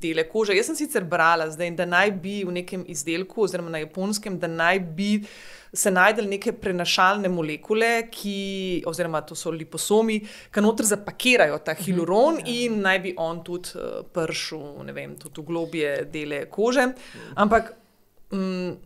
[0.00, 0.56] dele kože.
[0.56, 4.48] Jaz sem sicer brala, zdaj, da naj bi v nekem izdelku, oziroma na japonskem, da
[4.48, 5.10] naj bi
[5.72, 10.18] se najdel neke prenašalne molekule, ki, oziroma to so liposomi,
[10.52, 15.40] ki noter zapakirajo ta hialuron in naj bi on tudi uh, pršil, ne vem, tudi
[15.40, 16.90] v globje dele kože.
[17.34, 17.76] Ampak.
[18.32, 18.80] Mm,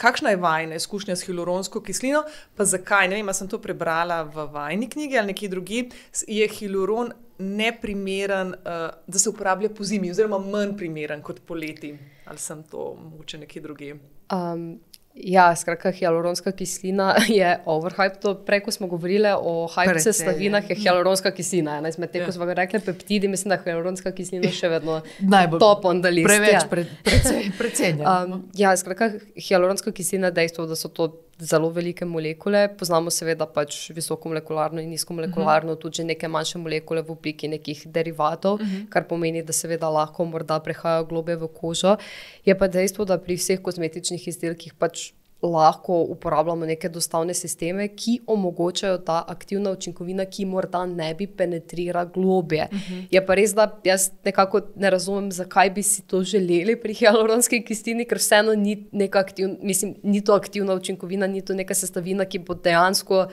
[0.00, 2.24] Kakšna je vajna izkušnja s hialuronsko kislino,
[2.56, 3.08] pa zakaj?
[3.08, 5.82] Ne vem, ali sem to prebrala v vajni knjigi ali nekje drugi.
[6.26, 11.92] Je hialuron neprimeren, uh, da se uporablja po zimi, oziroma manj primeren kot poleti?
[12.26, 13.92] Ali sem to mogoče nekje drugi?
[14.32, 14.80] Um,
[15.14, 18.44] ja, skratka, hialuronska kislina je overhyped.
[18.46, 21.78] Prej, ko smo govorili o hype sestavinah, je hialuronska kislina.
[21.78, 22.26] Ena izmed teh, Ja.
[22.26, 25.00] ko smo rekli peptidi, mislim, da hialuronska kislina še vedno
[25.34, 26.26] Najbolj top on the list.
[26.26, 26.66] Preveč ja.
[26.70, 28.04] pre, precej, precenjeno.
[28.24, 31.08] Um, ja, skratka, hialuronska kislina dejstvo, da so to
[31.40, 32.68] zelo velike molekule.
[32.78, 35.80] Poznamo seveda pač visoko molekularno in nizko molekularno, uh -huh.
[35.80, 38.88] tudi neke manjše molekule v obliki nekih derivatov, uh -huh.
[38.88, 41.96] kar pomeni, da seveda lahko morda prehajajo globe v kožo.
[42.44, 45.12] Je pa dejstvo, da pri vseh kozmetičnih izdelkih pač
[45.42, 52.04] lahko uporabljamo neke dostavne sisteme, ki omogočajo ta aktivna učinkovina, ki morda ne bi penetrira
[52.04, 52.68] globje.
[52.72, 53.06] Uh -huh.
[53.10, 57.64] Je pa res, da jaz nekako ne razumem, zakaj bi si to želeli pri hialuronski
[57.64, 62.38] kislini, ker vseeno ni, aktiv, mislim, ni to aktivna učinkovina, ni to neka sestavina, ki
[62.38, 63.26] bo dejansko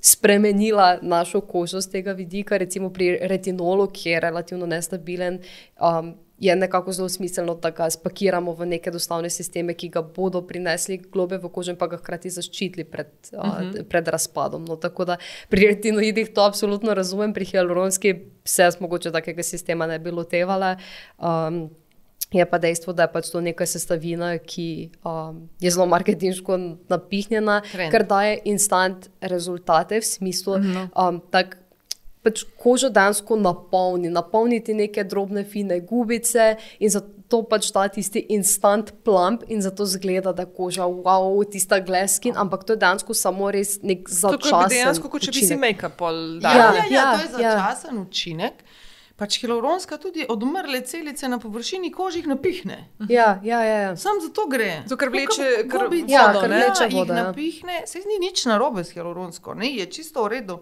[0.00, 5.40] spremenila našo kožo z tega vidika, recimo pri retinolu, ki je relativno nestabilen.
[5.80, 10.40] Um, Je nekako zelo smiselno, da ga spakiramo v neke dostavne sisteme, ki ga bodo
[10.46, 13.80] prinesli globe v kožo in pa ga hkrati zaščitili pred, uh -huh.
[13.80, 14.64] uh, pred razpadom.
[14.64, 15.16] No, tako da
[15.48, 18.14] pri retinoidih to absolutno razumem, pri hialuronski
[18.44, 20.76] se jaz mogoče takega sistema ne bi lotevala.
[21.18, 21.70] Um,
[22.30, 26.58] Je pa dejstvo, da je pač to neka sestavina, ki um, je zelo marketinško
[26.88, 27.90] napihnjena, Trend.
[27.90, 30.60] ker daje instant rezultate v smislu,
[30.94, 31.42] um, da
[32.22, 38.92] pač kožo dejansko napolni, napolniti neke drobne, fine gubice in zato pač da tisti instant
[39.04, 43.78] plump in zato zgleda, da koža, wow, tista gleskin, ampak to je dejansko samo res
[43.82, 45.60] nek začasen je dejansko, kot če bi si učinek.
[45.60, 46.56] make-up pol Ja, dal.
[46.56, 47.56] ja, Ja, ja, ja, to je ja.
[47.56, 48.64] začasen učinek.
[49.20, 52.88] pač hialuronska tudi odmrle celice na površini kožih napihne.
[53.08, 53.76] Ja, ja, ja.
[53.82, 53.96] ja.
[53.96, 54.80] Sam zato gre.
[54.84, 56.56] Zato, ker vleče kar gobica, Ja, vodo, ker ne?
[56.56, 57.24] vleče jih vodo, ja.
[57.24, 60.56] napihne, se ni nič narobe s hialuronsko, ne, je čisto v redu.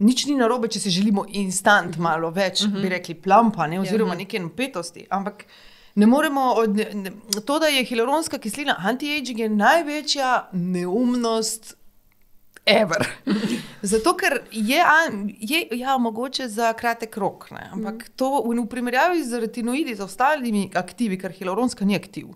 [0.00, 4.40] Nič ni narobe, če si želimo instant malo več, bi rekli, plampa, ne, oziroma neke
[4.40, 5.04] napetosti.
[5.12, 5.44] Ampak
[6.00, 7.12] ne moremo, od, ne,
[7.44, 11.76] to, da je hialuronska kislina anti-aging, je največja neumnost.
[12.64, 13.06] Ever.
[13.92, 14.80] Zato, ker je,
[15.40, 17.64] je ja, mogoče za kratek rok, ne?
[17.72, 22.28] ampak to v, v primerjavi z retinoidi, z ostalimi aktivi, ker hialuronska ni aktiv,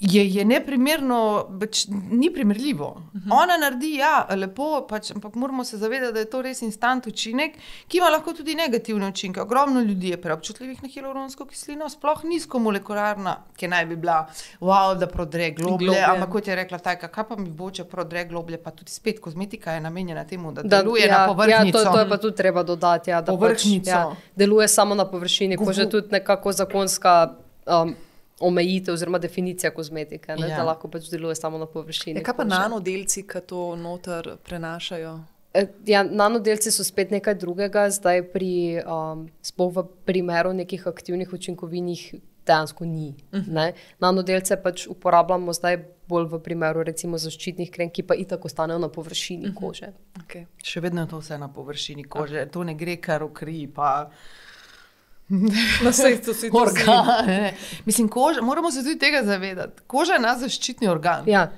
[0.00, 2.88] je, je neprimerno, pač, ni primerljivo.
[2.88, 3.42] Uh -huh.
[3.42, 7.56] Ona naredi, ja, lepo, pač, ampak moramo se zavedati, da je to res instant učinek,
[7.88, 9.40] ki ima lahko tudi negativne učinke.
[9.40, 14.26] Ogromno ljudi je preobčutljivih na hialuronsko kislino, sploh nizkomolekularna, ki naj bi bila,
[14.60, 15.86] wow, da prodre globlje.
[15.86, 16.04] Globlje.
[16.04, 19.20] Ampak kot je rekla Tajka, kaj pa mi bo, če prodre globlje, pa tudi spet
[19.20, 21.78] kozmetika je namenjena temu, da, da deluje ja, na površnico.
[21.78, 23.10] Ja, to, to je pa tudi treba dodati.
[23.10, 23.38] Ja, da.
[23.38, 27.34] Pač, ja, deluje samo na površini, ko že Gufu- tudi nekako zakonska
[27.66, 27.94] um,
[28.40, 30.48] omejitev oziroma definicija kozmetike, ne, Ja.
[30.48, 30.56] ja.
[30.56, 32.20] da lahko pač deluje samo na površini.
[32.20, 32.54] Ja, kaj pa kože.
[32.54, 35.18] nanodelci, ki to noter prenašajo?
[35.54, 41.32] E, Ja, nanodelci so spet nekaj drugega, zdaj pri, um, sploh v primeru nekih aktivnih
[41.32, 42.14] učinkovin jih
[42.46, 43.14] dejansko ni.
[43.32, 43.72] Uh -huh.
[44.00, 48.88] Nanodelce pač uporabljamo zdaj bolj v primeru recimo zaščitnih krem, ki pa itak ostanejo na
[48.88, 49.54] površini uh -huh.
[49.54, 49.92] kože.
[50.20, 50.46] Okay.
[50.62, 53.66] Še vedno je to vse na površini kože, to ne gre kar v kri.
[53.66, 54.10] Pa...
[55.92, 57.54] Sej, to si to Organe.
[57.84, 59.82] Mislim, koža, moramo se tudi tega zavedati.
[59.86, 61.24] Koža je naš zaščitni organ.
[61.26, 61.50] Ja.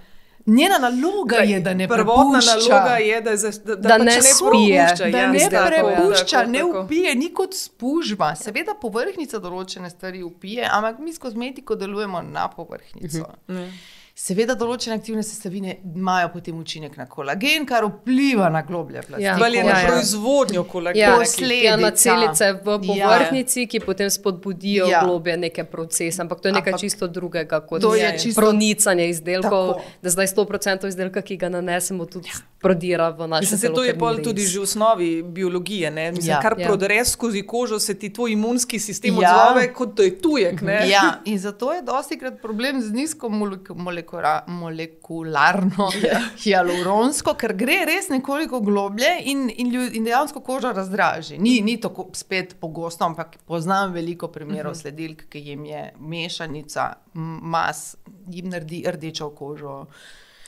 [0.47, 2.75] Njena naloga je, da ne Prvotna prepušča.
[2.75, 4.87] naloga je, da, za, da, Da pač ne spije.
[4.99, 8.35] Da ja, ne tako, ja, prepušča, tako, ne upije, ni kot spužva.
[8.37, 13.27] Seveda povrhnjica določene stvari upije, ampak mi s kozmetiko delujemo na povrhnjico.
[13.49, 13.73] Ne.
[14.21, 19.25] Seveda določene aktivne sestavine imajo potem učinek na kolagen, kar vpliva na globlje plasti.
[19.25, 19.37] Ja.
[19.37, 19.87] Bolj je na Ja, ja.
[19.89, 21.01] proizvodnjo kolagena.
[21.01, 21.15] Ja,
[21.63, 23.09] ja, na celice v Ja.
[23.09, 24.91] povrhnjici, ki potem spodbudijo Ja.
[24.91, 25.01] ja.
[25.03, 29.67] globje neke procese, ampak to je nekaj Ampak čisto drugega kot je čisto- pronicanje izdelkov,
[29.71, 29.81] Tako.
[30.03, 32.37] da zdaj 100% izdelka, ki ga nanesemo, tudi ja.
[32.61, 33.75] prodira v naše telo.
[33.75, 35.91] to je pol tudi že v osnovi biologije.
[35.91, 36.13] Ne?
[36.13, 36.37] Mislim, Ja.
[36.37, 36.67] ja, kar Ja.
[36.67, 39.21] prodre skozi kožo, se ti tvoj imunski sistem Ja.
[39.23, 39.33] ja.
[39.47, 40.61] odzove, kot da je tujek.
[40.61, 40.85] Ne?
[40.87, 46.21] Ja, in zato je dosti krat problem z nizko molek molekura, molekularno Ja.
[46.43, 51.39] hialuronsko, ker gre res nekoliko globlje in, in, ljud, in dejansko koža razdraži.
[51.39, 54.81] Ni, ni tako spet pogosto, ampak poznam veliko primerov uh -huh.
[54.83, 57.97] sledilk, ki jim je mešanica mas,
[58.29, 59.87] jim naredi rdečo kožo.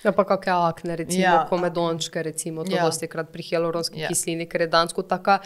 [0.04, 1.46] Ja, pa kakšne akne, recimo Ja.
[1.48, 2.84] komedončke, recimo, to Ja.
[2.84, 4.08] dosti krat pri hialuronski Ja.
[4.08, 5.38] kislini, ker je dansko taka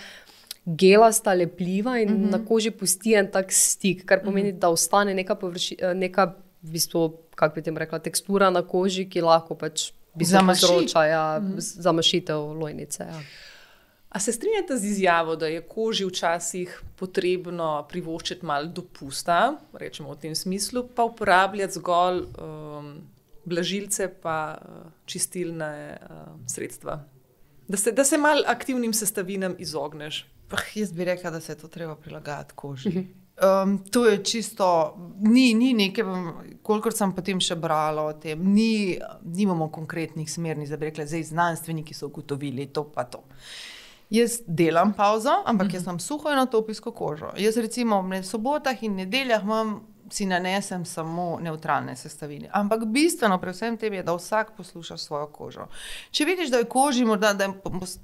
[0.67, 2.25] gelasta, lepljiva in mm Mhm.
[2.25, 2.31] -hmm.
[2.31, 4.61] na koži pusti en tak stik, kar pomeni, mm -hmm.
[4.61, 6.35] da ostane neka, površi, neka
[6.67, 11.61] v bistvu, kako bi tem rekla, tekstura na koži, ki lahko pač povzroča ja, mm
[11.61, 13.05] zamašitev lojnice.
[13.07, 13.21] Ja.
[14.09, 20.21] A se strinjate z izjavo, da je koži včasih potrebno privoščiti malo dopusta, rečemo v
[20.23, 22.89] tem smislu, pa uporabljati zgolj um,
[23.45, 27.03] blažilce pa uh, čistilne uh, sredstva?
[27.69, 30.25] Da se, da se mal aktivnim sestavinam izogneš.
[30.51, 33.07] Ah, jaz bi rekla, da se je to treba prilagajati koži.
[33.37, 36.05] Um, to je čisto, ni, ni nekaj,
[36.65, 41.27] kolikor sem potem še brala o tem, ni, nimamo konkretnih smernic, da bi rekla, zdaj
[41.35, 43.21] znanstveniki so ugotovili to pa to.
[44.11, 47.35] Jaz delam pauzo, ampak jaz imam suho in atopijsko kožo.
[47.37, 49.77] Jaz recimo v sobotah in nedeljah imam,
[50.11, 52.49] si nanesem samo neutralne sestavine.
[52.53, 55.67] Ampak bistveno pri vsem tem je, da vsak posluša svojo kožo.
[56.11, 57.51] Če vidiš, da je koži morda da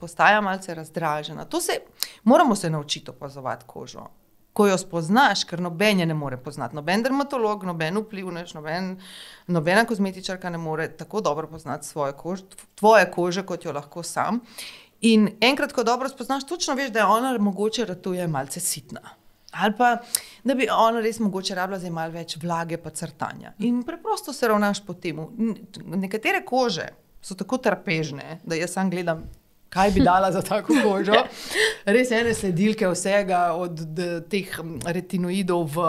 [0.01, 1.79] postaja malce razdražena, to se
[2.25, 4.09] moramo se naučiti opazovati kožo.
[4.53, 8.91] Ko jo spoznaš, ker noben je ne more poznati, noben dermatolog, noben vplivnež, noben,
[9.49, 14.43] nobena kozmetičarka ne more tako dobro poznati svoje kože, tvoje kože, kot jo lahko sam.
[15.09, 19.01] In enkrat, ko dobro spoznaš, točno veš, da je ona mogoče ratuje malce sitna.
[19.53, 19.97] Ali pa,
[20.45, 23.53] da bi ona res mogoče rabila zdaj malo več vlage, pa crtanja.
[23.59, 25.21] In preprosto se ravnaš po tem.
[25.85, 26.89] Nekatere kože
[27.23, 29.27] so tako trpežne, da jaz sam gledam,
[29.73, 31.17] kaj bi dala za tako kožo.
[31.95, 33.81] Res ene sledilke vsega, od
[34.31, 34.51] teh
[34.85, 35.87] retinoidov, v,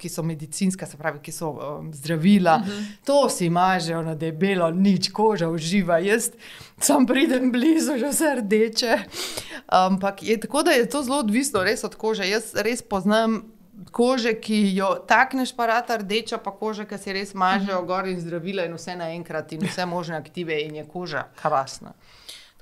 [0.00, 2.58] ki so medicinska, se pravi, ki so um, zdravila.
[2.60, 2.84] Uh -huh.
[3.04, 5.98] To si mažejo na debelo, nič koža uživa.
[5.98, 6.30] Jaz
[6.80, 8.98] sam pridem blizu, že vse rdeče.
[9.66, 12.28] Ampak je tako, da je to zelo odvisno res od kože.
[12.28, 13.42] Jaz res poznam.
[13.90, 18.20] Kože, ki jo takneš, pa rata rdeča, pa kože, ki se res mažejo gor in
[18.20, 21.92] zdravila, in vse naenkrat, in vse možne aktive, in je koža krasna.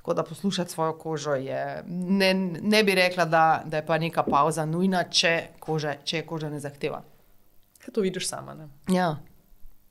[0.01, 1.83] Tako da poslušati svojo kožo je.
[1.87, 6.25] Ne, ne bi rekla, da, da je pa neka pauza nujna, če, kože, če je
[6.25, 7.03] koža ne zahteva.
[7.85, 8.55] Kaj to vidiš sama?
[8.57, 8.65] Ne?
[8.89, 9.19] Ja.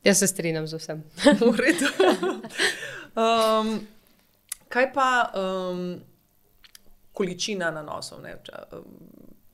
[0.05, 1.05] Jaz se strinjam z vsem.
[1.47, 1.87] V redu.
[3.15, 3.71] um,
[4.69, 6.01] kaj pa um,
[7.15, 8.25] količina nanosov?
[8.27, 8.35] Ne?
[8.43, 8.85] Če, um,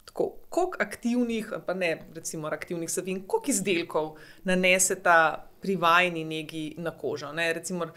[0.09, 4.15] tako, koliko aktivnih, pa ne recimo aktivnih savin, koliko izdelkov
[4.49, 5.19] naneseta
[5.61, 7.33] pri vajni negi na kožo.
[7.37, 7.53] Ne?
[7.53, 7.93] Recimo,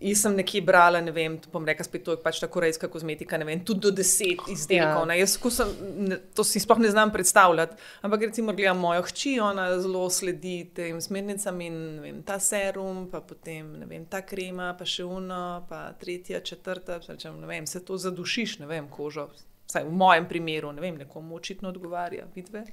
[0.00, 3.38] Jaz sem nekje brala, ne vem, bom rekla, spet to je pač ta korejska kozmetika,
[3.40, 5.10] ne vem, tudi do deset izdelkov.
[5.12, 5.18] Ja.
[5.20, 5.74] Jaz sem,
[6.08, 7.76] ne, to si sploh ne znam predstavljati.
[8.06, 13.20] Ampak recimo gledam mojo hči, ona zelo sledi tem smernicam in vem, ta serum, pa
[13.20, 18.00] potem vem, ta krema, pa še uno, pa tretja, četrta, če ne vem, se to
[18.00, 19.28] zadušiš, ne vem, kožo.
[19.70, 22.24] Vsaj v mojem primeru, ne vem, nekomu očitno odgovarja.
[22.34, 22.64] Vidve?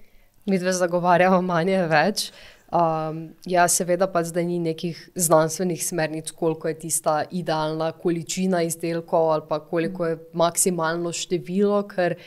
[0.48, 2.30] Mi dve zagovarjamo manje več.
[2.68, 9.31] Um, ja, seveda pa zdaj ni nekih znanstvenih smernic, koliko je tista idealna količina izdelkov
[9.31, 12.18] ali pa koliko je maksimalno število, ker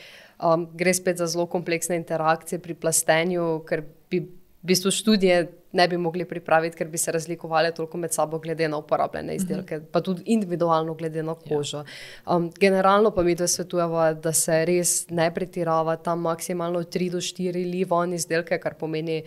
[0.40, 5.86] um, gre spet za zelo kompleksne interakcije pri plastenju, ker bi v bistvu študije ne
[5.88, 9.82] bi mogli pripraviti, ker bi se razlikovali toliko med sabo, glede na uporabljene izdelke, uh
[9.82, 9.90] -huh.
[9.92, 11.84] pa tudi individualno, glede na kožo.
[12.26, 17.18] Um, generalno pa mi dve svetujemo, da se res ne pretirava tam maksimalno 3 do
[17.18, 19.22] 4 livon izdelke, kar pomeni.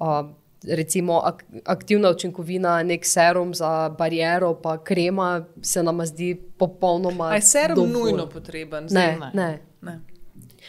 [0.00, 0.34] Um,
[0.66, 7.34] Recimo ak aktivna učinkovina, nek serum za bariero, pa krema, se nam zdi popolnoma.
[7.34, 7.92] Je serum dovolj.
[7.92, 8.88] nujno potreben?
[8.90, 9.30] Ne, ne.
[9.34, 9.58] ne.
[9.82, 10.00] ne.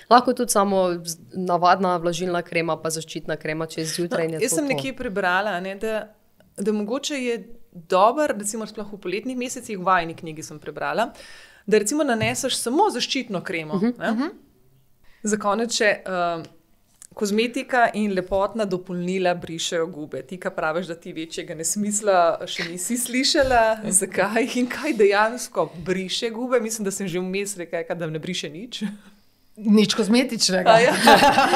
[0.10, 0.84] Lahko tudi samo
[1.34, 4.28] navadna vlažilna krema, pa zaščitna krema čez zjutraj.
[4.28, 6.04] No, jaz sem nekje prebrala, ne, da,
[6.58, 7.40] da mogoče je
[7.72, 11.10] dobro, recimo v poletnih mesecih, v vajni knjigi sem prebrala,
[11.66, 13.74] da recimo naneseš samo zaščitno kremo.
[13.74, 14.30] Uh -huh, uh -huh.
[15.24, 16.02] Za konec še.
[16.06, 16.46] Uh,
[17.20, 20.22] Kozmetika in lepotna dopolnila brišejo gube.
[20.24, 23.64] Ti, ki praviš, da ti večjega nesmisla še nisi slišala,
[24.00, 26.62] zakaj in kaj dejansko briše gube.
[26.64, 28.86] Mislim, da sem že vmes rekel, da ne briše nič.
[29.60, 30.78] Nič kozmetičnega.
[30.80, 30.96] Ja.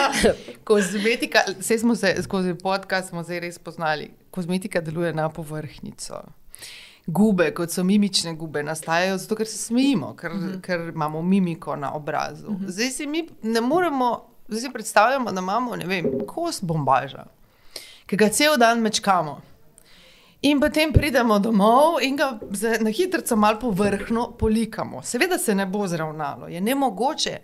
[0.68, 4.10] Kozmetika, vse smo se skozi podcast smo zdaj res poznali.
[4.36, 6.20] Kozmetika deluje na površnico.
[7.08, 10.50] Gube, kot so mimične gube, nastajajo zato, ker se smejimo, ker, mhm.
[10.50, 10.62] -huh.
[10.62, 12.52] ker imamo mimiko na obrazu.
[12.52, 12.66] Mhm.
[12.66, 12.70] -huh.
[12.72, 17.26] Zdaj si mi ne moremo, zdaj si predstavljamo, da imamo vem, kos bombaža,
[18.06, 19.42] ki ga cel dan mečkamo.
[20.44, 22.34] In potem pridemo domov in ga
[22.82, 25.02] na hitro malo površno polikamo.
[25.02, 27.40] Seveda se ne bo zravnalo, je ne mogoče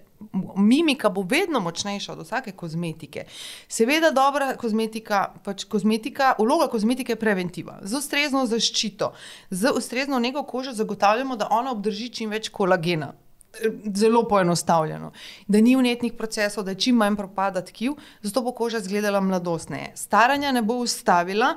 [0.56, 3.23] mimika bo vedno močnejša od vsake kozmetike.
[3.68, 7.80] Seveda, dobra kozmetika, pač kozmetika, vloga kozmetike je preventiva.
[7.81, 9.14] Z ustrezno zaščito,
[9.49, 13.14] z ustrezno nego kože zagotavljamo, da ona obdrži čim več kolagena.
[13.95, 15.11] Zelo poenostavljeno,
[15.47, 19.91] da ni vnetnih procesov, da čim manj propada tkiv, zato bo koža izgledala mladostneje.
[19.95, 21.55] Staranja ne bo ustavila,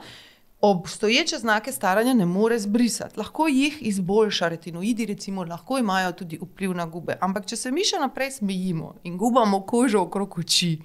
[0.62, 6.74] obstoječe znake staranja ne more zbrisati, lahko jih izboljša, retinoidi, recimo, lahko imajo tudi vpliv
[6.74, 7.16] na gube.
[7.20, 10.78] Ampak, če se mi še naprej smejimo in gubamo kožo okrog oči,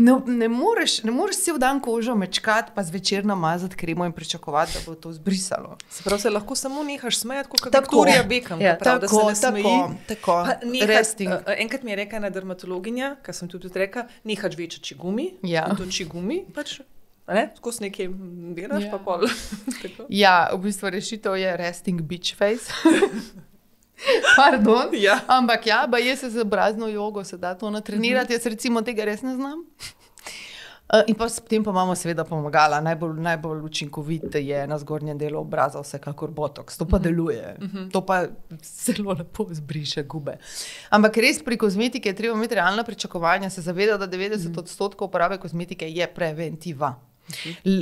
[0.00, 4.12] ne, ne moreš, ne moreš vse v dan kožo mečkati, pa zvečer namazati kremo in
[4.12, 5.76] pričakovati, da bo to zbrisalo.
[5.90, 8.60] Se pravi, se lahko samo nehaš smejati, kot Viktorija Bekam.
[8.60, 10.46] Ja, prav, tako, da se ne tako, tako.
[10.64, 15.34] Neha, enkrat mi je rekla ena dermatologinja, kar sem tudi rekla, nehaš večči gumi.
[15.42, 15.68] Ja.
[15.76, 16.44] To či gumi.
[16.54, 16.80] Pač
[17.30, 18.08] Tako si nekaj
[18.56, 18.90] delaš, ja.
[18.90, 19.22] pa pol.
[20.22, 22.72] ja, v bistvu rešitev je resting beach face.
[24.36, 24.88] Pardon.
[24.92, 25.20] Ja.
[25.26, 29.22] Ampak ja, jaz se z obrazno jogo se da to natrenirati, jaz recimo tega res
[29.22, 29.64] ne znam.
[30.92, 32.80] Uh, in pa potem pa imamo seveda pomagala.
[32.80, 36.78] Najbolj, najbolj učinkovit je na zgornjem delu obraza, vsekakor botox.
[36.78, 37.02] To pa -huh.
[37.02, 37.90] deluje, uh -huh.
[37.92, 38.26] to pa
[38.62, 40.38] zelo lepo zbriše gube.
[40.90, 44.58] Ampak res pri kozmetiki je treba imeti realna pričakovanja, se zavedati, da 90 uh -huh.
[44.58, 47.09] odstotkov uporabe kozmetike je preventiva.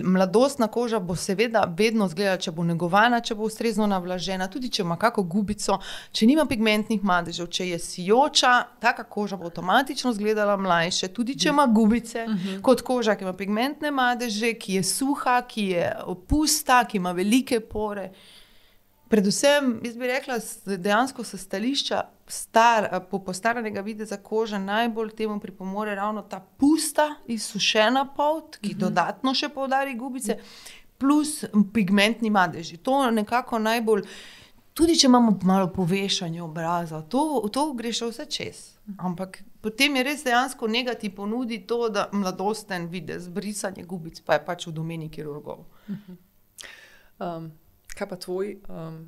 [0.04, 4.82] Mladostna koža bo seveda vedno izgledala, če bo negovana, če bo ustrezno navlažena, tudi če
[4.82, 5.78] ima kakšno gubico,
[6.12, 11.48] če nima pigmentnih madežev, če je sijoča, taka koža bo avtomatično izgledala mlajše, tudi če
[11.48, 12.48] ima gubice, uh mhm.
[12.48, 12.62] -huh.
[12.62, 15.92] kot koža, ki ima pigmentne madeže, ki je suha, ki je
[16.28, 18.10] pusta, ki ima velike pore.
[19.08, 20.36] Predvsem, jaz bi rekla,
[20.76, 28.04] dejansko se stališča star, po postaranega videza kože najbolj temu pripomore ravno ta pusta, izsušena
[28.16, 28.78] pot, ki mhm.
[28.78, 30.38] dodatno še poudari gubice,
[30.98, 31.44] plus
[31.74, 32.76] pigmentni madeži.
[32.76, 34.02] To nekako najbolj,
[34.74, 37.22] tudi če imamo malo povešanja obraza, to,
[37.52, 38.60] to gre še vse čez.
[38.98, 44.44] Ampak potem je res dejansko negativ ponudi to, da mladosten videz, brisanje gubic, pa je
[44.44, 45.64] pač v domeni kirurgov.
[47.18, 47.48] Um,
[47.98, 48.56] kaj pa tvoj?
[48.70, 49.06] Um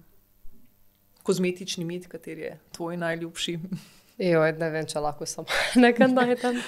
[1.23, 3.59] kozmetični mit, kateri je tvoj najljubši?
[4.19, 5.47] Jo, ne vem, če lahko samo
[5.85, 6.59] nekaj najdem.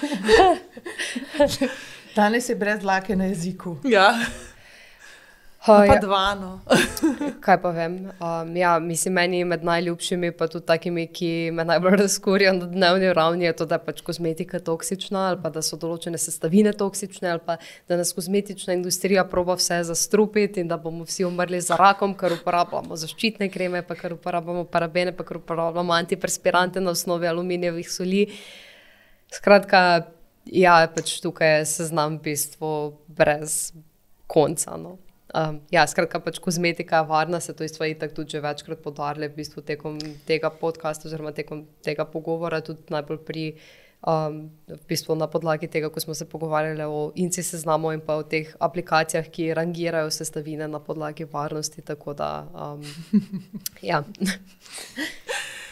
[2.16, 3.76] Danes je brez lake na jeziku.
[3.84, 4.12] Ja.
[5.62, 6.00] Ha, pa ja.
[6.00, 6.34] dva.
[6.34, 6.60] No.
[7.44, 8.10] Kaj pa vem?
[8.18, 13.12] Um, ja, mislim, meni med najljubšimi, pa tudi takimi, ki me najbolj razkurijo na dnevni
[13.14, 17.30] ravni, je to, da je pač kozmetika toksična, ali pa da so določene sestavine toksične,
[17.30, 17.56] ali pa
[17.88, 22.34] da nas kozmetična industrija proba vse zastrupiti in da bomo vsi umrli za rakom, ker
[22.40, 28.26] uporabljamo zaščitne kreme, pa ker uporabljamo parabene, pa ker uporabljamo antiperspirante na osnovi aluminijevih soli.
[29.30, 29.84] Skratka,
[30.50, 32.74] ja, pač tukaj je seznam v bistvu
[33.06, 33.70] brez
[34.26, 34.74] konca.
[34.74, 34.98] No.
[35.32, 39.28] Um, ja, skratka, pač kozmetika je varna, se to isto itak tudi že večkrat podarili
[39.28, 39.96] v bistvu tekom
[40.28, 43.46] tega podcasta oziroma tekom tega pogovora, tudi najbolj pri
[44.06, 48.18] um, v bistvu na podlagi tega, ko smo se pogovarjali o inci seznamu in pa
[48.20, 51.82] o teh aplikacijah, ki rangirajo sestavine na podlagi varnosti.
[51.82, 52.84] Tako da, um,
[53.90, 54.02] ja.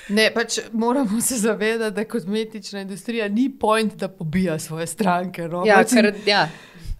[0.08, 5.48] Ne, pač moramo se zavedati, da kozmetična industrija ni point, da pobija svoje stranke.
[5.48, 5.62] No?
[5.66, 6.48] Ja, Pač ker, ja,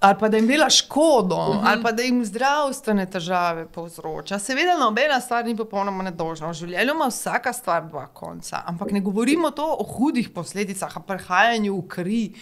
[0.00, 1.60] ali pa da jim dela škodo, uh -huh.
[1.64, 4.38] ali pa da jim zdravstvene težave povzroča.
[4.38, 6.50] Seveda, nobena stvar ni popolnoma nedožna.
[6.50, 11.00] V življenju ima vsaka stvar dva konca, ampak ne govorimo to o hudih posledicah, o
[11.00, 12.32] prehajanju v kri.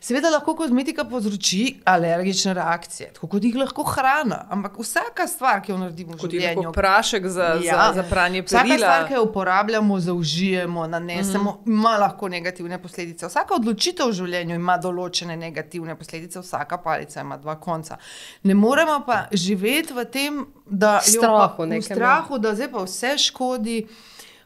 [0.00, 5.72] Seveda lahko kozmetika povzroči alergične reakcije, tako kot jih lahko hrana, ampak vsaka stvar, ki
[5.72, 7.74] jo naredimo v Kot je življenju, lahko prašek za, ja.
[7.74, 11.78] za, za pranje Vsaka stvar, ki jo uporabljamo, zaužijemo, nanesemo, mm -hmm.
[11.78, 13.26] ima lahko negativne posledice.
[13.26, 17.96] Vsaka odločitev v življenju ima določene negativne posledice, vsaka palica ima dva konca.
[18.42, 22.82] Ne moremo pa živeti v tem, da jo Strahu pa, v strahu, da zdaj pa
[22.84, 23.86] vse škodi.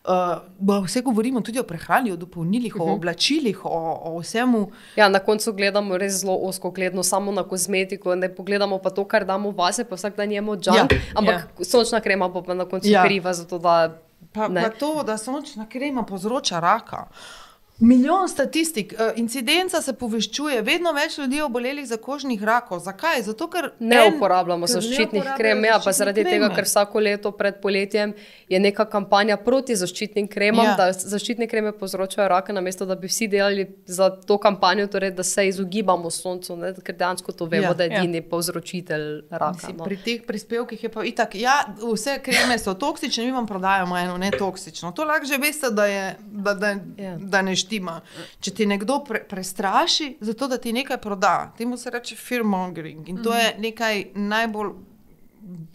[0.05, 2.90] Uh, vse govorimo tudi o prehrani, o dopolnilih, uh -huh.
[2.90, 4.70] o oblačilih, o, o vsemu.
[4.97, 9.05] ja, na koncu gledamo res zelo osko gledno, samo na kozmetiko, ne pogledamo pa to,
[9.05, 10.76] kar damo vase, pa vsak dan jemo džunk.
[10.76, 10.86] Ja.
[10.90, 11.02] Ja.
[11.14, 11.64] Ampak Ja.
[11.64, 13.05] sončna krema bo pa na koncu Ja.
[13.05, 13.98] kriva za to, da
[14.32, 14.62] Pa, Ne.
[14.62, 17.06] pa to, da sončna krema povzroča raka.
[17.83, 22.79] Milijon statistik, uh, incidenca se povečuje, vedno več ljudi je obolelih za kožnih rakov.
[22.79, 23.23] Zakaj?
[23.23, 25.65] Zato, ker ne en- uporabljamo ker zaščitnih krem.
[25.65, 26.31] Ja, pa zaradi kreme.
[26.39, 28.13] tega, ker vsako leto pred poletjem
[28.49, 30.71] je neka kampanja proti zaščitnim kremam, Ja.
[30.71, 30.77] ja.
[30.77, 35.23] da zaščitne kreme povzročajo rake, namesto da bi vsi delali za to kampanjo, torej, da
[35.25, 36.75] se izogibamo soncu, ne?
[36.77, 37.69] ker dejansko to vemo, Ja.
[37.69, 37.75] ja.
[37.75, 38.23] da je edini ja.
[38.25, 39.53] povzročitelj raka.
[39.55, 39.85] Mislim, No.
[39.85, 44.17] pri teh prispevkih je pa itak, ja, vse kreme so toksične, mi vam prodajamo eno
[44.19, 44.93] netoksično.
[44.93, 47.17] To lahko že veste, da, je, da, da, Ja.
[47.19, 48.01] da ne štima.
[48.40, 53.09] Če ti nekdo pre, prestraši, zato da ti nekaj proda, temu se reče fearmongering.
[53.09, 54.73] In to je nekaj najbolj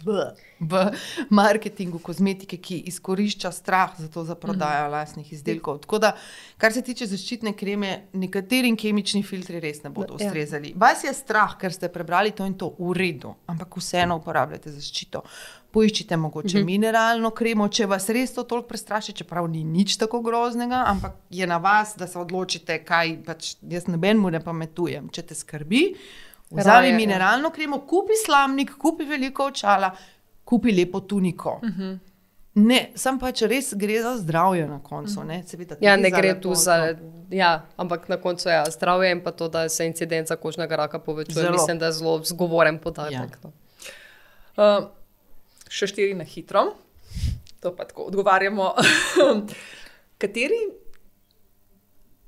[0.06, 0.14] v,
[0.60, 0.84] v
[1.30, 5.82] marketingu kozmetike, ki izkorišča strah za to, za prodajo lastnih izdelkov.
[5.84, 6.14] Tako da,
[6.58, 10.28] kar se tiče zaščitne kreme, nekaterim kemični filtri res ne bodo Ja.
[10.30, 10.72] ustrezali.
[10.76, 15.24] Vas je strah, ker ste prebrali to in to v redu, ampak vseeno uporabljate zaščito.
[15.72, 16.66] Poiščite mogoče uh -huh.
[16.66, 21.48] mineralno kremo, če vas res to toliko prestraši, čeprav ni nič tako groznega, ampak je
[21.48, 25.10] na vas, da se odločite, kaj pač jaz nobenemu ne pametujem.
[25.10, 25.96] Če te skrbi,
[26.50, 26.98] vzami Raje, ja.
[26.98, 29.92] mineralno kremo, kupi slamnik, kupi veliko očala,
[30.44, 31.60] kupi lepo tuniko.
[31.64, 31.98] Uh -huh.
[32.58, 35.24] Ne, sem pač res gre za zdravje na koncu.
[35.24, 36.50] Ne, Seveda, Ja, ne gre lepoto.
[36.50, 36.96] tu za.
[37.30, 41.00] Ja, ampak na koncu je ja, zdravje in pa to, da se incidenca kožnega raka
[41.00, 41.44] povečuje.
[41.44, 41.52] Zelo.
[41.52, 43.14] Mislim, da je zelo zgovoren podatek.
[43.14, 43.40] Ja.
[43.44, 43.52] No.
[44.58, 44.88] Uh,
[45.70, 46.76] še štiri na hitro,
[47.62, 48.74] to pa tako odgovarjamo.
[50.22, 50.60] Kateri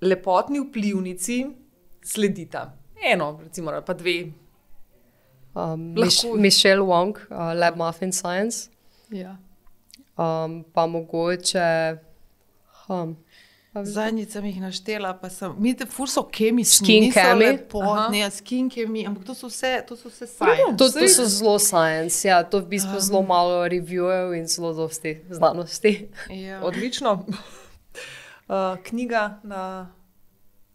[0.02, 1.46] lepotni vplivnici
[2.04, 2.74] sledita?
[3.04, 4.18] Eno, recimo, ali pa dve.
[5.56, 8.70] Um, Mich Michelle Wong, uh, Lab Muffin Science,
[9.10, 9.38] Ja.
[10.16, 11.98] um, pa mogoče.
[12.88, 13.18] Um,
[13.74, 17.46] Zadnjič sem jih naštela, pa sem, vidite, fur so kemični, Skin niso chemi?
[17.46, 20.74] lepotni, ja, skin kemi, ampak to so vse, to so vse science.
[20.78, 23.04] to, to so zelo science, ja, to v bistvu um.
[23.06, 26.10] zelo malo reviewov in zelo dosti znanosti.
[26.34, 26.62] Ja.
[26.68, 27.20] Odlično.
[28.50, 29.94] Uh, knjiga na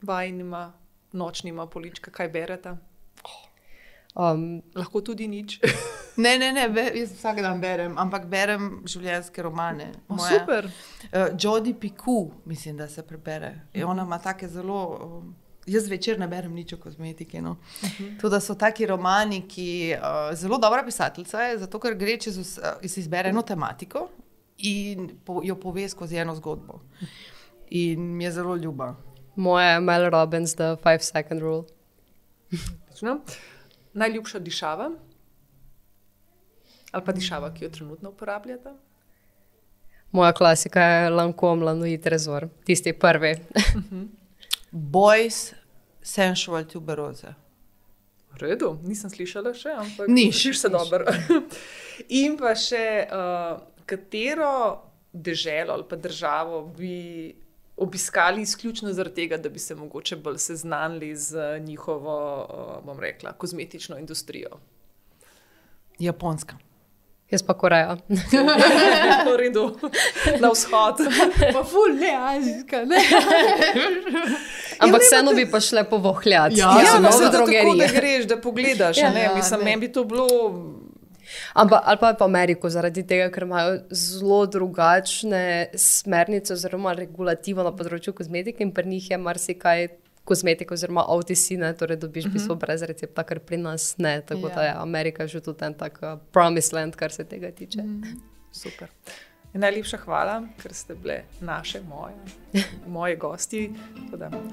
[0.02, 0.72] vajnima
[1.12, 2.76] nočnima polička, kaj berete?
[4.14, 5.58] Um, Lahko tudi nič.
[6.16, 9.88] Ne, ne, ne, be, jaz vsak dan berem, ampak berem življenjske romane.
[10.06, 10.68] O, Moja- super.
[11.08, 13.48] Uh, Jodi Piku, mislim, da se prebere.
[13.74, 14.76] In ona ima take zelo.
[15.02, 15.32] Um,
[15.66, 17.40] jaz večer ne berem nič o kozmetiki.
[17.42, 17.56] No.
[17.82, 18.20] Uh -huh.
[18.20, 22.60] To, so taki romani, ki uh, zelo dobra pisateljica je, zato ker gre čez vse,
[22.60, 24.08] uh, si izbere eno tematiko
[24.58, 26.80] in po, jo pove skozi eno zgodbo.
[27.70, 28.94] In mi je zelo ljuba.
[29.36, 31.64] moja je Mel Robbins, The Five Second Rule.
[32.90, 33.18] Točno.
[33.94, 34.90] Najljubša dišava
[36.94, 38.70] ali pa dišava, ki jo trenutno uporabljate?
[40.14, 43.34] Moja klasika je Lancome, Lanois Trezor, tisti prvi.
[44.70, 45.52] Boys,
[46.02, 47.34] sensual tuberoze.
[48.34, 51.10] V redu, nisem slišala še, ampak Niš, slišiš se dobro.
[52.22, 54.54] In pa še, uh, katero
[55.14, 57.34] deželo ali pa državo bi
[57.76, 62.46] obiskali izključno zaradi tega, da bi se mogoče bolj seznanili z njihovo,
[62.78, 64.48] uh, bom rekla, kozmetično industrijo.
[65.98, 66.56] Japonska.
[67.30, 67.96] Jaz pa Koreja.
[69.26, 69.78] V redu,
[70.40, 70.96] na vzhod.
[71.52, 72.96] Pa ful, ne azijska, ne.
[74.82, 76.58] Ampak vseeno bi pa šle povohljati.
[76.58, 77.78] Ja, Ja, ja, ja, no, v seveda tako, drogeriji.
[77.78, 78.96] da greš, da pogledaš.
[78.98, 79.04] Ja.
[79.04, 79.64] Ja, ne, Ja, mislim, ne.
[79.64, 80.26] meni bi to bilo.
[81.54, 87.72] Ampak, ali pa v Ameriko, zaradi tega, ker imajo zelo drugačne smernice oziroma regulativo na
[87.72, 89.86] področju kozmetike in pri njih je marsikaj
[90.24, 92.58] kozmetiko oziroma OTC, torej dobiš uh -huh.
[92.58, 94.20] brez recepta, kar pri nas ne.
[94.26, 94.54] Tako ja.
[94.54, 97.78] da je Amerika že tudi en tak uh, promised land, kar se tega tiče.
[97.78, 98.20] -huh.
[98.52, 98.88] Super.
[99.54, 102.14] In najlepša hvala, ker ste bile naše, moje,
[102.86, 103.70] moje gosti.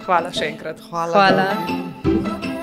[0.05, 0.79] Hvala še enkrat.
[0.89, 1.13] Hvala.
[1.13, 2.60] hvala.